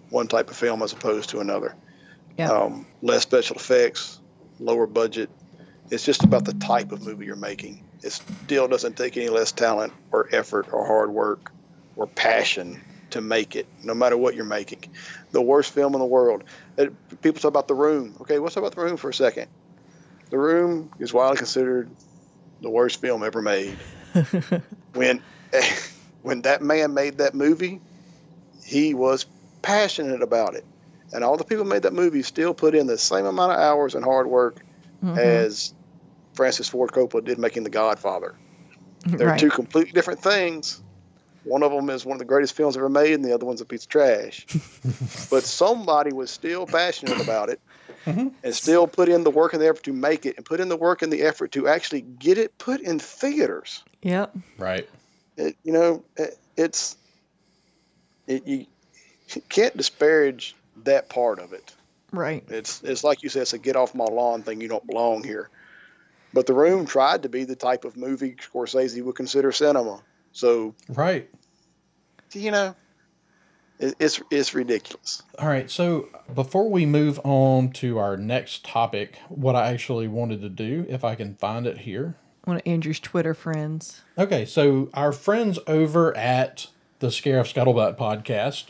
one 0.10 0.28
type 0.28 0.50
of 0.50 0.56
film 0.58 0.82
as 0.82 0.94
opposed 0.94 1.30
to 1.30 1.40
another. 1.40 1.76
Yeah. 2.38 2.50
Um, 2.52 2.86
less 3.02 3.22
special 3.22 3.56
effects, 3.56 4.20
lower 4.60 4.88
budget. 4.88 5.30
It's 5.92 6.04
just 6.04 6.24
about 6.24 6.46
the 6.46 6.54
type 6.54 6.92
of 6.92 7.06
movie 7.06 7.26
you're 7.26 7.36
making. 7.36 7.84
It 8.02 8.12
still 8.12 8.68
doesn't 8.68 8.98
take 8.98 9.16
any 9.16 9.30
less 9.30 9.52
talent 9.52 9.94
or 10.12 10.28
effort 10.32 10.68
or 10.74 10.86
hard 10.86 11.12
work 11.12 11.52
or 11.96 12.08
passion 12.08 12.82
to 13.12 13.22
make 13.22 13.56
it, 13.56 13.68
no 13.84 13.94
matter 13.94 14.18
what 14.18 14.36
you're 14.36 14.46
making. 14.46 14.80
The 15.32 15.42
worst 15.42 15.72
film 15.72 15.94
in 15.94 16.00
the 16.00 16.06
world. 16.06 16.44
It, 16.78 16.94
people 17.22 17.40
talk 17.42 17.50
about 17.50 17.68
The 17.68 17.76
Room. 17.76 18.16
Okay, 18.22 18.38
let's 18.40 18.56
talk 18.56 18.64
about 18.64 18.76
The 18.76 18.82
Room 18.82 18.98
for 18.98 19.10
a 19.10 19.14
second. 19.14 19.48
The 20.30 20.38
Room 20.38 20.90
is 21.00 21.14
widely 21.14 21.38
considered 21.38 21.90
the 22.62 22.70
worst 22.70 23.00
film 23.00 23.24
ever 23.24 23.42
made. 23.42 23.78
when 24.94 25.22
when 26.24 26.42
that 26.42 26.62
man 26.62 26.94
made 26.94 27.20
that 27.20 27.36
movie, 27.36 27.80
he 28.66 28.94
was 28.94 29.26
passionate 29.62 30.22
about 30.22 30.56
it. 30.56 30.66
And 31.14 31.24
all 31.24 31.38
the 31.38 31.44
people 31.44 31.64
who 31.64 31.70
made 31.70 31.84
that 31.84 31.94
movie 31.94 32.24
still 32.24 32.54
put 32.54 32.76
in 32.76 32.88
the 32.88 32.98
same 32.98 33.26
amount 33.26 33.52
of 33.54 33.60
hours 33.60 33.96
and 33.96 34.04
hard 34.04 34.28
work 34.28 34.62
Mhm. 35.04 35.18
as 35.18 35.74
Francis 36.34 36.68
Ford 36.68 36.92
Coppola 36.92 37.24
did 37.24 37.38
making 37.38 37.64
The 37.64 37.70
Godfather. 37.70 38.36
They're 39.06 39.28
right. 39.28 39.40
two 39.40 39.50
completely 39.50 39.92
different 39.92 40.22
things. 40.22 40.82
One 41.46 41.64
of 41.64 41.72
them 41.72 41.90
is 41.90 42.06
one 42.06 42.16
of 42.16 42.20
the 42.20 42.26
greatest 42.26 42.54
films 42.56 42.76
ever 42.76 42.90
made, 42.90 43.14
and 43.14 43.24
the 43.24 43.34
other 43.34 43.46
one's 43.46 43.62
a 43.62 43.66
piece 43.66 43.84
of 43.84 43.90
trash. 43.90 44.46
but 45.30 45.44
somebody 45.44 46.12
was 46.12 46.30
still 46.32 46.66
passionate 46.66 47.22
about 47.22 47.50
it 47.50 47.62
Mhm. 48.06 48.34
and 48.44 48.54
still 48.54 48.88
put 48.88 49.10
in 49.10 49.24
the 49.24 49.32
work 49.32 49.54
and 49.54 49.62
the 49.62 49.68
effort 49.68 49.84
to 49.84 49.94
make 49.94 50.26
it 50.26 50.36
and 50.38 50.46
put 50.46 50.60
in 50.60 50.70
the 50.70 50.76
work 50.78 51.02
and 51.02 51.12
the 51.14 51.22
effort 51.24 51.52
to 51.54 51.68
actually 51.68 52.02
get 52.02 52.38
it 52.38 52.58
put 52.58 52.82
in 52.82 53.00
theaters. 53.00 53.84
Yep. 54.04 54.36
Right. 54.58 54.88
It, 55.38 55.56
you 55.64 55.72
know, 55.74 56.04
it, 56.18 56.38
it's 56.58 56.98
it, 58.28 58.46
you, 58.48 58.66
you 59.34 59.42
can't 59.50 59.76
disparage 59.78 60.56
that 60.84 61.10
part 61.10 61.40
of 61.40 61.54
it. 61.54 61.74
Right. 62.12 62.44
It's 62.50 62.82
it's 62.84 63.04
like 63.04 63.24
you 63.24 63.30
said, 63.30 63.44
it's 63.44 63.54
a 63.54 63.58
get 63.58 63.76
off 63.76 63.94
my 63.96 64.06
lawn 64.06 64.44
thing. 64.44 64.62
You 64.62 64.68
don't 64.68 64.86
belong 64.86 65.24
here. 65.24 65.50
But 66.34 66.48
The 66.48 66.54
Room 66.54 66.86
tried 66.86 67.24
to 67.24 67.30
be 67.30 67.44
the 67.44 67.56
type 67.56 67.86
of 67.86 67.96
movie 67.98 68.36
Scorsese 68.36 69.02
would 69.04 69.16
consider 69.16 69.52
cinema. 69.52 70.02
So 70.36 70.76
Right. 70.90 71.30
you 72.34 72.52
know, 72.52 72.76
it, 73.80 73.96
it's 74.00 74.22
it's 74.30 74.54
ridiculous. 74.54 75.24
All 75.40 75.48
right. 75.48 75.72
So 75.72 76.10
before 76.34 76.70
we 76.70 76.86
move 76.86 77.20
on 77.24 77.72
to 77.74 77.98
our 77.98 78.18
next 78.18 78.66
topic, 78.66 79.18
what 79.30 79.56
I 79.56 79.72
actually 79.72 80.10
wanted 80.10 80.42
to 80.42 80.50
do, 80.50 80.86
if 80.90 81.04
I 81.06 81.16
can 81.16 81.36
find 81.36 81.66
it 81.66 81.80
here. 81.80 82.16
One 82.44 82.58
of 82.58 82.64
Andrew's 82.66 83.00
Twitter 83.00 83.34
friends. 83.34 84.02
Okay, 84.18 84.46
so 84.46 84.90
our 84.94 85.12
friends 85.14 85.58
over 85.68 86.16
at 86.18 86.68
the 87.00 87.08
Scarif 87.08 87.52
Scuttlebutt 87.52 87.98
podcast, 87.98 88.66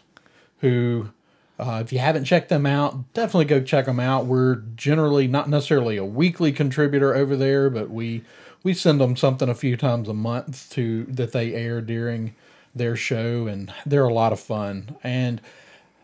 who 0.60 1.10
Uh, 1.58 1.80
if 1.82 1.94
you 1.94 2.00
haven't 2.00 2.26
checked 2.26 2.50
them 2.50 2.66
out, 2.66 3.14
definitely 3.14 3.46
go 3.46 3.62
check 3.62 3.86
them 3.86 4.00
out. 4.00 4.26
We're 4.26 4.56
generally 4.76 5.26
not 5.26 5.50
necessarily 5.50 5.96
a 5.98 6.04
weekly 6.04 6.52
contributor 6.52 7.16
over 7.16 7.36
there, 7.38 7.70
but 7.70 7.90
we 7.90 8.24
we 8.66 8.74
send 8.74 9.00
them 9.00 9.16
something 9.16 9.48
a 9.48 9.54
few 9.54 9.78
times 9.78 10.10
a 10.10 10.14
month 10.14 10.72
to 10.72 11.04
that 11.06 11.32
they 11.34 11.54
air 11.54 11.82
during 11.82 12.34
their 12.74 12.96
show, 12.96 13.46
and 13.46 13.72
they're 13.86 14.08
a 14.08 14.14
lot 14.14 14.34
of 14.34 14.40
fun. 14.40 14.98
And 15.04 15.40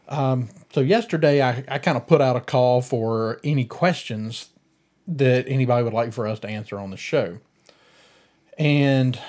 um, 0.08 0.48
so 0.72 0.80
yesterday, 0.80 1.42
I, 1.42 1.64
I 1.68 1.80
kind 1.80 1.98
of 1.98 2.06
put 2.06 2.22
out 2.22 2.36
a 2.36 2.40
call 2.40 2.84
for 2.84 3.40
any 3.44 3.66
questions 3.66 4.50
that 5.08 5.48
anybody 5.48 5.84
would 5.84 5.92
like 5.92 6.14
for 6.14 6.28
us 6.28 6.40
to 6.42 6.48
answer 6.48 6.80
on 6.80 6.92
the 6.92 6.98
show. 6.98 7.40
And 8.60 9.20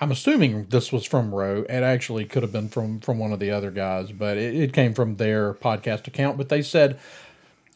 I'm 0.00 0.10
assuming 0.10 0.64
this 0.64 0.90
was 0.90 1.04
from 1.04 1.32
Roe. 1.32 1.64
It 1.68 1.84
actually 1.84 2.24
could 2.24 2.42
have 2.42 2.52
been 2.52 2.68
from 2.68 2.98
from 2.98 3.20
one 3.20 3.32
of 3.32 3.38
the 3.38 3.52
other 3.52 3.70
guys, 3.70 4.10
but 4.10 4.36
it, 4.36 4.56
it 4.56 4.72
came 4.72 4.92
from 4.92 5.16
their 5.16 5.54
podcast 5.54 6.08
account. 6.08 6.36
But 6.36 6.48
they 6.48 6.62
said, 6.62 6.98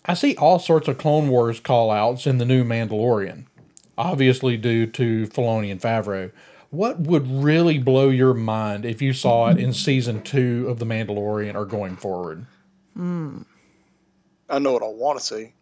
I 0.05 0.15
see 0.15 0.35
all 0.35 0.59
sorts 0.59 0.89
of 0.89 0.99
Clone 0.99 1.29
Wars 1.29 1.61
call 1.61 1.93
outs 1.93 2.27
in 2.27 2.39
the 2.39 2.45
new 2.45 2.65
Mandalorian, 2.65 3.45
obviously 3.99 4.57
due 4.57 4.87
to 4.87 5.27
Filoni 5.27 5.71
and 5.71 5.81
Favreau. 5.81 6.33
What 6.71 7.01
would 7.01 7.31
really 7.31 7.79
blow 7.79 8.09
your 8.09 8.35
mind 8.35 8.85
if 8.85 9.01
you 9.01 9.13
saw 9.13 9.49
it 9.49 9.59
in 9.59 9.73
season 9.73 10.23
two 10.23 10.67
of 10.69 10.79
The 10.79 10.85
Mandalorian 10.85 11.55
or 11.55 11.65
going 11.65 11.97
forward? 11.97 12.45
Hmm. 12.95 13.43
I 14.51 14.59
know 14.59 14.73
what 14.73 14.83
I 14.83 14.89
want 14.89 15.19
to 15.19 15.25
see. 15.25 15.53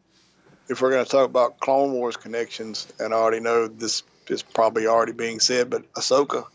If 0.68 0.80
we're 0.80 0.90
going 0.90 1.04
to 1.04 1.10
talk 1.10 1.26
about 1.26 1.60
Clone 1.60 1.92
Wars 1.92 2.16
connections, 2.16 2.90
and 2.98 3.12
I 3.12 3.18
already 3.18 3.40
know 3.40 3.68
this 3.68 4.02
is 4.28 4.42
probably 4.42 4.86
already 4.86 5.12
being 5.12 5.40
said, 5.40 5.68
but 5.68 5.92
Ahsoka. 5.92 6.46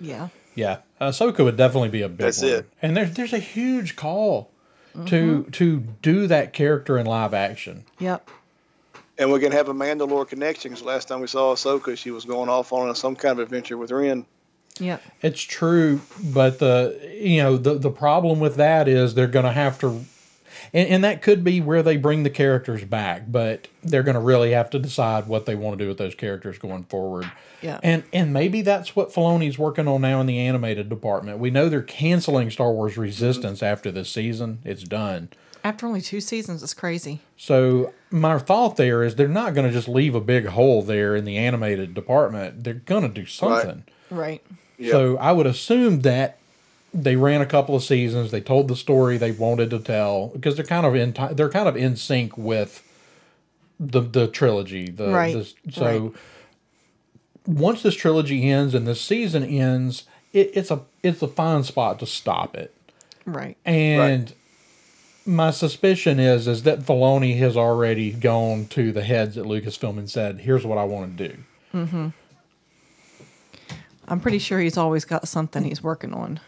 Yeah. 0.00 0.28
Yeah, 0.54 0.78
Ahsoka 1.00 1.44
would 1.44 1.56
definitely 1.56 1.88
be 1.88 2.02
a 2.02 2.08
big 2.08 2.18
That's 2.18 2.42
one. 2.42 2.50
it. 2.50 2.70
And 2.80 2.96
there's 2.96 3.14
there's 3.14 3.32
a 3.32 3.38
huge 3.38 3.96
call 3.96 4.50
to 4.94 5.00
mm-hmm. 5.00 5.50
to 5.50 5.80
do 6.00 6.26
that 6.28 6.52
character 6.52 6.96
in 6.98 7.06
live 7.06 7.34
action. 7.34 7.84
Yep. 7.98 8.30
And 9.16 9.30
we 9.30 9.38
can 9.38 9.52
have 9.52 9.68
a 9.68 9.74
Mandalore 9.74 10.26
connection 10.28 10.72
because 10.72 10.84
last 10.84 11.06
time 11.08 11.20
we 11.20 11.28
saw 11.28 11.54
Ahsoka, 11.54 11.96
she 11.96 12.10
was 12.10 12.24
going 12.24 12.48
off 12.48 12.72
on 12.72 12.92
some 12.94 13.14
kind 13.14 13.38
of 13.38 13.44
adventure 13.44 13.76
with 13.76 13.92
Wren. 13.92 14.26
Yeah, 14.80 14.98
It's 15.22 15.40
true, 15.40 16.00
but 16.20 16.58
the 16.58 17.16
you 17.16 17.40
know 17.42 17.56
the 17.56 17.74
the 17.74 17.90
problem 17.90 18.40
with 18.40 18.56
that 18.56 18.88
is 18.88 19.14
they're 19.14 19.28
going 19.28 19.44
to 19.44 19.52
have 19.52 19.78
to, 19.80 20.04
and, 20.72 20.88
and 20.88 21.04
that 21.04 21.22
could 21.22 21.44
be 21.44 21.60
where 21.60 21.80
they 21.80 21.96
bring 21.96 22.24
the 22.24 22.30
characters 22.30 22.82
back, 22.82 23.30
but 23.30 23.68
they're 23.84 24.02
going 24.02 24.16
to 24.16 24.20
really 24.20 24.50
have 24.50 24.70
to 24.70 24.80
decide 24.80 25.28
what 25.28 25.46
they 25.46 25.54
want 25.54 25.78
to 25.78 25.84
do 25.84 25.88
with 25.88 25.98
those 25.98 26.16
characters 26.16 26.58
going 26.58 26.82
forward. 26.84 27.30
Yeah. 27.62 27.78
And 27.84 28.02
and 28.12 28.32
maybe 28.32 28.62
that's 28.62 28.96
what 28.96 29.12
Filoni's 29.12 29.60
working 29.60 29.86
on 29.86 30.00
now 30.00 30.20
in 30.20 30.26
the 30.26 30.40
animated 30.40 30.88
department. 30.88 31.38
We 31.38 31.50
know 31.50 31.68
they're 31.68 31.80
canceling 31.80 32.50
Star 32.50 32.72
Wars 32.72 32.98
Resistance 32.98 33.62
after 33.62 33.92
this 33.92 34.10
season. 34.10 34.58
It's 34.64 34.82
done. 34.82 35.28
After 35.64 35.86
only 35.86 36.02
two 36.02 36.20
seasons, 36.20 36.62
it's 36.62 36.74
crazy. 36.74 37.20
So 37.38 37.94
my 38.10 38.38
thought 38.38 38.76
there 38.76 39.02
is 39.02 39.16
they're 39.16 39.26
not 39.28 39.54
going 39.54 39.66
to 39.66 39.72
just 39.72 39.88
leave 39.88 40.14
a 40.14 40.20
big 40.20 40.44
hole 40.46 40.82
there 40.82 41.16
in 41.16 41.24
the 41.24 41.38
animated 41.38 41.94
department. 41.94 42.62
They're 42.64 42.74
going 42.74 43.02
to 43.02 43.08
do 43.08 43.24
something. 43.26 43.84
Right. 44.10 44.44
Yep. 44.78 44.90
So 44.90 45.16
I 45.16 45.32
would 45.32 45.46
assume 45.46 46.02
that 46.02 46.36
they 46.92 47.16
ran 47.16 47.40
a 47.40 47.46
couple 47.46 47.74
of 47.74 47.82
seasons. 47.82 48.30
They 48.30 48.42
told 48.42 48.68
the 48.68 48.76
story 48.76 49.16
they 49.16 49.32
wanted 49.32 49.70
to 49.70 49.78
tell 49.78 50.28
because 50.28 50.54
they're 50.56 50.66
kind 50.66 50.84
of 50.84 50.94
in 50.94 51.14
ti- 51.14 51.32
they're 51.32 51.48
kind 51.50 51.66
of 51.68 51.76
in 51.76 51.96
sync 51.96 52.36
with 52.36 52.82
the 53.80 54.00
the 54.02 54.28
trilogy. 54.28 54.90
The, 54.90 55.08
Right, 55.08 55.34
the- 55.34 55.72
so 55.72 55.98
right. 55.98 56.12
once 57.46 57.82
this 57.82 57.94
trilogy 57.94 58.50
ends 58.50 58.74
and 58.74 58.86
this 58.86 59.00
season 59.00 59.42
ends, 59.44 60.04
it, 60.32 60.50
it's 60.54 60.70
a 60.70 60.82
it's 61.02 61.22
a 61.22 61.28
fine 61.28 61.64
spot 61.64 61.98
to 62.00 62.06
stop 62.06 62.54
it. 62.54 62.74
Right. 63.24 63.56
And 63.64 64.32
my 65.26 65.50
suspicion 65.50 66.20
is 66.20 66.46
is 66.46 66.62
that 66.64 66.80
Filoni 66.80 67.38
has 67.38 67.56
already 67.56 68.12
gone 68.12 68.66
to 68.66 68.92
the 68.92 69.02
heads 69.02 69.38
at 69.38 69.44
Lucasfilm 69.44 69.98
and 69.98 70.10
said, 70.10 70.40
"Here's 70.40 70.66
what 70.66 70.78
I 70.78 70.84
want 70.84 71.16
to 71.16 71.28
do." 71.28 71.36
Mm-hmm. 71.72 72.08
I'm 74.06 74.20
pretty 74.20 74.38
sure 74.38 74.60
he's 74.60 74.76
always 74.76 75.04
got 75.04 75.26
something 75.28 75.64
he's 75.64 75.82
working 75.82 76.12
on. 76.12 76.40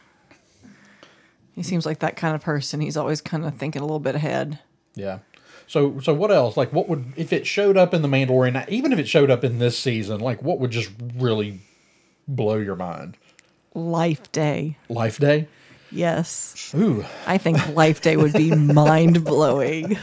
He 1.55 1.63
seems 1.63 1.87
like 1.87 2.01
that 2.01 2.17
kind 2.17 2.35
of 2.35 2.43
person. 2.43 2.81
He's 2.81 2.99
always 2.99 3.23
kind 3.23 3.45
of 3.45 3.55
thinking 3.55 3.81
a 3.81 3.85
little 3.85 3.99
bit 3.99 4.15
ahead. 4.15 4.59
Yeah. 4.95 5.21
So 5.67 5.99
so 6.01 6.13
what 6.13 6.31
else? 6.31 6.57
Like 6.57 6.73
what 6.73 6.89
would 6.89 7.15
if 7.17 7.33
it 7.33 7.47
showed 7.47 7.77
up 7.77 7.95
in 7.95 8.03
the 8.03 8.09
Mandalorian? 8.09 8.69
Even 8.69 8.93
if 8.93 8.99
it 8.99 9.09
showed 9.09 9.31
up 9.31 9.43
in 9.43 9.59
this 9.59 9.79
season, 9.79 10.21
like 10.21 10.43
what 10.43 10.61
would 10.61 10.71
just 10.71 10.91
really 11.17 11.61
blow 12.29 12.57
your 12.57 12.77
mind? 12.77 13.17
Life 13.75 14.31
Day. 14.33 14.77
Life 14.89 15.19
Day. 15.19 15.49
Yes. 15.91 16.73
Ooh. 16.75 17.05
I 17.27 17.39
think 17.39 17.75
Life 17.75 18.01
Day 18.03 18.17
would 18.17 18.33
be 18.33 18.55
mind 18.55 19.25
blowing. 19.25 19.97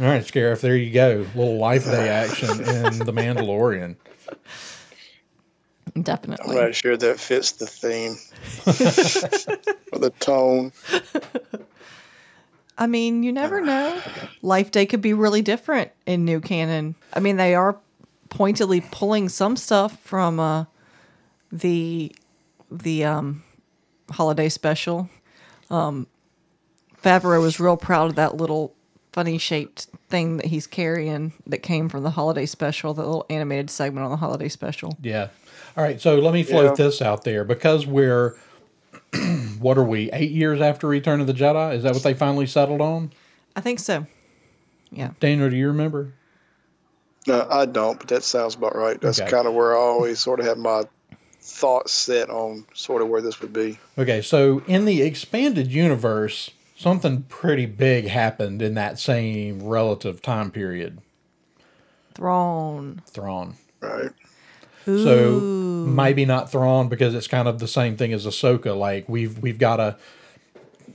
All 0.00 0.06
right, 0.06 0.22
Scarif. 0.22 0.60
There 0.60 0.76
you 0.76 0.92
go. 0.92 1.26
little 1.34 1.58
Life 1.58 1.84
Day 1.84 2.08
action 2.08 2.50
in 2.50 2.98
the 2.98 3.12
Mandalorian. 3.12 3.96
Definitely. 6.00 6.56
I'm 6.56 6.64
not 6.64 6.74
sure 6.74 6.96
that 6.96 7.20
fits 7.20 7.52
the 7.52 7.66
theme 7.66 8.16
or 9.92 9.98
the 9.98 10.10
tone. 10.20 10.72
I 12.78 12.86
mean, 12.86 13.22
you 13.22 13.32
never 13.32 13.60
know. 13.60 14.00
Life 14.40 14.70
Day 14.70 14.86
could 14.86 15.02
be 15.02 15.12
really 15.12 15.42
different 15.42 15.90
in 16.06 16.24
new 16.24 16.40
canon. 16.40 16.94
I 17.12 17.20
mean, 17.20 17.36
they 17.36 17.54
are 17.54 17.78
pointedly 18.30 18.80
pulling 18.90 19.28
some 19.28 19.56
stuff 19.56 20.00
from 20.00 20.40
uh, 20.40 20.64
the 21.52 22.14
the 22.70 23.04
um, 23.04 23.44
holiday 24.12 24.48
special. 24.48 25.08
Um, 25.70 26.06
Favreau 27.02 27.40
was 27.40 27.58
real 27.58 27.76
proud 27.76 28.10
of 28.10 28.16
that 28.16 28.36
little 28.36 28.74
funny 29.12 29.36
shaped 29.38 29.88
thing 30.08 30.36
that 30.38 30.46
he's 30.46 30.66
carrying 30.66 31.32
that 31.46 31.58
came 31.58 31.88
from 31.88 32.02
the 32.02 32.10
holiday 32.10 32.46
special, 32.46 32.94
the 32.94 33.02
little 33.02 33.26
animated 33.28 33.70
segment 33.70 34.04
on 34.04 34.10
the 34.10 34.16
holiday 34.16 34.48
special. 34.48 34.96
Yeah. 35.02 35.28
All 35.76 35.84
right. 35.84 36.00
So 36.00 36.16
let 36.18 36.32
me 36.32 36.42
float 36.42 36.78
Yeah. 36.78 36.84
this 36.84 37.02
out 37.02 37.24
there 37.24 37.44
because 37.44 37.86
we're 37.86 38.36
what 39.58 39.76
are 39.76 39.84
we 39.84 40.10
eight 40.12 40.30
years 40.30 40.60
after 40.60 40.86
Return 40.86 41.20
of 41.20 41.26
the 41.26 41.32
Jedi? 41.34 41.74
Is 41.74 41.82
that 41.82 41.92
what 41.94 42.02
they 42.02 42.14
finally 42.14 42.46
settled 42.46 42.80
on? 42.80 43.12
I 43.56 43.60
think 43.60 43.78
so. 43.80 44.06
Yeah. 44.90 45.10
Daniel, 45.20 45.50
do 45.50 45.56
you 45.56 45.68
remember? 45.68 46.12
No, 47.26 47.46
I 47.50 47.66
don't, 47.66 47.98
but 47.98 48.08
that 48.08 48.24
sounds 48.24 48.54
about 48.54 48.74
right. 48.74 49.00
That's 49.00 49.20
Okay. 49.20 49.30
kind 49.30 49.46
of 49.46 49.54
where 49.54 49.76
I 49.76 49.80
always 49.80 50.18
sort 50.20 50.40
of 50.40 50.46
have 50.46 50.58
my 50.58 50.84
thoughts 51.42 51.92
set 51.92 52.30
on 52.30 52.64
sort 52.72 53.02
of 53.02 53.08
where 53.08 53.20
this 53.20 53.40
would 53.40 53.52
be. 53.52 53.78
Okay, 53.98 54.22
so 54.22 54.62
in 54.66 54.84
the 54.84 55.02
expanded 55.02 55.72
universe, 55.72 56.50
something 56.76 57.24
pretty 57.24 57.66
big 57.66 58.06
happened 58.06 58.62
in 58.62 58.74
that 58.74 58.98
same 58.98 59.62
relative 59.62 60.22
time 60.22 60.50
period. 60.50 61.00
Thrawn. 62.14 63.02
Thrawn. 63.06 63.56
Right. 63.80 64.10
So 64.84 65.40
maybe 65.40 66.24
not 66.24 66.50
Thrawn 66.50 66.88
because 66.88 67.14
it's 67.14 67.28
kind 67.28 67.46
of 67.46 67.60
the 67.60 67.68
same 67.68 67.96
thing 67.96 68.12
as 68.12 68.26
Ahsoka. 68.26 68.76
Like 68.76 69.08
we've 69.08 69.38
we've 69.38 69.58
got 69.58 69.76
to, 69.76 69.96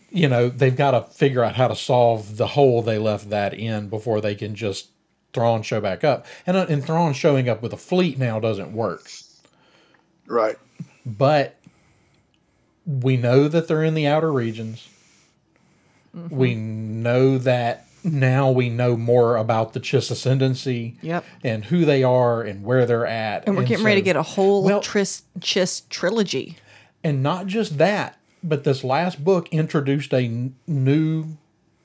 you 0.09 0.27
know, 0.27 0.49
they've 0.49 0.75
got 0.75 0.91
to 0.91 1.01
figure 1.13 1.43
out 1.43 1.55
how 1.55 1.69
to 1.69 1.75
solve 1.75 2.35
the 2.35 2.47
hole 2.47 2.81
they 2.81 2.97
left 2.97 3.29
that 3.29 3.53
in 3.53 3.87
before 3.87 4.19
they 4.19 4.35
can 4.35 4.55
just 4.55 4.89
Thrawn 5.31 5.61
show 5.61 5.79
back 5.79 6.03
up. 6.03 6.25
And 6.45 6.57
uh, 6.57 6.65
and 6.67 6.83
Thrawn 6.83 7.13
showing 7.13 7.47
up 7.47 7.61
with 7.61 7.71
a 7.71 7.77
fleet 7.77 8.17
now 8.17 8.41
doesn't 8.41 8.73
work. 8.73 9.09
Right. 10.27 10.57
but 11.05 11.55
we 12.85 13.17
know 13.17 13.47
that 13.47 13.67
they're 13.67 13.83
in 13.83 13.95
the 13.95 14.07
outer 14.07 14.31
regions. 14.31 14.87
Mm-hmm. 16.15 16.35
We 16.35 16.55
know 16.55 17.37
that 17.37 17.85
now 18.03 18.49
we 18.51 18.69
know 18.69 18.95
more 18.95 19.35
about 19.35 19.73
the 19.73 19.79
Chiss 19.79 20.09
ascendancy 20.09 20.97
Yep. 21.01 21.25
and 21.43 21.65
who 21.65 21.83
they 21.85 22.03
are 22.03 22.41
and 22.41 22.63
where 22.63 22.85
they're 22.85 23.05
at. 23.05 23.45
And 23.47 23.57
we're 23.57 23.65
getting 23.65 23.85
ready 23.85 24.01
to 24.01 24.05
get 24.05 24.15
a 24.15 24.23
whole 24.23 24.63
Well- 24.63 24.81
Tris 24.81 25.23
Chiss 25.39 25.87
trilogy. 25.89 26.57
And 27.03 27.21
not 27.21 27.47
just 27.47 27.77
that, 27.77 28.17
but 28.43 28.63
this 28.63 28.83
last 28.83 29.23
book 29.23 29.47
introduced 29.49 30.13
a 30.13 30.21
n- 30.21 30.55
new, 30.65 31.37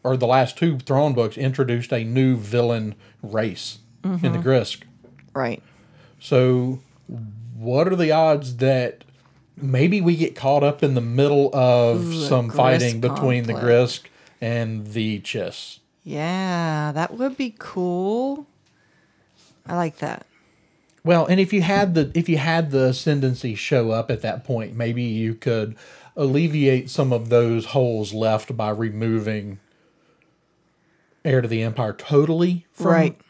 or 0.05 0.17
the 0.17 0.27
last 0.27 0.57
two 0.57 0.79
Thrawn 0.79 1.15
books 1.15 1.37
introduced 1.37 1.93
a 1.93 2.05
new 2.05 2.37
villain 2.37 2.95
race 3.23 3.79
in 4.05 4.21
the 4.21 4.29
mm-hmm. 4.29 4.49
Grysk. 4.49 4.83
Right. 5.35 5.63
So, 6.19 6.81
what 7.63 7.89
are 7.89 7.97
the 7.97 8.13
odds 8.13 8.57
that 8.57 9.05
maybe 9.57 10.01
we 10.01 10.17
get 10.17 10.35
caught 10.35 10.63
up 10.63 10.83
in 10.83 10.95
the 10.95 11.01
middle 11.01 11.55
of 11.55 12.07
Ooh, 12.07 12.27
some 12.27 12.51
fighting 12.51 13.01
between 13.01 13.45
the. 13.45 13.55
Grysk 13.55 14.07
and 14.41 14.89
the 14.89 15.21
Chiss? 15.21 15.79
Yeah, 16.05 16.93
that 16.93 17.15
would 17.15 17.37
be 17.37 17.55
cool. 17.59 18.47
I 19.67 19.77
like 19.77 19.99
that. 19.99 20.27
Well, 21.05 21.27
and 21.27 21.41
if 21.41 21.53
you 21.53 21.63
had 21.63 21.95
the 21.95 22.11
if 22.15 22.29
you 22.29 22.39
had 22.39 22.71
the 22.71 22.87
ascendancy 22.87 23.55
show 23.55 23.91
up 23.91 24.11
at 24.11 24.23
that 24.23 24.45
point, 24.45 24.77
maybe 24.77 25.03
you 25.03 25.35
could 25.35 25.77
alleviate 26.17 26.91
some 26.91 27.13
of 27.13 27.29
those 27.29 27.67
holes 27.67 28.13
left 28.13 28.57
by 28.57 28.71
removing 28.71 29.59
Heir 31.25 31.41
to 31.41 31.49
the 31.49 31.63
Empire 31.63 31.93
totally 31.93 32.67
from 32.73 32.87
right. 32.87 33.21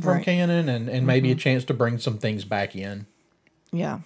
from 0.00 0.14
right. 0.14 0.24
canon 0.24 0.68
and, 0.68 0.88
and 0.88 1.06
maybe 1.06 1.30
a 1.30 1.34
mm-hmm. 1.34 1.40
chance 1.40 1.64
to 1.64 1.74
bring 1.74 1.98
some 1.98 2.18
things 2.18 2.44
back 2.44 2.74
in. 2.74 3.06
Yeah. 3.72 4.00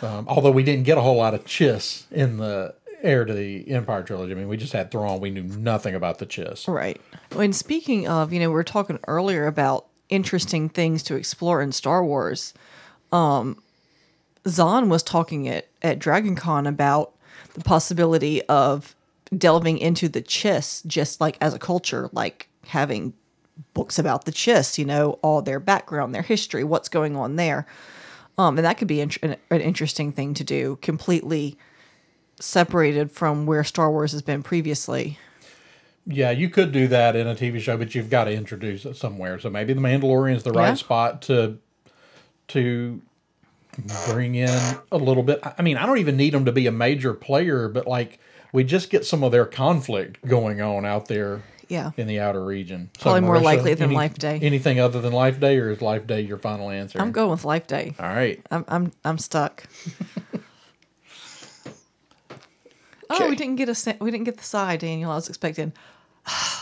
Um, 0.00 0.26
although 0.28 0.50
we 0.50 0.62
didn't 0.62 0.84
get 0.84 0.98
a 0.98 1.00
whole 1.00 1.16
lot 1.16 1.34
of 1.34 1.44
Chiss 1.44 2.10
in 2.10 2.38
the 2.38 2.74
heir 3.02 3.24
to 3.24 3.32
the 3.32 3.68
Empire 3.70 4.02
trilogy. 4.02 4.32
I 4.32 4.34
mean, 4.34 4.48
we 4.48 4.56
just 4.56 4.72
had 4.72 4.90
Thrawn. 4.90 5.20
We 5.20 5.30
knew 5.30 5.42
nothing 5.42 5.94
about 5.94 6.18
the 6.18 6.26
Chiss. 6.26 6.72
Right. 6.72 7.00
When 7.32 7.52
speaking 7.52 8.08
of, 8.08 8.32
you 8.32 8.40
know, 8.40 8.48
we 8.48 8.54
were 8.54 8.64
talking 8.64 8.98
earlier 9.06 9.46
about 9.46 9.86
interesting 10.08 10.68
things 10.68 11.02
to 11.04 11.16
explore 11.16 11.62
in 11.62 11.72
Star 11.72 12.04
Wars. 12.04 12.54
Um, 13.10 13.62
Zahn 14.46 14.88
was 14.88 15.02
talking 15.02 15.48
at 15.48 15.68
at 15.82 15.98
Dragon 15.98 16.36
Con 16.36 16.66
about 16.66 17.12
the 17.54 17.62
possibility 17.62 18.42
of 18.42 18.94
delving 19.36 19.78
into 19.78 20.08
the 20.08 20.22
Chiss 20.22 20.84
just 20.86 21.20
like 21.20 21.38
as 21.40 21.54
a 21.54 21.58
culture, 21.58 22.08
like 22.12 22.48
having 22.66 23.14
books 23.74 23.98
about 23.98 24.24
the 24.24 24.32
Chiss, 24.32 24.78
you 24.78 24.84
know, 24.84 25.18
all 25.22 25.42
their 25.42 25.60
background, 25.60 26.14
their 26.14 26.22
history, 26.22 26.64
what's 26.64 26.88
going 26.88 27.16
on 27.16 27.36
there. 27.36 27.66
Um, 28.42 28.58
and 28.58 28.64
that 28.64 28.76
could 28.76 28.88
be 28.88 29.00
an, 29.00 29.10
an 29.22 29.60
interesting 29.60 30.10
thing 30.10 30.34
to 30.34 30.42
do, 30.42 30.76
completely 30.82 31.56
separated 32.40 33.12
from 33.12 33.46
where 33.46 33.62
Star 33.62 33.88
Wars 33.90 34.10
has 34.12 34.22
been 34.22 34.42
previously. 34.42 35.18
Yeah, 36.04 36.32
you 36.32 36.48
could 36.50 36.72
do 36.72 36.88
that 36.88 37.14
in 37.14 37.28
a 37.28 37.36
TV 37.36 37.60
show, 37.60 37.76
but 37.76 37.94
you've 37.94 38.10
got 38.10 38.24
to 38.24 38.32
introduce 38.32 38.84
it 38.84 38.96
somewhere. 38.96 39.38
So 39.38 39.48
maybe 39.48 39.72
the 39.72 39.80
Mandalorian 39.80 40.34
is 40.34 40.42
the 40.42 40.50
right 40.50 40.68
Yeah. 40.70 40.74
spot 40.74 41.22
to 41.22 41.58
to 42.48 43.00
bring 44.10 44.34
in 44.34 44.50
a 44.90 44.96
little 44.98 45.22
bit. 45.22 45.40
I 45.56 45.62
mean, 45.62 45.76
I 45.76 45.86
don't 45.86 45.98
even 45.98 46.16
need 46.16 46.34
them 46.34 46.44
to 46.44 46.52
be 46.52 46.66
a 46.66 46.72
major 46.72 47.14
player, 47.14 47.68
but 47.68 47.86
like 47.86 48.18
we 48.52 48.64
just 48.64 48.90
get 48.90 49.06
some 49.06 49.22
of 49.22 49.30
their 49.30 49.46
conflict 49.46 50.26
going 50.26 50.60
on 50.60 50.84
out 50.84 51.06
there. 51.06 51.42
Yeah. 51.72 51.90
In 51.96 52.06
the 52.06 52.20
outer 52.20 52.44
region, 52.44 52.90
So, 52.98 53.04
Probably 53.04 53.22
more 53.22 53.40
likely 53.40 53.72
than 53.72 53.92
Life 53.92 54.14
Day. 54.18 54.38
Anything 54.42 54.78
other 54.78 55.00
than 55.00 55.12
Life 55.12 55.40
Day, 55.40 55.56
or 55.58 55.70
is 55.70 55.80
Life 55.80 56.06
Day 56.06 56.20
your 56.20 56.36
final 56.36 56.68
answer? 56.68 57.00
I'm 57.00 57.12
going 57.12 57.30
with 57.30 57.44
Life 57.46 57.66
Day. 57.66 57.94
All 57.98 58.06
right. 58.08 58.44
I'm 58.50 58.64
I'm 58.68 58.92
I'm 59.04 59.16
stuck. 59.18 59.64
oh, 63.08 63.16
Okay. 63.16 63.28
we 63.30 63.36
didn't 63.36 63.56
get 63.56 63.70
a 63.70 63.74
sa- 63.74 63.94
we 64.00 64.10
didn't 64.10 64.24
get 64.24 64.36
the 64.36 64.44
sigh, 64.44 64.76
Daniel. 64.76 65.10
I 65.10 65.14
was 65.14 65.28
expecting. 65.28 65.72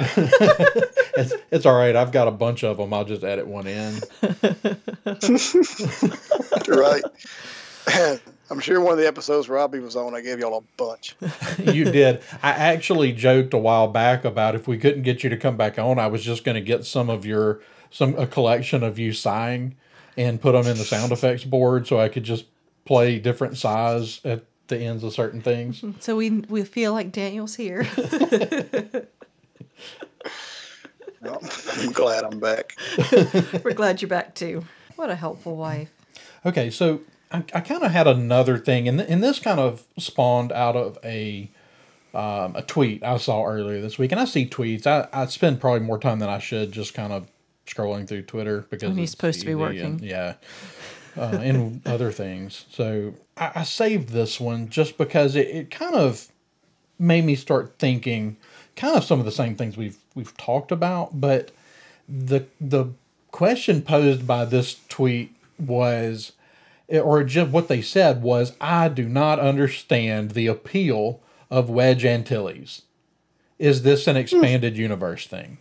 It's 0.00 1.34
it's 1.50 1.66
all 1.66 1.74
right. 1.76 1.96
I've 1.96 2.12
got 2.12 2.28
a 2.28 2.30
bunch 2.30 2.62
of 2.62 2.76
them. 2.76 2.92
I'll 2.94 3.04
just 3.04 3.24
edit 3.24 3.48
one 3.48 3.66
in. 3.66 3.94
You're 6.66 6.76
right. 6.80 7.02
I'm 8.50 8.60
sure 8.60 8.80
one 8.80 8.92
of 8.92 8.98
the 8.98 9.06
episodes 9.06 9.48
Robbie 9.48 9.80
was 9.80 9.94
on, 9.96 10.14
I 10.14 10.20
gave 10.20 10.38
y'all 10.38 10.58
a 10.58 10.76
bunch. 10.76 11.16
you 11.58 11.84
did. 11.84 12.22
I 12.42 12.50
actually 12.50 13.12
joked 13.12 13.52
a 13.52 13.58
while 13.58 13.88
back 13.88 14.24
about 14.24 14.54
if 14.54 14.66
we 14.66 14.78
couldn't 14.78 15.02
get 15.02 15.22
you 15.22 15.30
to 15.30 15.36
come 15.36 15.56
back 15.56 15.78
on, 15.78 15.98
I 15.98 16.06
was 16.06 16.22
just 16.22 16.44
going 16.44 16.54
to 16.54 16.60
get 16.60 16.84
some 16.84 17.10
of 17.10 17.26
your 17.26 17.60
some 17.90 18.14
a 18.16 18.26
collection 18.26 18.82
of 18.82 18.98
you 18.98 19.12
sighing 19.12 19.74
and 20.16 20.40
put 20.40 20.52
them 20.52 20.66
in 20.66 20.76
the 20.76 20.84
sound 20.84 21.10
effects 21.12 21.44
board 21.44 21.86
so 21.86 21.98
I 21.98 22.08
could 22.08 22.24
just 22.24 22.44
play 22.84 23.18
different 23.18 23.56
sighs 23.56 24.20
at 24.24 24.44
the 24.68 24.78
ends 24.78 25.02
of 25.04 25.12
certain 25.12 25.40
things. 25.40 25.82
So 26.00 26.16
we 26.16 26.30
we 26.30 26.64
feel 26.64 26.92
like 26.92 27.12
Daniel's 27.12 27.54
here. 27.54 27.86
Well, 31.20 31.42
I'm 31.72 31.90
glad 31.90 32.22
I'm 32.22 32.38
back. 32.38 32.78
We're 33.64 33.74
glad 33.74 34.00
you're 34.00 34.08
back 34.08 34.36
too. 34.36 34.64
What 34.94 35.10
a 35.10 35.16
helpful 35.16 35.56
wife. 35.56 35.90
Okay, 36.46 36.70
so 36.70 37.00
I, 37.30 37.38
I 37.54 37.60
kind 37.60 37.82
of 37.82 37.90
had 37.92 38.06
another 38.06 38.58
thing, 38.58 38.88
and, 38.88 38.98
th- 38.98 39.10
and 39.10 39.22
this 39.22 39.38
kind 39.38 39.60
of 39.60 39.84
spawned 39.98 40.52
out 40.52 40.76
of 40.76 40.98
a 41.04 41.50
um, 42.14 42.56
a 42.56 42.62
tweet 42.62 43.02
I 43.04 43.18
saw 43.18 43.44
earlier 43.44 43.80
this 43.82 43.98
week. 43.98 44.12
And 44.12 44.20
I 44.20 44.24
see 44.24 44.46
tweets. 44.46 44.86
I, 44.86 45.08
I 45.12 45.26
spend 45.26 45.60
probably 45.60 45.80
more 45.80 45.98
time 45.98 46.18
than 46.20 46.28
I 46.30 46.38
should 46.38 46.72
just 46.72 46.94
kind 46.94 47.12
of 47.12 47.28
scrolling 47.66 48.08
through 48.08 48.22
Twitter 48.22 48.66
because 48.70 48.88
When 48.88 48.98
you're 48.98 49.06
supposed 49.06 49.40
to 49.40 49.46
be 49.46 49.54
working. 49.54 49.80
and- 49.84 50.00
yeah, 50.00 50.34
uh, 51.18 51.38
and 51.42 51.82
other 51.86 52.10
things. 52.10 52.64
So 52.70 53.12
I, 53.36 53.52
I 53.56 53.62
saved 53.64 54.08
this 54.08 54.40
one 54.40 54.70
just 54.70 54.96
because 54.96 55.36
it, 55.36 55.48
it 55.48 55.70
kind 55.70 55.94
of 55.94 56.28
made 56.98 57.24
me 57.24 57.34
start 57.34 57.74
thinking 57.78 58.38
kind 58.74 58.96
of 58.96 59.04
some 59.04 59.18
of 59.18 59.26
the 59.26 59.32
same 59.32 59.54
things 59.54 59.76
we've 59.76 59.98
we've 60.14 60.34
talked 60.38 60.72
about, 60.72 61.20
but 61.20 61.50
the 62.08 62.46
the 62.58 62.86
question 63.32 63.82
posed 63.82 64.26
by 64.26 64.46
this 64.46 64.80
tweet 64.88 65.34
was 65.58 66.32
Eh, 66.88 66.98
or 66.98 67.22
just 67.24 67.50
what 67.50 67.68
they 67.68 67.82
said 67.82 68.22
was 68.22 68.56
I 68.60 68.88
do 68.88 69.08
not 69.08 69.38
understand 69.38 70.32
the 70.32 70.46
appeal 70.46 71.20
of 71.50 71.70
Wedge 71.70 72.04
Antilles. 72.04 72.82
Is 73.58 73.82
this 73.82 74.06
an 74.06 74.14
hmm. 74.14 74.20
expanded 74.20 74.76
universe 74.76 75.26
thing? 75.26 75.58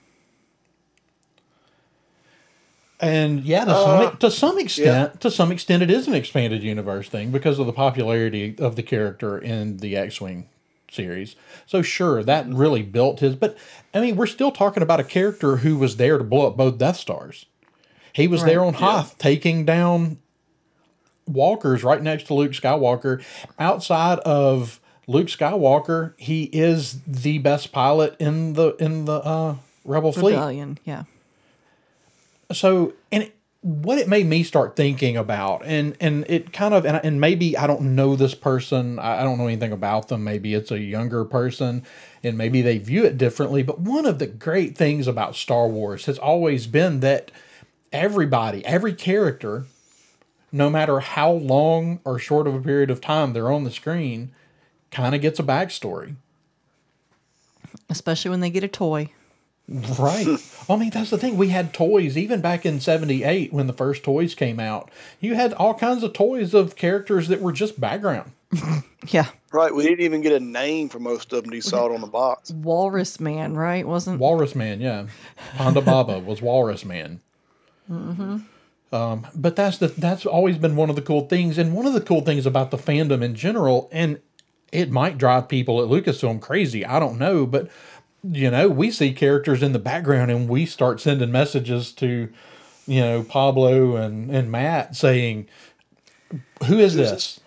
And 3.00 3.44
yeah, 3.44 3.66
to 3.66 3.72
some 3.72 4.02
uh, 4.02 4.12
to 4.12 4.32
some 4.32 4.58
extent, 4.58 5.22
to 5.22 5.30
some 5.30 5.52
extent, 5.52 5.84
it 5.84 5.92
is 5.92 6.08
an 6.08 6.16
expanded 6.16 6.64
universe 6.64 7.08
thing 7.08 7.30
because 7.30 7.60
of 7.60 7.68
the 7.68 7.74
popularity 7.74 8.56
of 8.58 8.76
the 8.76 8.82
character 8.82 9.38
in 9.38 9.78
the 9.78 9.96
X-wing 9.96 10.50
series. 10.92 11.36
So 11.68 11.84
sure, 11.84 12.24
that 12.24 12.46
hmm. 12.46 12.56
really 12.56 12.82
built 12.82 13.20
his. 13.20 13.36
But 13.36 13.56
I 13.94 14.02
mean, 14.02 14.16
we're 14.16 14.26
still 14.26 14.52
talking 14.52 14.82
about 14.82 15.00
a 15.00 15.04
character 15.04 15.58
who 15.58 15.78
was 15.78 15.98
there 15.98 16.18
to 16.18 16.24
blow 16.24 16.48
up 16.48 16.58
both 16.58 16.80
Death 16.80 16.98
Stars. 16.98 17.46
He 18.14 18.28
was 18.28 18.44
there 18.44 18.66
on 18.66 18.74
Hoth 18.74 19.20
taking 19.20 19.64
down 19.64 20.18
walkers 21.28 21.84
right 21.84 22.02
next 22.02 22.28
to 22.28 22.34
Luke 22.34 22.52
Skywalker. 22.54 23.24
Outside 23.60 24.20
of 24.20 24.80
Luke 25.08 25.28
Skywalker, 25.28 26.14
he 26.18 26.44
is 26.46 27.00
the 27.08 27.38
best 27.40 27.72
pilot 27.72 28.16
in 28.20 28.54
the 28.54 28.76
in 28.76 29.06
the 29.06 29.14
uh, 29.24 29.56
Rebel 29.86 30.12
fleet 30.12 30.34
Rebellion. 30.34 30.80
Yeah. 30.84 31.04
so 32.52 32.94
and 33.12 33.24
it, 33.24 33.36
what 33.62 33.98
it 33.98 34.08
made 34.08 34.26
me 34.26 34.44
start 34.44 34.76
thinking 34.76 35.18
about 35.18 35.66
and 35.66 35.98
and 36.00 36.26
it 36.30 36.54
kind 36.54 36.74
of 36.74 36.86
and, 36.86 37.00
and 37.04 37.20
maybe 37.20 37.58
i 37.58 37.66
don't 37.68 37.82
know 37.82 38.16
this 38.16 38.36
person 38.36 39.00
I, 39.00 39.22
I 39.22 39.24
don't 39.24 39.38
know 39.38 39.48
anything 39.48 39.72
about 39.72 40.08
them 40.10 40.24
maybe 40.24 40.54
it's 40.54 40.72
a 40.72 40.80
younger 40.80 41.26
person 41.26 41.84
and 42.24 42.38
maybe 42.38 42.62
they 42.62 42.78
view 42.78 43.04
it 43.04 43.18
differently 43.18 43.64
but 43.64 43.80
one 43.80 44.06
of 44.06 44.20
the 44.20 44.28
great 44.28 44.78
things 44.78 45.08
about 45.08 45.36
star 45.36 45.68
wars 45.68 46.06
has 46.06 46.18
always 46.18 46.68
been 46.68 47.00
that 47.02 47.32
everybody 47.92 48.64
every 48.66 48.94
character 48.94 49.66
no 50.58 50.70
matter 50.70 51.00
how 51.00 51.32
long 51.32 52.00
or 52.04 52.20
short 52.20 52.48
of 52.48 52.56
a 52.56 52.62
period 52.62 52.90
of 52.90 53.00
time 53.00 53.34
they're 53.34 53.52
on 53.52 53.64
the 53.64 53.72
screen 53.72 54.32
kind 54.92 55.14
of 55.14 55.22
gets 55.22 55.40
a 55.40 55.44
backstory 55.44 56.16
Especially 57.90 58.30
when 58.30 58.40
they 58.42 58.50
get 58.50 58.64
a 58.64 58.68
toy. 58.68 59.12
Right. 59.70 60.28
I 60.70 60.76
mean, 60.78 60.92
that's 60.92 61.10
the 61.10 61.18
thing. 61.18 61.38
We 61.38 61.50
had 61.50 61.74
toys 61.74 62.18
even 62.18 62.40
back 62.40 62.66
in 62.66 62.80
78 62.80 63.52
when 63.52 63.68
the 63.68 63.74
first 63.74 64.04
toys 64.04 64.34
came 64.34 64.60
out. 64.60 64.90
You 65.20 65.36
had 65.36 65.54
all 65.54 65.74
kinds 65.74 66.04
of 66.04 66.14
toys 66.14 66.54
of 66.54 66.76
characters 66.76 67.28
that 67.28 67.42
were 67.42 67.52
just 67.52 67.80
background. 67.80 68.32
Yeah. 69.10 69.28
Right, 69.54 69.74
we 69.74 69.84
didn't 69.84 70.02
even 70.02 70.22
get 70.22 70.34
a 70.34 70.40
name 70.40 70.90
for 70.90 71.00
most 71.00 71.32
of 71.32 71.44
them. 71.44 71.54
You 71.54 71.62
saw 71.62 71.86
it 71.86 71.94
on 71.94 72.02
the 72.02 72.08
box. 72.08 72.52
Walrus 72.52 73.20
Man, 73.22 73.56
right? 73.56 73.88
Wasn't 73.88 74.20
Walrus 74.20 74.54
Man, 74.56 74.82
yeah. 74.82 75.06
Ponda 75.56 75.86
Baba 75.86 76.20
was 76.20 76.42
Walrus 76.42 76.84
Man. 76.84 77.22
Mm-hmm. 77.90 78.40
Um, 78.92 79.28
but 79.36 79.56
that's 79.56 79.78
the 79.78 79.90
that's 79.90 80.26
always 80.26 80.58
been 80.58 80.76
one 80.76 80.90
of 80.90 80.96
the 80.96 81.02
cool 81.02 81.28
things, 81.28 81.58
and 81.58 81.74
one 81.74 81.86
of 81.86 81.94
the 81.94 82.02
cool 82.02 82.22
things 82.22 82.46
about 82.46 82.72
the 82.72 82.78
fandom 82.78 83.22
in 83.22 83.36
general, 83.36 83.90
and 83.92 84.20
it 84.72 84.90
might 84.92 85.18
drive 85.18 85.50
people 85.50 85.82
at 85.82 85.90
Lucasfilm 85.90 86.42
crazy. 86.42 86.86
I 86.86 87.00
don't 87.00 87.20
know, 87.20 87.46
but 87.46 87.70
you 88.24 88.50
know, 88.50 88.70
we 88.70 88.92
see 88.92 89.14
characters 89.14 89.62
in 89.62 89.74
the 89.74 89.80
background, 89.80 90.32
and 90.32 90.48
we 90.48 90.66
start 90.66 91.02
sending 91.02 91.32
messages 91.32 91.92
to, 91.94 92.32
you 92.86 93.02
know, 93.02 93.24
Pablo 93.24 93.98
and 93.98 94.32
and 94.32 94.50
Matt 94.50 94.96
saying, 94.96 95.48
"Who 96.66 96.80
is 96.80 96.96
this? 96.96 97.40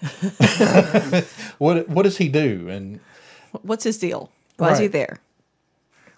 what 1.59 1.89
what 1.89 2.03
does 2.03 2.19
he 2.19 2.29
do?" 2.29 2.69
And 2.69 3.01
what's 3.63 3.85
his 3.85 3.97
deal? 3.97 4.31
Why 4.59 4.73
is 4.73 4.79
he 4.79 4.89
there? 4.89 5.21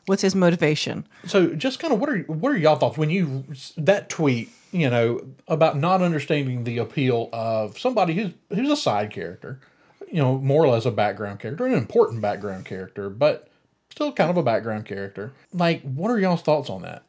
What's 0.07 0.23
his 0.23 0.35
motivation? 0.35 1.07
So, 1.27 1.55
just 1.55 1.79
kind 1.79 1.93
of 1.93 2.01
what 2.01 2.09
are 2.11 2.19
what 2.23 2.53
are 2.53 2.57
y'all 2.57 2.77
thoughts 2.77 2.99
when 2.99 3.11
you 3.11 3.45
that 3.77 4.09
tweet, 4.09 4.51
you 4.73 4.91
know, 4.91 5.21
about 5.47 5.77
not 5.79 6.03
understanding 6.03 6.65
the 6.65 6.79
appeal 6.79 7.29
of 7.33 7.79
somebody 7.79 8.15
who's 8.15 8.33
who's 8.51 8.71
a 8.71 8.77
side 8.77 9.11
character, 9.13 9.61
you 10.09 10.19
know, 10.19 10.39
more 10.39 10.65
or 10.65 10.69
less 10.69 10.85
a 10.85 10.91
background 10.91 11.39
character, 11.41 11.67
an 11.67 11.75
important 11.75 12.21
background 12.21 12.65
character, 12.65 13.09
but 13.09 13.49
still 13.91 14.13
kind 14.13 14.31
of 14.31 14.37
a 14.37 14.43
background 14.43 14.87
character. 14.87 15.33
Like, 15.53 15.83
what 15.83 16.11
are 16.11 16.19
y'all's 16.19 16.43
thoughts 16.43 16.69
on 16.69 16.83
that? 16.83 17.05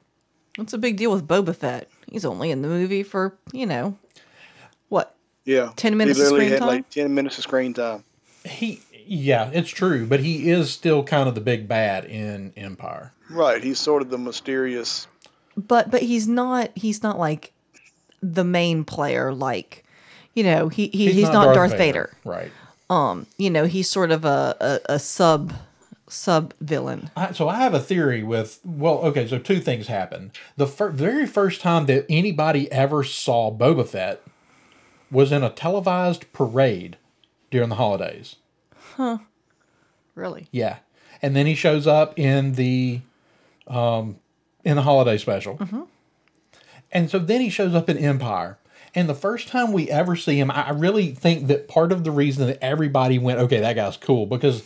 What's 0.57 0.73
a 0.73 0.77
big 0.77 0.97
deal 0.97 1.11
with 1.11 1.27
Boba 1.27 1.55
Fett? 1.55 1.89
He's 2.11 2.25
only 2.25 2.51
in 2.51 2.61
the 2.61 2.67
movie 2.67 3.01
for, 3.01 3.35
you 3.51 3.65
know, 3.65 3.97
what? 4.89 5.15
Yeah, 5.45 5.71
10 5.77 5.93
He 5.93 5.97
minutes 5.97 6.19
of 6.19 6.25
literally 6.25 6.45
screen 6.45 6.51
had 6.51 6.59
time? 6.59 6.67
like 6.67 6.89
ten 6.91 7.13
minutes 7.15 7.37
of 7.39 7.43
screen 7.43 7.73
time. 7.73 8.03
He, 8.45 8.81
yeah, 9.07 9.49
it's 9.53 9.69
true, 9.69 10.05
but 10.05 10.19
he 10.19 10.49
is 10.49 10.71
still 10.71 11.03
kind 11.03 11.27
of 11.27 11.35
the 11.35 11.41
big 11.41 11.67
bad 11.67 12.05
in 12.05 12.53
Empire. 12.55 13.13
Right, 13.29 13.63
he's 13.63 13.79
sort 13.79 14.01
of 14.01 14.09
the 14.09 14.17
mysterious. 14.17 15.07
But 15.55 15.91
but 15.91 16.01
he's 16.01 16.27
not 16.27 16.71
he's 16.75 17.03
not 17.03 17.19
like 17.19 17.53
the 18.21 18.43
main 18.43 18.83
player 18.83 19.33
like 19.33 19.83
you 20.33 20.43
know, 20.43 20.67
he, 20.67 20.87
he 20.87 21.11
he's, 21.11 21.29
not, 21.29 21.53
Darth, 21.53 21.77
Vader. 21.77 22.11
right? 22.25 22.51
Um, 22.89 23.27
you 23.37 23.49
know, 23.49 23.65
he's 23.65 23.89
sort 23.89 24.11
of 24.11 24.25
a, 24.25 24.55
a, 24.59 24.93
a 24.93 24.99
sub 24.99 25.53
sub 26.07 26.53
villain. 26.59 27.09
I, 27.15 27.31
so 27.31 27.47
I 27.47 27.57
have 27.57 27.73
a 27.73 27.79
theory 27.79 28.23
with 28.23 28.59
well, 28.63 28.99
okay. 28.99 29.27
So 29.27 29.39
two 29.39 29.59
things 29.59 29.87
happened. 29.87 30.31
The 30.57 30.67
fir- 30.67 30.89
very 30.89 31.25
first 31.25 31.61
time 31.61 31.85
that 31.85 32.05
anybody 32.09 32.71
ever 32.71 33.03
saw 33.03 33.55
Boba 33.55 33.87
Fett 33.87 34.21
was 35.11 35.31
in 35.31 35.43
a 35.43 35.49
televised 35.49 36.31
parade 36.33 36.97
during 37.51 37.69
the 37.69 37.75
holidays. 37.75 38.35
Really? 40.15 40.47
Yeah, 40.51 40.77
and 41.21 41.35
then 41.35 41.45
he 41.45 41.55
shows 41.55 41.87
up 41.87 42.17
in 42.19 42.53
the 42.53 43.01
um, 43.67 44.17
in 44.63 44.75
the 44.75 44.83
holiday 44.83 45.17
special, 45.17 45.57
and 46.91 47.09
so 47.09 47.19
then 47.19 47.41
he 47.41 47.49
shows 47.49 47.73
up 47.75 47.89
in 47.89 47.97
Empire. 47.97 48.57
And 48.95 49.09
the 49.09 49.15
first 49.15 49.47
time 49.47 49.71
we 49.71 49.89
ever 49.89 50.15
see 50.15 50.37
him, 50.39 50.51
I 50.51 50.69
really 50.69 51.15
think 51.15 51.47
that 51.47 51.67
part 51.67 51.91
of 51.91 52.03
the 52.03 52.11
reason 52.11 52.45
that 52.45 52.59
everybody 52.61 53.17
went, 53.17 53.39
okay, 53.39 53.59
that 53.59 53.73
guy's 53.75 53.97
cool, 53.97 54.27
because 54.27 54.61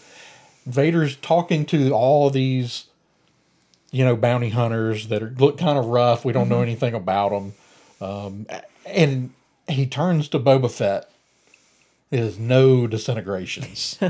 Vader's 0.65 1.15
talking 1.15 1.65
to 1.67 1.91
all 1.91 2.29
these, 2.29 2.87
you 3.89 4.03
know, 4.03 4.17
bounty 4.17 4.49
hunters 4.49 5.07
that 5.07 5.23
are, 5.23 5.33
look 5.37 5.57
kind 5.57 5.77
of 5.79 5.85
rough. 5.85 6.25
We 6.25 6.33
don't 6.33 6.49
know 6.49 6.61
anything 6.61 6.93
about 6.93 7.29
them. 7.29 7.53
Um, 8.01 8.47
and 8.85 9.29
he 9.69 9.85
turns 9.85 10.27
to 10.29 10.39
Boba 10.39 10.69
Fett. 10.69 11.09
Is 12.09 12.39
no 12.39 12.87
disintegrations. 12.87 13.99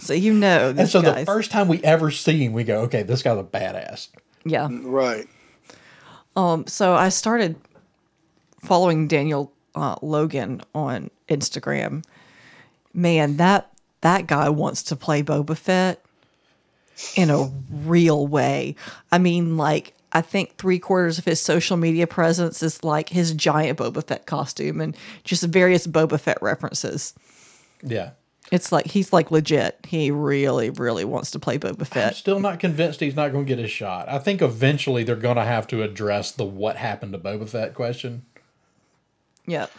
So 0.00 0.12
you 0.12 0.32
know 0.34 0.70
And 0.70 0.78
this 0.78 0.90
so 0.92 1.00
the 1.00 1.24
first 1.24 1.50
time 1.52 1.68
we 1.68 1.82
ever 1.84 2.10
see 2.10 2.44
him, 2.44 2.52
we 2.52 2.64
go, 2.64 2.80
okay, 2.82 3.02
this 3.02 3.22
guy's 3.22 3.38
a 3.38 3.44
badass. 3.44 4.08
yeah. 4.44 4.68
Right. 4.70 5.26
Um, 6.34 6.66
so 6.66 6.94
I 6.94 7.10
started 7.10 7.56
following 8.60 9.06
Daniel 9.08 9.52
uh, 9.74 9.96
Logan 10.02 10.62
on 10.74 11.10
Instagram. 11.28 12.04
Man, 12.92 13.36
that 13.36 13.70
that 14.00 14.26
guy 14.26 14.48
wants 14.48 14.82
to 14.84 14.96
play 14.96 15.22
Boba 15.22 15.56
Fett 15.56 16.02
in 17.14 17.30
a 17.30 17.50
real 17.70 18.26
way. 18.26 18.74
I 19.12 19.18
mean, 19.18 19.56
like 19.56 19.94
I 20.12 20.22
think 20.22 20.56
three 20.56 20.78
quarters 20.78 21.18
of 21.18 21.24
his 21.24 21.40
social 21.40 21.76
media 21.76 22.06
presence 22.06 22.62
is 22.62 22.82
like 22.82 23.10
his 23.10 23.34
giant 23.34 23.78
Boba 23.78 24.06
Fett 24.06 24.26
costume 24.26 24.80
and 24.80 24.96
just 25.24 25.44
various 25.44 25.86
Boba 25.86 26.18
Fett 26.18 26.38
references. 26.40 27.14
Yeah. 27.82 28.10
It's 28.50 28.72
like 28.72 28.86
he's 28.86 29.12
like 29.12 29.30
legit. 29.30 29.78
He 29.86 30.10
really, 30.10 30.70
really 30.70 31.04
wants 31.04 31.30
to 31.32 31.38
play 31.38 31.58
Boba 31.58 31.86
Fett. 31.86 32.08
I'm 32.08 32.14
still 32.14 32.40
not 32.40 32.58
convinced 32.58 33.00
he's 33.00 33.16
not 33.16 33.32
going 33.32 33.44
to 33.44 33.48
get 33.48 33.58
his 33.58 33.70
shot. 33.70 34.08
I 34.08 34.18
think 34.18 34.40
eventually 34.40 35.04
they're 35.04 35.16
going 35.16 35.36
to 35.36 35.44
have 35.44 35.66
to 35.68 35.82
address 35.82 36.32
the 36.32 36.46
what 36.46 36.76
happened 36.76 37.12
to 37.12 37.18
Boba 37.18 37.46
Fett 37.48 37.74
question. 37.74 38.24
Yep. 39.46 39.70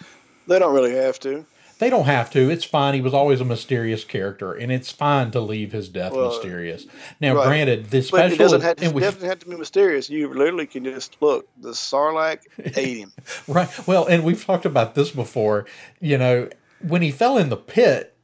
They 0.47 0.59
don't 0.59 0.73
really 0.73 0.95
have 0.95 1.19
to. 1.21 1.45
They 1.80 1.89
don't 1.89 2.05
have 2.05 2.30
to. 2.32 2.49
It's 2.49 2.65
fine. 2.65 2.93
He 2.93 3.01
was 3.01 3.13
always 3.13 3.39
a 3.41 3.45
mysterious 3.45 4.03
character, 4.03 4.53
and 4.53 4.71
it's 4.71 4.91
fine 4.91 5.32
to 5.32 5.39
leave 5.39 5.71
his 5.71 5.88
death 5.89 6.11
Well, 6.13 6.27
mysterious. 6.30 6.86
Now, 7.21 7.36
right. 7.36 7.47
granted, 7.47 7.88
But 7.89 8.03
special 8.03 8.34
it 8.34 8.38
doesn't 8.38 8.61
have, 8.61 8.75
to, 8.77 8.86
it 8.86 8.93
we- 8.93 9.01
doesn't 9.01 9.27
have 9.27 9.39
to 9.39 9.45
be 9.49 9.55
mysterious. 9.55 10.09
You 10.09 10.27
literally 10.27 10.67
can 10.67 10.84
just 10.84 11.15
look. 11.21 11.47
The 11.59 11.69
Sarlacc 11.71 12.41
ate 12.77 12.97
him. 12.97 13.13
Right. 13.47 13.69
Well, 13.88 14.05
and 14.05 14.23
we've 14.23 14.43
talked 14.45 14.65
about 14.65 14.93
this 14.95 15.09
before. 15.11 15.65
You 16.01 16.17
know, 16.17 16.49
when 16.86 17.01
he 17.01 17.11
fell 17.11 17.38
in 17.38 17.49
the 17.49 17.57
pit, 17.57 18.15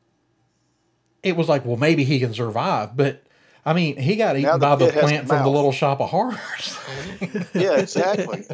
it 1.24 1.36
was 1.36 1.48
like, 1.50 1.66
well, 1.66 1.78
maybe 1.78 2.04
he 2.04 2.20
can 2.20 2.34
survive. 2.34 2.96
But 2.98 3.24
I 3.66 3.74
mean, 3.74 3.98
he 3.98 4.16
got 4.18 4.38
eaten 4.38 4.52
the 4.52 4.58
by 4.60 4.76
the 4.76 4.86
pit 4.86 4.94
has 4.96 5.04
a 5.04 5.08
plant 5.08 5.28
from 5.28 5.44
the. 5.44 5.50
Little 5.50 5.72
Shop 5.72 6.02
of 6.02 6.10
Horrors. 6.10 6.78
Yeah, 7.56 7.78
exactly. 7.80 8.46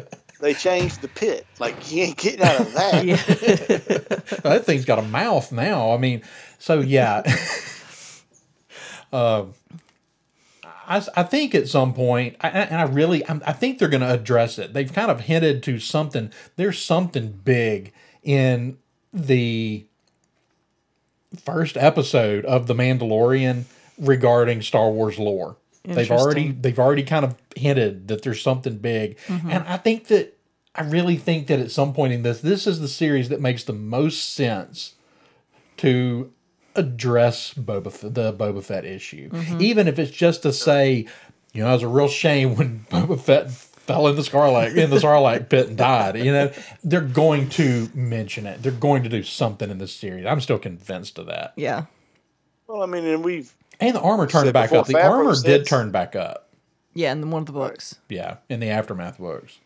They 0.42 0.52
changed 0.54 1.00
the 1.00 1.08
pit. 1.08 1.46
Like 1.60 1.80
he 1.82 2.02
ain't 2.02 2.18
getting 2.18 2.42
out 2.42 2.60
of 2.60 2.72
that. 2.74 3.04
Yeah. 3.06 3.16
that 4.42 4.64
thing's 4.66 4.84
got 4.84 4.98
a 4.98 5.02
mouth 5.02 5.52
now. 5.52 5.92
I 5.92 5.96
mean, 5.98 6.22
so 6.58 6.80
yeah. 6.80 7.22
um, 9.12 9.54
I, 10.86 10.96
s- 10.96 11.08
I 11.16 11.22
think 11.22 11.54
at 11.54 11.68
some 11.68 11.94
point, 11.94 12.36
I, 12.40 12.48
and 12.50 12.76
I 12.80 12.82
really, 12.84 13.26
I'm, 13.28 13.40
I 13.46 13.52
think 13.52 13.78
they're 13.78 13.88
going 13.88 14.00
to 14.02 14.12
address 14.12 14.58
it. 14.58 14.74
They've 14.74 14.92
kind 14.92 15.10
of 15.10 15.20
hinted 15.20 15.62
to 15.62 15.78
something. 15.78 16.32
There's 16.56 16.82
something 16.82 17.40
big 17.44 17.92
in 18.24 18.78
the 19.12 19.86
first 21.44 21.76
episode 21.76 22.44
of 22.44 22.66
The 22.66 22.74
Mandalorian 22.74 23.64
regarding 23.96 24.60
Star 24.62 24.90
Wars 24.90 25.18
lore. 25.18 25.56
They've 25.84 26.10
already 26.10 26.52
they've 26.52 26.78
already 26.78 27.02
kind 27.02 27.24
of 27.24 27.34
hinted 27.56 28.08
that 28.08 28.22
there's 28.22 28.40
something 28.40 28.78
big, 28.78 29.18
mm-hmm. 29.26 29.50
and 29.50 29.64
I 29.64 29.76
think 29.76 30.06
that 30.08 30.38
I 30.74 30.82
really 30.82 31.16
think 31.16 31.48
that 31.48 31.58
at 31.58 31.70
some 31.70 31.92
point 31.92 32.12
in 32.12 32.22
this, 32.22 32.40
this 32.40 32.66
is 32.66 32.80
the 32.80 32.88
series 32.88 33.28
that 33.30 33.40
makes 33.40 33.64
the 33.64 33.72
most 33.72 34.32
sense 34.32 34.94
to 35.78 36.32
address 36.76 37.52
Boba 37.54 37.88
F- 37.88 38.00
the 38.14 38.32
Boba 38.32 38.62
Fett 38.62 38.84
issue, 38.84 39.28
mm-hmm. 39.30 39.60
even 39.60 39.88
if 39.88 39.98
it's 39.98 40.12
just 40.12 40.42
to 40.42 40.52
say, 40.52 41.06
you 41.52 41.62
know, 41.62 41.70
it 41.70 41.72
was 41.72 41.82
a 41.82 41.88
real 41.88 42.08
shame 42.08 42.54
when 42.54 42.86
Boba 42.90 43.20
Fett 43.20 43.50
fell 43.50 44.06
in 44.06 44.14
the 44.14 44.22
Sarlacc 44.22 44.76
in 44.76 44.90
the 44.90 44.96
Sarlacc 44.96 45.48
pit 45.48 45.68
and 45.68 45.76
died. 45.76 46.16
You 46.16 46.32
know, 46.32 46.52
they're 46.84 47.00
going 47.00 47.48
to 47.50 47.90
mention 47.92 48.46
it. 48.46 48.62
They're 48.62 48.72
going 48.72 49.02
to 49.02 49.08
do 49.08 49.24
something 49.24 49.68
in 49.68 49.78
this 49.78 49.92
series. 49.92 50.24
I'm 50.26 50.40
still 50.40 50.58
convinced 50.58 51.18
of 51.18 51.26
that. 51.26 51.54
yeah. 51.56 51.86
Well, 52.68 52.82
I 52.82 52.86
mean, 52.86 53.04
and 53.04 53.22
we've 53.22 53.52
And 53.82 53.96
the 53.96 54.00
armor 54.00 54.26
turned 54.26 54.46
Said 54.46 54.54
back 54.54 54.72
up. 54.72 54.86
The 54.86 55.02
armor 55.02 55.34
said- 55.34 55.46
did 55.46 55.66
turn 55.66 55.90
back 55.90 56.16
up. 56.16 56.48
Yeah, 56.94 57.12
in 57.12 57.22
the, 57.22 57.26
one 57.26 57.40
of 57.40 57.46
the 57.46 57.52
books. 57.52 57.96
Yeah, 58.10 58.36
in 58.50 58.60
the 58.60 58.68
aftermath 58.68 59.18
books. 59.18 59.58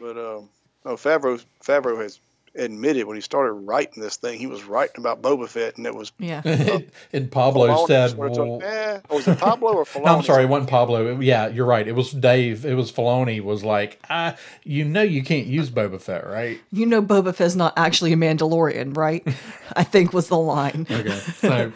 But 0.00 0.16
um, 0.18 0.48
no, 0.84 0.94
Favreau 0.96 1.42
Favreau 1.62 2.02
has 2.02 2.20
admitted 2.58 3.04
when 3.06 3.16
he 3.16 3.20
started 3.20 3.52
writing 3.52 4.02
this 4.02 4.16
thing, 4.16 4.38
he 4.38 4.46
was 4.46 4.64
writing 4.64 4.96
about 4.98 5.22
Boba 5.22 5.48
Fett, 5.48 5.76
and 5.76 5.86
it 5.86 5.94
was 5.94 6.12
Yeah. 6.18 6.42
and 7.12 7.30
Pablo 7.30 7.68
Filoni 7.68 7.86
said, 7.86 8.10
sort 8.10 8.30
of 8.32 8.38
well, 8.38 8.60
eh, 8.62 8.98
or 9.08 9.16
was 9.16 9.28
it 9.28 9.38
Pablo 9.38 9.74
or 9.74 9.84
Filoni? 9.84 10.04
No, 10.04 10.16
I'm 10.16 10.22
sorry, 10.22 10.44
it 10.44 10.48
wasn't 10.48 10.70
Pablo. 10.70 11.20
Yeah, 11.20 11.48
you're 11.48 11.66
right. 11.66 11.86
It 11.86 11.92
was 11.94 12.12
Dave. 12.12 12.64
It 12.64 12.74
was 12.74 12.90
Filoni. 12.90 13.42
Was 13.42 13.62
like, 13.64 14.00
ah, 14.10 14.36
you 14.64 14.84
know, 14.84 15.02
you 15.02 15.22
can't 15.22 15.46
use 15.46 15.70
Boba 15.70 16.00
Fett, 16.00 16.26
right? 16.26 16.58
You 16.72 16.86
know 16.86 17.02
Boba 17.02 17.34
Fett's 17.34 17.56
not 17.56 17.74
actually 17.76 18.12
a 18.12 18.16
Mandalorian, 18.16 18.96
right? 18.96 19.26
I 19.76 19.84
think 19.84 20.12
was 20.12 20.28
the 20.28 20.38
line. 20.38 20.86
Okay. 20.90 21.10
So, 21.10 21.72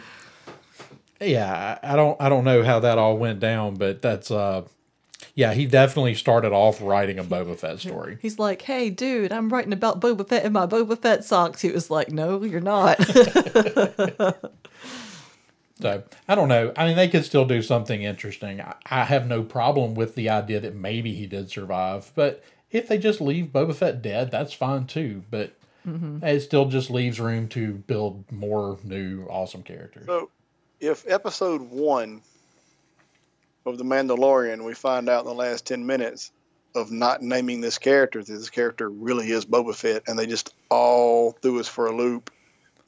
yeah, 1.21 1.79
I 1.83 1.93
I 1.93 1.95
don't, 1.95 2.19
I 2.21 2.29
don't 2.29 2.43
know 2.43 2.63
how 2.63 2.79
that 2.79 2.97
all 2.97 3.17
went 3.17 3.39
down, 3.39 3.75
but 3.75 4.01
that's, 4.01 4.31
uh, 4.31 4.63
yeah, 5.35 5.53
he 5.53 5.65
definitely 5.65 6.15
started 6.15 6.51
off 6.51 6.81
writing 6.81 7.19
a 7.19 7.23
Boba 7.23 7.57
Fett 7.57 7.79
story. 7.87 8.17
He's 8.21 8.39
like, 8.39 8.61
"Hey, 8.63 8.89
dude, 8.89 9.31
I'm 9.31 9.49
writing 9.49 9.73
about 9.73 10.01
Boba 10.01 10.27
Fett 10.27 10.45
in 10.45 10.53
my 10.53 10.65
Boba 10.65 10.97
Fett 10.97 11.23
socks." 11.23 11.61
He 11.61 11.71
was 11.71 11.89
like, 11.89 12.11
"No, 12.11 12.43
you're 12.43 12.59
not." 12.61 12.99
So 15.81 16.03
I 16.27 16.35
don't 16.35 16.47
know. 16.47 16.71
I 16.77 16.85
mean, 16.85 16.95
they 16.95 17.07
could 17.07 17.25
still 17.25 17.45
do 17.45 17.63
something 17.63 18.03
interesting. 18.03 18.61
I, 18.61 18.75
I 18.85 19.03
have 19.05 19.25
no 19.27 19.41
problem 19.41 19.95
with 19.95 20.13
the 20.13 20.29
idea 20.29 20.59
that 20.59 20.75
maybe 20.75 21.15
he 21.15 21.25
did 21.25 21.49
survive, 21.49 22.11
but 22.13 22.43
if 22.69 22.87
they 22.87 22.99
just 22.99 23.19
leave 23.19 23.47
Boba 23.47 23.73
Fett 23.73 24.01
dead, 24.01 24.29
that's 24.29 24.53
fine 24.53 24.85
too. 24.85 25.23
But 25.31 25.55
it 26.21 26.41
still 26.41 26.65
just 26.65 26.91
leaves 26.91 27.19
room 27.19 27.47
to 27.49 27.73
build 27.73 28.31
more 28.31 28.77
new 28.83 29.25
awesome 29.27 29.63
characters. 29.63 30.05
So, 30.05 30.29
if 30.81 31.07
episode 31.07 31.61
one 31.61 32.21
of 33.65 33.77
The 33.77 33.83
Mandalorian, 33.83 34.65
we 34.65 34.73
find 34.73 35.07
out 35.07 35.21
in 35.21 35.27
the 35.27 35.35
last 35.35 35.67
10 35.67 35.85
minutes 35.85 36.31
of 36.73 36.91
not 36.91 37.21
naming 37.21 37.61
this 37.61 37.77
character 37.77 38.23
that 38.23 38.31
this 38.31 38.49
character 38.49 38.89
really 38.89 39.29
is 39.29 39.45
Boba 39.45 39.75
Fett, 39.75 40.03
and 40.07 40.17
they 40.17 40.25
just 40.25 40.53
all 40.69 41.33
threw 41.33 41.59
us 41.59 41.67
for 41.67 41.85
a 41.85 41.95
loop 41.95 42.31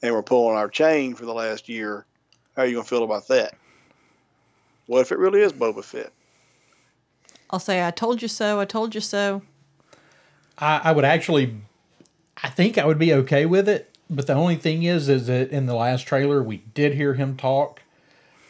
and 0.02 0.12
we're 0.12 0.22
pulling 0.22 0.56
our 0.56 0.68
chain 0.68 1.14
for 1.14 1.24
the 1.24 1.32
last 1.32 1.68
year, 1.68 2.04
how 2.56 2.62
are 2.62 2.66
you 2.66 2.74
going 2.74 2.84
to 2.84 2.88
feel 2.88 3.04
about 3.04 3.28
that? 3.28 3.54
What 4.86 5.00
if 5.00 5.12
it 5.12 5.18
really 5.18 5.40
is 5.40 5.52
Boba 5.52 5.82
Fett? 5.82 6.12
I'll 7.48 7.58
say, 7.58 7.86
"I 7.86 7.90
told 7.90 8.20
you 8.20 8.28
so. 8.28 8.60
I 8.60 8.64
told 8.64 8.94
you 8.94 9.00
so." 9.00 9.42
I, 10.58 10.80
I 10.84 10.92
would 10.92 11.04
actually, 11.04 11.56
I 12.42 12.50
think 12.50 12.76
I 12.76 12.84
would 12.84 12.98
be 12.98 13.14
okay 13.14 13.46
with 13.46 13.68
it. 13.68 13.96
But 14.10 14.26
the 14.26 14.34
only 14.34 14.56
thing 14.56 14.82
is, 14.82 15.08
is 15.08 15.26
that 15.28 15.50
in 15.50 15.66
the 15.66 15.74
last 15.74 16.02
trailer 16.02 16.42
we 16.42 16.58
did 16.58 16.94
hear 16.94 17.14
him 17.14 17.36
talk, 17.36 17.80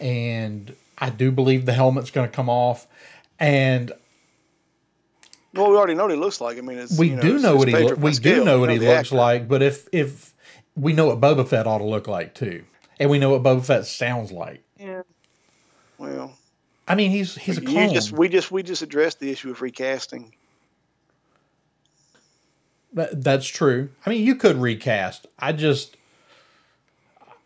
and 0.01 0.75
I 0.99 1.11
do 1.11 1.31
believe 1.31 1.67
the 1.67 1.73
helmet's 1.73 2.11
going 2.11 2.29
to 2.29 2.35
come 2.35 2.49
off, 2.49 2.87
and 3.39 3.93
Well, 5.53 5.71
we 5.71 5.77
already 5.77 5.95
know 5.95 6.05
what 6.05 6.13
he 6.13 6.17
looks 6.19 6.41
like. 6.41 6.59
I 6.59 6.61
mean, 6.61 6.79
it's, 6.79 6.99
we 6.99 7.11
you 7.11 7.17
know, 7.17 7.23
do 7.23 7.29
it's- 7.29 7.43
know 7.43 7.51
it's 7.55 7.59
what 7.59 7.69
he 7.69 7.75
Pedro 7.75 7.89
look, 7.91 7.99
we 7.99 8.11
Pascal. 8.11 8.35
do 8.35 8.45
know 8.45 8.61
what 8.61 8.69
We 8.69 8.75
he 8.79 8.81
looks 8.81 8.99
actor. 9.09 9.17
like. 9.17 9.49
But 9.49 9.63
if 9.63 9.89
if 9.93 10.33
we 10.77 10.93
know 10.93 11.07
what 11.07 11.21
Boba 11.21 11.47
Fett 11.47 11.67
ought 11.67 11.79
to 11.79 11.85
look 11.85 12.07
like 12.09 12.35
too, 12.35 12.65
and 12.99 13.09
we 13.11 13.19
know 13.19 13.31
what 13.31 13.43
Boba 13.43 13.65
Fett 13.65 13.87
sounds 13.87 14.33
like. 14.33 14.63
Yeah. 14.79 15.03
Well, 15.99 16.37
I 16.89 16.95
mean, 16.97 17.11
he's 17.13 17.37
he's 17.37 17.59
a 17.59 17.63
you 17.63 17.69
clone. 17.69 17.95
just 17.95 18.13
we 18.13 18.29
just 18.29 18.51
we 18.51 18.63
just 18.63 18.83
addressed 18.83 19.21
the 19.21 19.31
issue 19.31 19.51
of 19.51 19.63
recasting. 19.63 20.35
That- 22.93 23.23
That's 23.25 23.47
true. 23.47 23.91
I 24.07 24.11
mean, 24.11 24.25
you 24.25 24.35
could 24.37 24.57
recast. 24.57 25.27
I 25.39 25.53
just, 25.53 25.97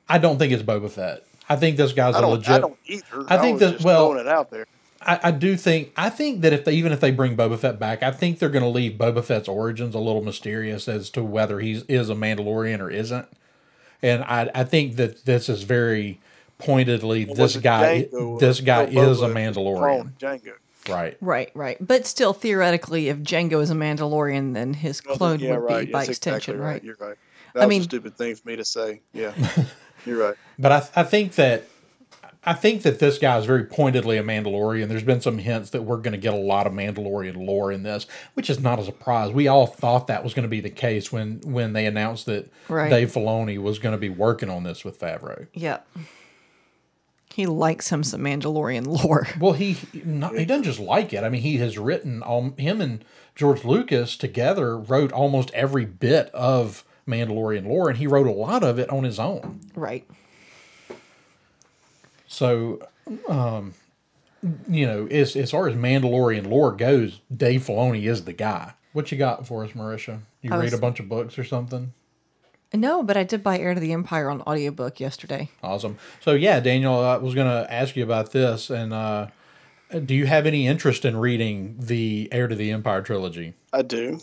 I 0.09 0.19
don't 0.19 0.39
think 0.39 0.53
it's 0.53 0.63
Boba 0.63 0.91
Fett. 0.91 1.25
I 1.49 1.57
think 1.57 1.77
this 1.77 1.93
guy's 1.93 2.15
I 2.15 2.19
a 2.19 2.23
don't. 2.23 2.31
legit. 2.33 2.51
I 2.51 2.59
don't 2.61 2.77
either. 2.87 3.25
I 3.29 3.39
think 3.39 3.55
was 3.55 3.61
that- 3.61 3.73
just 3.75 3.85
well- 3.85 4.11
throwing 4.11 4.27
it 4.27 4.29
out 4.31 4.51
there. 4.51 4.67
I, 5.01 5.21
I 5.25 5.31
do 5.31 5.57
think. 5.57 5.93
I 5.97 6.11
think 6.11 6.41
that 6.41 6.53
if 6.53 6.65
they 6.65 6.73
even 6.73 6.91
if 6.91 6.99
they 7.01 7.13
bring 7.13 7.37
Boba 7.37 7.57
Fett 7.57 7.79
back, 7.79 8.03
I 8.03 8.11
think 8.11 8.41
they're 8.41 8.49
going 8.49 8.65
to 8.65 8.69
leave 8.69 8.99
Boba 8.99 9.25
Fett's 9.25 9.47
origins 9.49 9.95
a 9.95 10.01
little 10.01 10.23
mysterious 10.23 10.89
as 10.89 11.09
to 11.11 11.23
whether 11.23 11.61
he 11.61 11.85
is 11.89 12.11
a 12.11 12.15
Mandalorian 12.15 12.81
or 12.81 12.91
isn't. 12.91 13.29
And 14.03 14.25
I 14.25 14.51
I 14.55 14.65
think 14.65 14.97
that 14.97 15.25
this 15.25 15.49
is 15.49 15.63
very 15.63 16.21
pointedly 16.59 17.25
Was 17.27 17.39
uh, 17.39 17.43
this 17.45 17.57
guy 17.59 18.09
Django 18.13 18.41
this 18.41 18.61
or 18.61 18.65
guy 18.65 18.87
Boba 18.87 19.09
is 19.09 19.23
a 19.23 19.29
Mandalorian. 19.29 19.79
clone 19.79 20.15
Django. 20.19 20.53
Right. 20.89 21.17
Right, 21.21 21.51
right. 21.55 21.77
But 21.81 22.05
still, 22.07 22.33
theoretically, 22.33 23.09
if 23.09 23.19
Django 23.19 23.63
is 23.63 23.71
a 23.71 23.75
Mandalorian, 23.75 24.55
then 24.55 24.75
his 24.75 25.01
Well, 25.07 25.17
clone 25.17 25.39
yeah, 25.39 25.53
would 25.59 25.63
right. 25.71 25.87
be 25.87 25.93
by 25.93 26.01
That's 26.01 26.09
extension, 26.11 26.57
exactly 26.57 26.67
right? 26.73 26.83
You're 26.85 26.97
right. 26.99 27.17
That 27.55 27.61
was 27.61 27.69
mean- 27.69 27.81
a 27.83 27.85
stupid 27.85 28.17
thing 28.17 28.35
for 28.35 28.49
me 28.49 28.57
to 28.57 28.65
say. 28.65 29.01
Yeah, 29.13 29.33
you're 30.07 30.19
right. 30.19 30.35
But 30.59 30.73
I, 30.73 31.01
I 31.01 31.03
think 31.05 31.35
that 31.37 31.65
I 32.45 32.55
think 32.55 32.83
that 32.83 32.99
this 32.99 33.19
guy 33.19 33.37
is 33.37 33.45
very 33.45 33.65
pointedly 33.65 34.17
a 34.17 34.23
Mandalorian. 34.23 34.89
There's 34.89 35.03
been 35.03 35.21
some 35.21 35.39
hints 35.39 35.71
that 35.71 35.83
we're 35.83 35.99
going 35.99 36.13
to 36.13 36.19
get 36.19 36.33
a 36.33 36.39
lot 36.39 36.67
of 36.67 36.73
Mandalorian 36.73 37.47
lore 37.47 37.71
in 37.73 37.83
this, 37.83 38.07
which 38.35 38.49
is 38.49 38.61
not 38.61 38.79
a 38.79 38.85
surprise. 38.85 39.33
We 39.33 39.49
all 39.49 39.67
thought 39.67 40.07
that 40.07 40.25
was 40.25 40.35
going 40.35 40.45
to 40.45 40.49
be 40.49 40.61
the 40.61 40.71
case 40.71 41.13
when 41.13 41.41
when 41.45 41.73
they 41.73 41.87
announced 41.87 42.27
that 42.27 42.51
Right. 42.69 42.91
Dave 42.91 43.13
Filoni 43.13 43.59
was 43.61 43.79
going 43.79 43.93
to 43.93 43.99
be 43.99 44.09
working 44.09 44.51
on 44.51 44.63
this 44.63 44.85
with 44.85 44.99
Favreau. 44.99 45.47
Yeah. 45.53 45.81
He 47.35 47.47
likes 47.47 47.91
him 47.91 48.03
some 48.03 48.23
Mandalorian 48.23 48.87
lore. 49.05 49.29
Well, 49.39 49.53
he 49.53 49.77
not, 50.05 50.37
he 50.37 50.45
doesn't 50.45 50.65
just 50.65 50.81
like 50.81 51.13
it. 51.13 51.25
I 51.25 51.29
mean, 51.29 51.43
he 51.43 51.59
has 51.59 51.79
written 51.79 52.23
all 52.23 52.55
him 52.57 52.81
and 52.81 53.05
George 53.35 53.65
Lucas 53.65 54.17
together 54.17 54.77
wrote 54.77 55.13
almost 55.13 55.51
every 55.53 55.85
bit 55.85 56.29
of 56.31 56.85
Mandalorian 57.09 57.67
lore, 57.67 57.89
and 57.89 57.99
he 57.99 58.07
wrote 58.07 58.27
a 58.27 58.33
lot 58.33 58.63
of 58.63 58.79
it 58.79 58.89
on 58.91 59.03
his 59.05 59.19
own. 59.19 59.61
Right. 59.75 60.07
So, 62.27 62.87
um, 63.29 63.75
you 64.69 64.87
know, 64.87 65.07
as 65.07 65.35
as 65.35 65.51
far 65.51 65.69
as 65.69 65.75
Mandalorian 65.75 66.49
lore 66.49 66.73
goes, 66.73 67.21
Dave 67.35 67.63
Filoni 67.63 68.05
is 68.09 68.25
the 68.25 68.33
guy. 68.33 68.75
What 68.93 69.11
you 69.11 69.19
got 69.19 69.47
for 69.47 69.65
us, 69.65 69.73
Marisha? 69.73 70.21
You 70.43 70.53
I 70.53 70.57
read 70.57 70.65
was- 70.65 70.73
a 70.75 70.79
bunch 70.79 71.01
of 71.01 71.09
books 71.09 71.39
or 71.39 71.45
something? 71.45 71.93
No, 72.75 73.03
but 73.03 73.17
I 73.17 73.25
did 73.25 73.43
buy 73.43 73.59
Heir 73.59 73.73
to 73.73 73.81
the 73.81 73.93
Empire 73.93 74.29
on 74.29 74.43
audiobook 74.43 75.01
yesterday. 75.01 75.49
Awesome. 75.63 75.97
So 76.21 76.33
yeah, 76.33 76.61
Daniel, 76.61 77.01
I 77.01 77.17
was 77.17 77.35
going 77.35 77.47
to 77.49 77.73
ask 77.73 77.97
you 77.97 78.05
about 78.05 78.33
this, 78.33 78.69
and 78.69 78.93
uh, 78.93 79.29
do 80.05 80.15
you 80.15 80.27
have 80.27 80.45
any 80.45 80.67
interest 80.67 81.07
in 81.07 81.17
reading 81.17 81.77
the 81.79 82.29
Heir 82.31 82.47
to 82.47 82.55
the 82.55 82.71
Empire 82.71 83.01
trilogy? 83.01 83.55
I 83.73 83.81
do. 83.81 84.21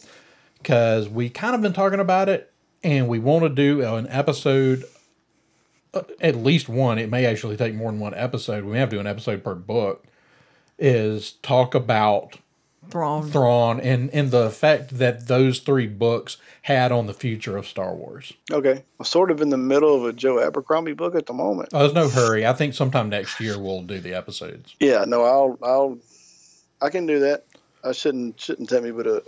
Because 0.59 1.09
we 1.09 1.27
kind 1.27 1.55
of 1.55 1.63
been 1.63 1.73
talking 1.73 1.99
about 1.99 2.29
it, 2.29 2.51
and 2.85 3.07
we 3.07 3.17
want 3.17 3.43
to 3.43 3.49
do 3.49 3.81
an 3.83 4.07
episode, 4.09 4.85
uh, 5.93 6.03
at 6.21 6.35
least 6.35 6.69
one. 6.69 6.99
It 6.99 7.09
may 7.09 7.25
actually 7.25 7.57
take 7.57 7.73
more 7.73 7.91
than 7.91 7.99
one 7.99 8.13
episode. 8.13 8.63
We 8.63 8.73
may 8.73 8.79
have 8.79 8.89
to 8.91 8.97
do 8.97 8.99
an 8.99 9.07
episode 9.07 9.43
per 9.43 9.55
book. 9.55 10.05
Is 10.77 11.33
talk 11.41 11.73
about 11.73 12.37
Thrawn. 12.89 13.31
Thrawn 13.31 13.79
and 13.79 14.09
and 14.13 14.29
the 14.29 14.45
effect 14.45 14.97
that 14.97 15.27
those 15.27 15.59
three 15.59 15.87
books 15.87 16.37
had 16.63 16.91
on 16.91 17.07
the 17.07 17.13
future 17.13 17.55
of 17.57 17.65
Star 17.65 17.95
Wars. 17.95 18.33
Okay, 18.51 18.83
I'm 18.99 19.05
sort 19.05 19.31
of 19.31 19.41
in 19.41 19.49
the 19.49 19.57
middle 19.57 19.95
of 19.95 20.05
a 20.05 20.13
Joe 20.13 20.39
Abercrombie 20.39 20.93
book 20.93 21.15
at 21.15 21.25
the 21.25 21.33
moment. 21.33 21.69
Oh, 21.73 21.79
there's 21.79 21.93
no 21.93 22.09
hurry. 22.09 22.45
I 22.45 22.53
think 22.53 22.73
sometime 22.73 23.09
next 23.09 23.39
year 23.39 23.57
we'll 23.57 23.83
do 23.83 23.99
the 23.99 24.13
episodes. 24.13 24.75
Yeah, 24.79 25.05
no, 25.07 25.23
I'll, 25.23 25.57
I'll, 25.63 25.97
I 26.81 26.89
can 26.89 27.05
do 27.05 27.19
that. 27.19 27.45
I 27.83 27.93
shouldn't, 27.93 28.39
shouldn't 28.39 28.69
take 28.69 28.83
me, 28.83 28.91
but 28.91 29.07
a, 29.07 29.23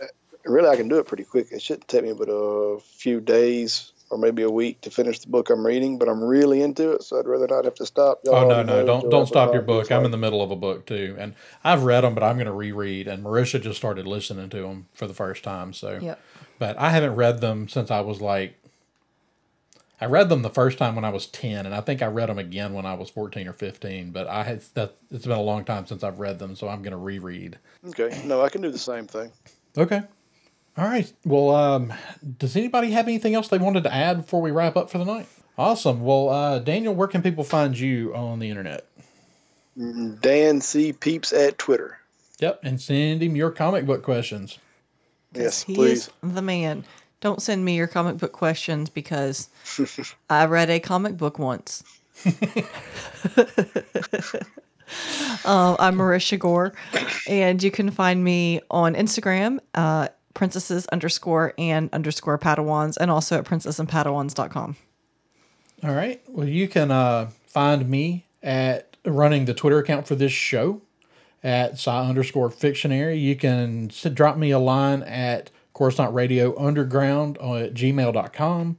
really, 0.49 0.69
I 0.69 0.75
can 0.75 0.87
do 0.87 0.97
it 0.97 1.07
pretty 1.07 1.23
quick. 1.23 1.47
It 1.51 1.61
shouldn't 1.61 1.87
take 1.87 2.03
me 2.03 2.13
but 2.13 2.29
a 2.29 2.79
few 2.79 3.19
days 3.19 3.91
or 4.09 4.17
maybe 4.17 4.43
a 4.43 4.49
week 4.49 4.79
to 4.81 4.89
finish 4.89 5.19
the 5.19 5.27
book 5.27 5.49
I'm 5.49 5.65
reading. 5.65 5.97
But 5.97 6.07
I'm 6.07 6.23
really 6.23 6.61
into 6.61 6.91
it, 6.91 7.03
so 7.03 7.19
I'd 7.19 7.27
rather 7.27 7.47
not 7.47 7.65
have 7.65 7.75
to 7.75 7.85
stop. 7.85 8.21
Y'all 8.23 8.35
Oh 8.35 8.47
no, 8.47 8.63
no, 8.63 8.85
don't 8.85 9.09
don't 9.09 9.27
stop 9.27 9.53
your 9.53 9.61
book. 9.61 9.91
I'm 9.91 10.05
in 10.05 10.11
the 10.11 10.17
middle 10.17 10.41
of 10.41 10.51
a 10.51 10.55
book 10.55 10.85
too, 10.85 11.15
and 11.19 11.35
I've 11.63 11.83
read 11.83 12.01
them, 12.01 12.13
but 12.13 12.23
I'm 12.23 12.35
going 12.35 12.45
to 12.47 12.53
reread. 12.53 13.07
And 13.07 13.23
Marisha 13.23 13.61
just 13.61 13.77
started 13.77 14.07
listening 14.07 14.49
to 14.49 14.61
them 14.61 14.87
for 14.93 15.07
the 15.07 15.13
first 15.13 15.43
time. 15.43 15.73
So, 15.73 15.99
Yep. 16.01 16.19
but 16.59 16.77
I 16.79 16.91
haven't 16.91 17.15
read 17.15 17.41
them 17.41 17.67
since 17.67 17.91
I 17.91 18.01
was 18.01 18.21
like, 18.21 18.57
I 19.99 20.05
read 20.05 20.29
them 20.29 20.41
the 20.43 20.49
first 20.49 20.77
time 20.77 20.95
when 20.95 21.03
I 21.03 21.09
was 21.09 21.25
ten, 21.25 21.65
and 21.65 21.73
I 21.73 21.81
think 21.81 22.01
I 22.01 22.05
read 22.05 22.29
them 22.29 22.37
again 22.37 22.73
when 22.73 22.85
I 22.85 22.93
was 22.93 23.09
fourteen 23.09 23.47
or 23.47 23.53
fifteen. 23.53 24.11
But 24.11 24.27
I 24.27 24.43
had 24.43 24.61
that. 24.75 24.95
It's 25.11 25.25
been 25.25 25.37
a 25.37 25.41
long 25.41 25.65
time 25.65 25.85
since 25.85 26.03
I've 26.03 26.19
read 26.19 26.39
them, 26.39 26.55
so 26.55 26.69
I'm 26.69 26.81
going 26.81 26.91
to 26.91 26.97
reread. 26.97 27.57
Okay, 27.89 28.21
no, 28.25 28.41
I 28.41 28.49
can 28.49 28.61
do 28.61 28.71
the 28.71 28.77
same 28.77 29.07
thing. 29.07 29.31
Okay. 29.77 30.03
All 30.77 30.85
right. 30.85 31.11
Well, 31.25 31.49
um, 31.49 31.93
does 32.37 32.55
anybody 32.55 32.91
have 32.91 33.07
anything 33.07 33.33
else 33.33 33.47
they 33.47 33.57
wanted 33.57 33.83
to 33.83 33.93
add 33.93 34.17
before 34.17 34.41
we 34.41 34.51
wrap 34.51 34.77
up 34.77 34.91
for 34.91 34.99
the 34.99 35.05
night? 35.05 35.27
Awesome. 35.57 36.01
Well, 36.01 36.29
uh, 36.29 36.59
Daniel, 36.59 36.93
where 36.93 37.07
can 37.07 37.23
people 37.23 37.43
find 37.43 37.77
you 37.77 38.15
on 38.15 38.37
the 38.37 38.49
internet? 38.49 38.85
Dan 40.21 40.61
C. 40.61 40.93
Peeps 40.93 41.33
at 41.33 41.57
Twitter. 41.57 41.99
Yep, 42.39 42.59
and 42.63 42.79
send 42.79 43.23
him 43.23 43.35
your 43.35 43.49
comic 43.49 43.85
book 43.85 44.03
questions. 44.03 44.59
Yes, 45.33 45.63
he 45.63 45.73
please. 45.73 46.07
is 46.07 46.11
the 46.21 46.41
man. 46.41 46.85
Don't 47.19 47.41
send 47.41 47.65
me 47.65 47.75
your 47.75 47.87
comic 47.87 48.17
book 48.17 48.31
questions 48.31 48.89
because 48.89 49.49
I 50.29 50.45
read 50.45 50.69
a 50.69 50.79
comic 50.79 51.17
book 51.17 51.39
once. 51.39 51.83
uh, 52.25 52.31
I'm 55.79 55.95
Marisha 55.95 56.37
Gore, 56.37 56.73
and 57.27 57.61
you 57.61 57.71
can 57.71 57.89
find 57.89 58.23
me 58.23 58.61
on 58.69 58.93
Instagram, 58.93 59.59
uh, 59.73 60.09
princesses 60.37 60.85
underscore 60.87 61.53
and 61.57 61.89
underscore 61.91 62.37
padawans, 62.37 62.95
and 62.97 63.09
also 63.09 63.39
at 63.39 63.45
princessandpadawans.com. 63.45 64.75
All 65.83 65.93
right. 65.93 66.21
Well, 66.27 66.47
you 66.47 66.67
can 66.67 66.91
uh, 66.91 67.31
find 67.45 67.89
me 67.89 68.25
at 68.41 68.95
running 69.03 69.45
the 69.45 69.53
Twitter 69.53 69.79
account 69.79 70.07
for 70.07 70.15
this 70.15 70.31
show 70.31 70.81
at 71.43 71.73
sci 71.73 71.91
underscore 71.91 72.49
fictionary. 72.49 73.17
You 73.17 73.35
can 73.35 73.89
s- 73.89 74.07
drop 74.13 74.37
me 74.37 74.51
a 74.51 74.59
line 74.59 75.03
at 75.03 75.49
course 75.73 75.97
not 75.97 76.13
Radio 76.13 76.57
Underground 76.59 77.37
at 77.37 77.73
gmail.com. 77.73 78.77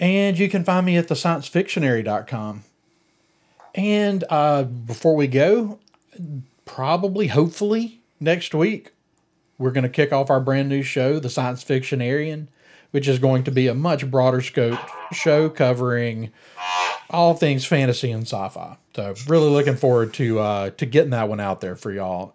And 0.00 0.38
you 0.38 0.48
can 0.48 0.64
find 0.64 0.86
me 0.86 0.96
at 0.96 1.08
the 1.08 1.14
sciencefictionary.com. 1.14 2.64
And 3.74 4.24
uh, 4.28 4.64
before 4.64 5.14
we 5.14 5.26
go, 5.28 5.78
probably, 6.64 7.28
hopefully, 7.28 8.00
next 8.18 8.54
week, 8.54 8.92
we're 9.58 9.70
going 9.70 9.84
to 9.84 9.88
kick 9.88 10.12
off 10.12 10.30
our 10.30 10.40
brand 10.40 10.68
new 10.68 10.82
show, 10.82 11.18
The 11.18 11.30
Science 11.30 11.62
Fictionarian, 11.64 12.48
which 12.90 13.08
is 13.08 13.18
going 13.18 13.44
to 13.44 13.50
be 13.50 13.68
a 13.68 13.74
much 13.74 14.10
broader 14.10 14.40
scope 14.40 14.80
show 15.12 15.48
covering 15.48 16.30
all 17.10 17.34
things 17.34 17.64
fantasy 17.64 18.10
and 18.10 18.22
sci-fi. 18.24 18.76
So 18.94 19.14
really 19.28 19.50
looking 19.50 19.76
forward 19.76 20.14
to 20.14 20.38
uh, 20.38 20.70
to 20.70 20.86
getting 20.86 21.10
that 21.10 21.28
one 21.28 21.40
out 21.40 21.60
there 21.60 21.76
for 21.76 21.92
y'all. 21.92 22.34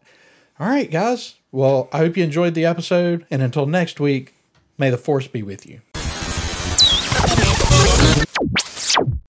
All 0.59 0.67
right, 0.67 0.89
guys. 0.89 1.35
Well, 1.51 1.89
I 1.91 1.99
hope 1.99 2.17
you 2.17 2.23
enjoyed 2.23 2.53
the 2.53 2.65
episode, 2.65 3.25
and 3.29 3.41
until 3.41 3.65
next 3.65 3.99
week, 3.99 4.33
may 4.77 4.89
the 4.89 4.97
force 4.97 5.27
be 5.27 5.43
with 5.43 5.65
you. 5.65 5.81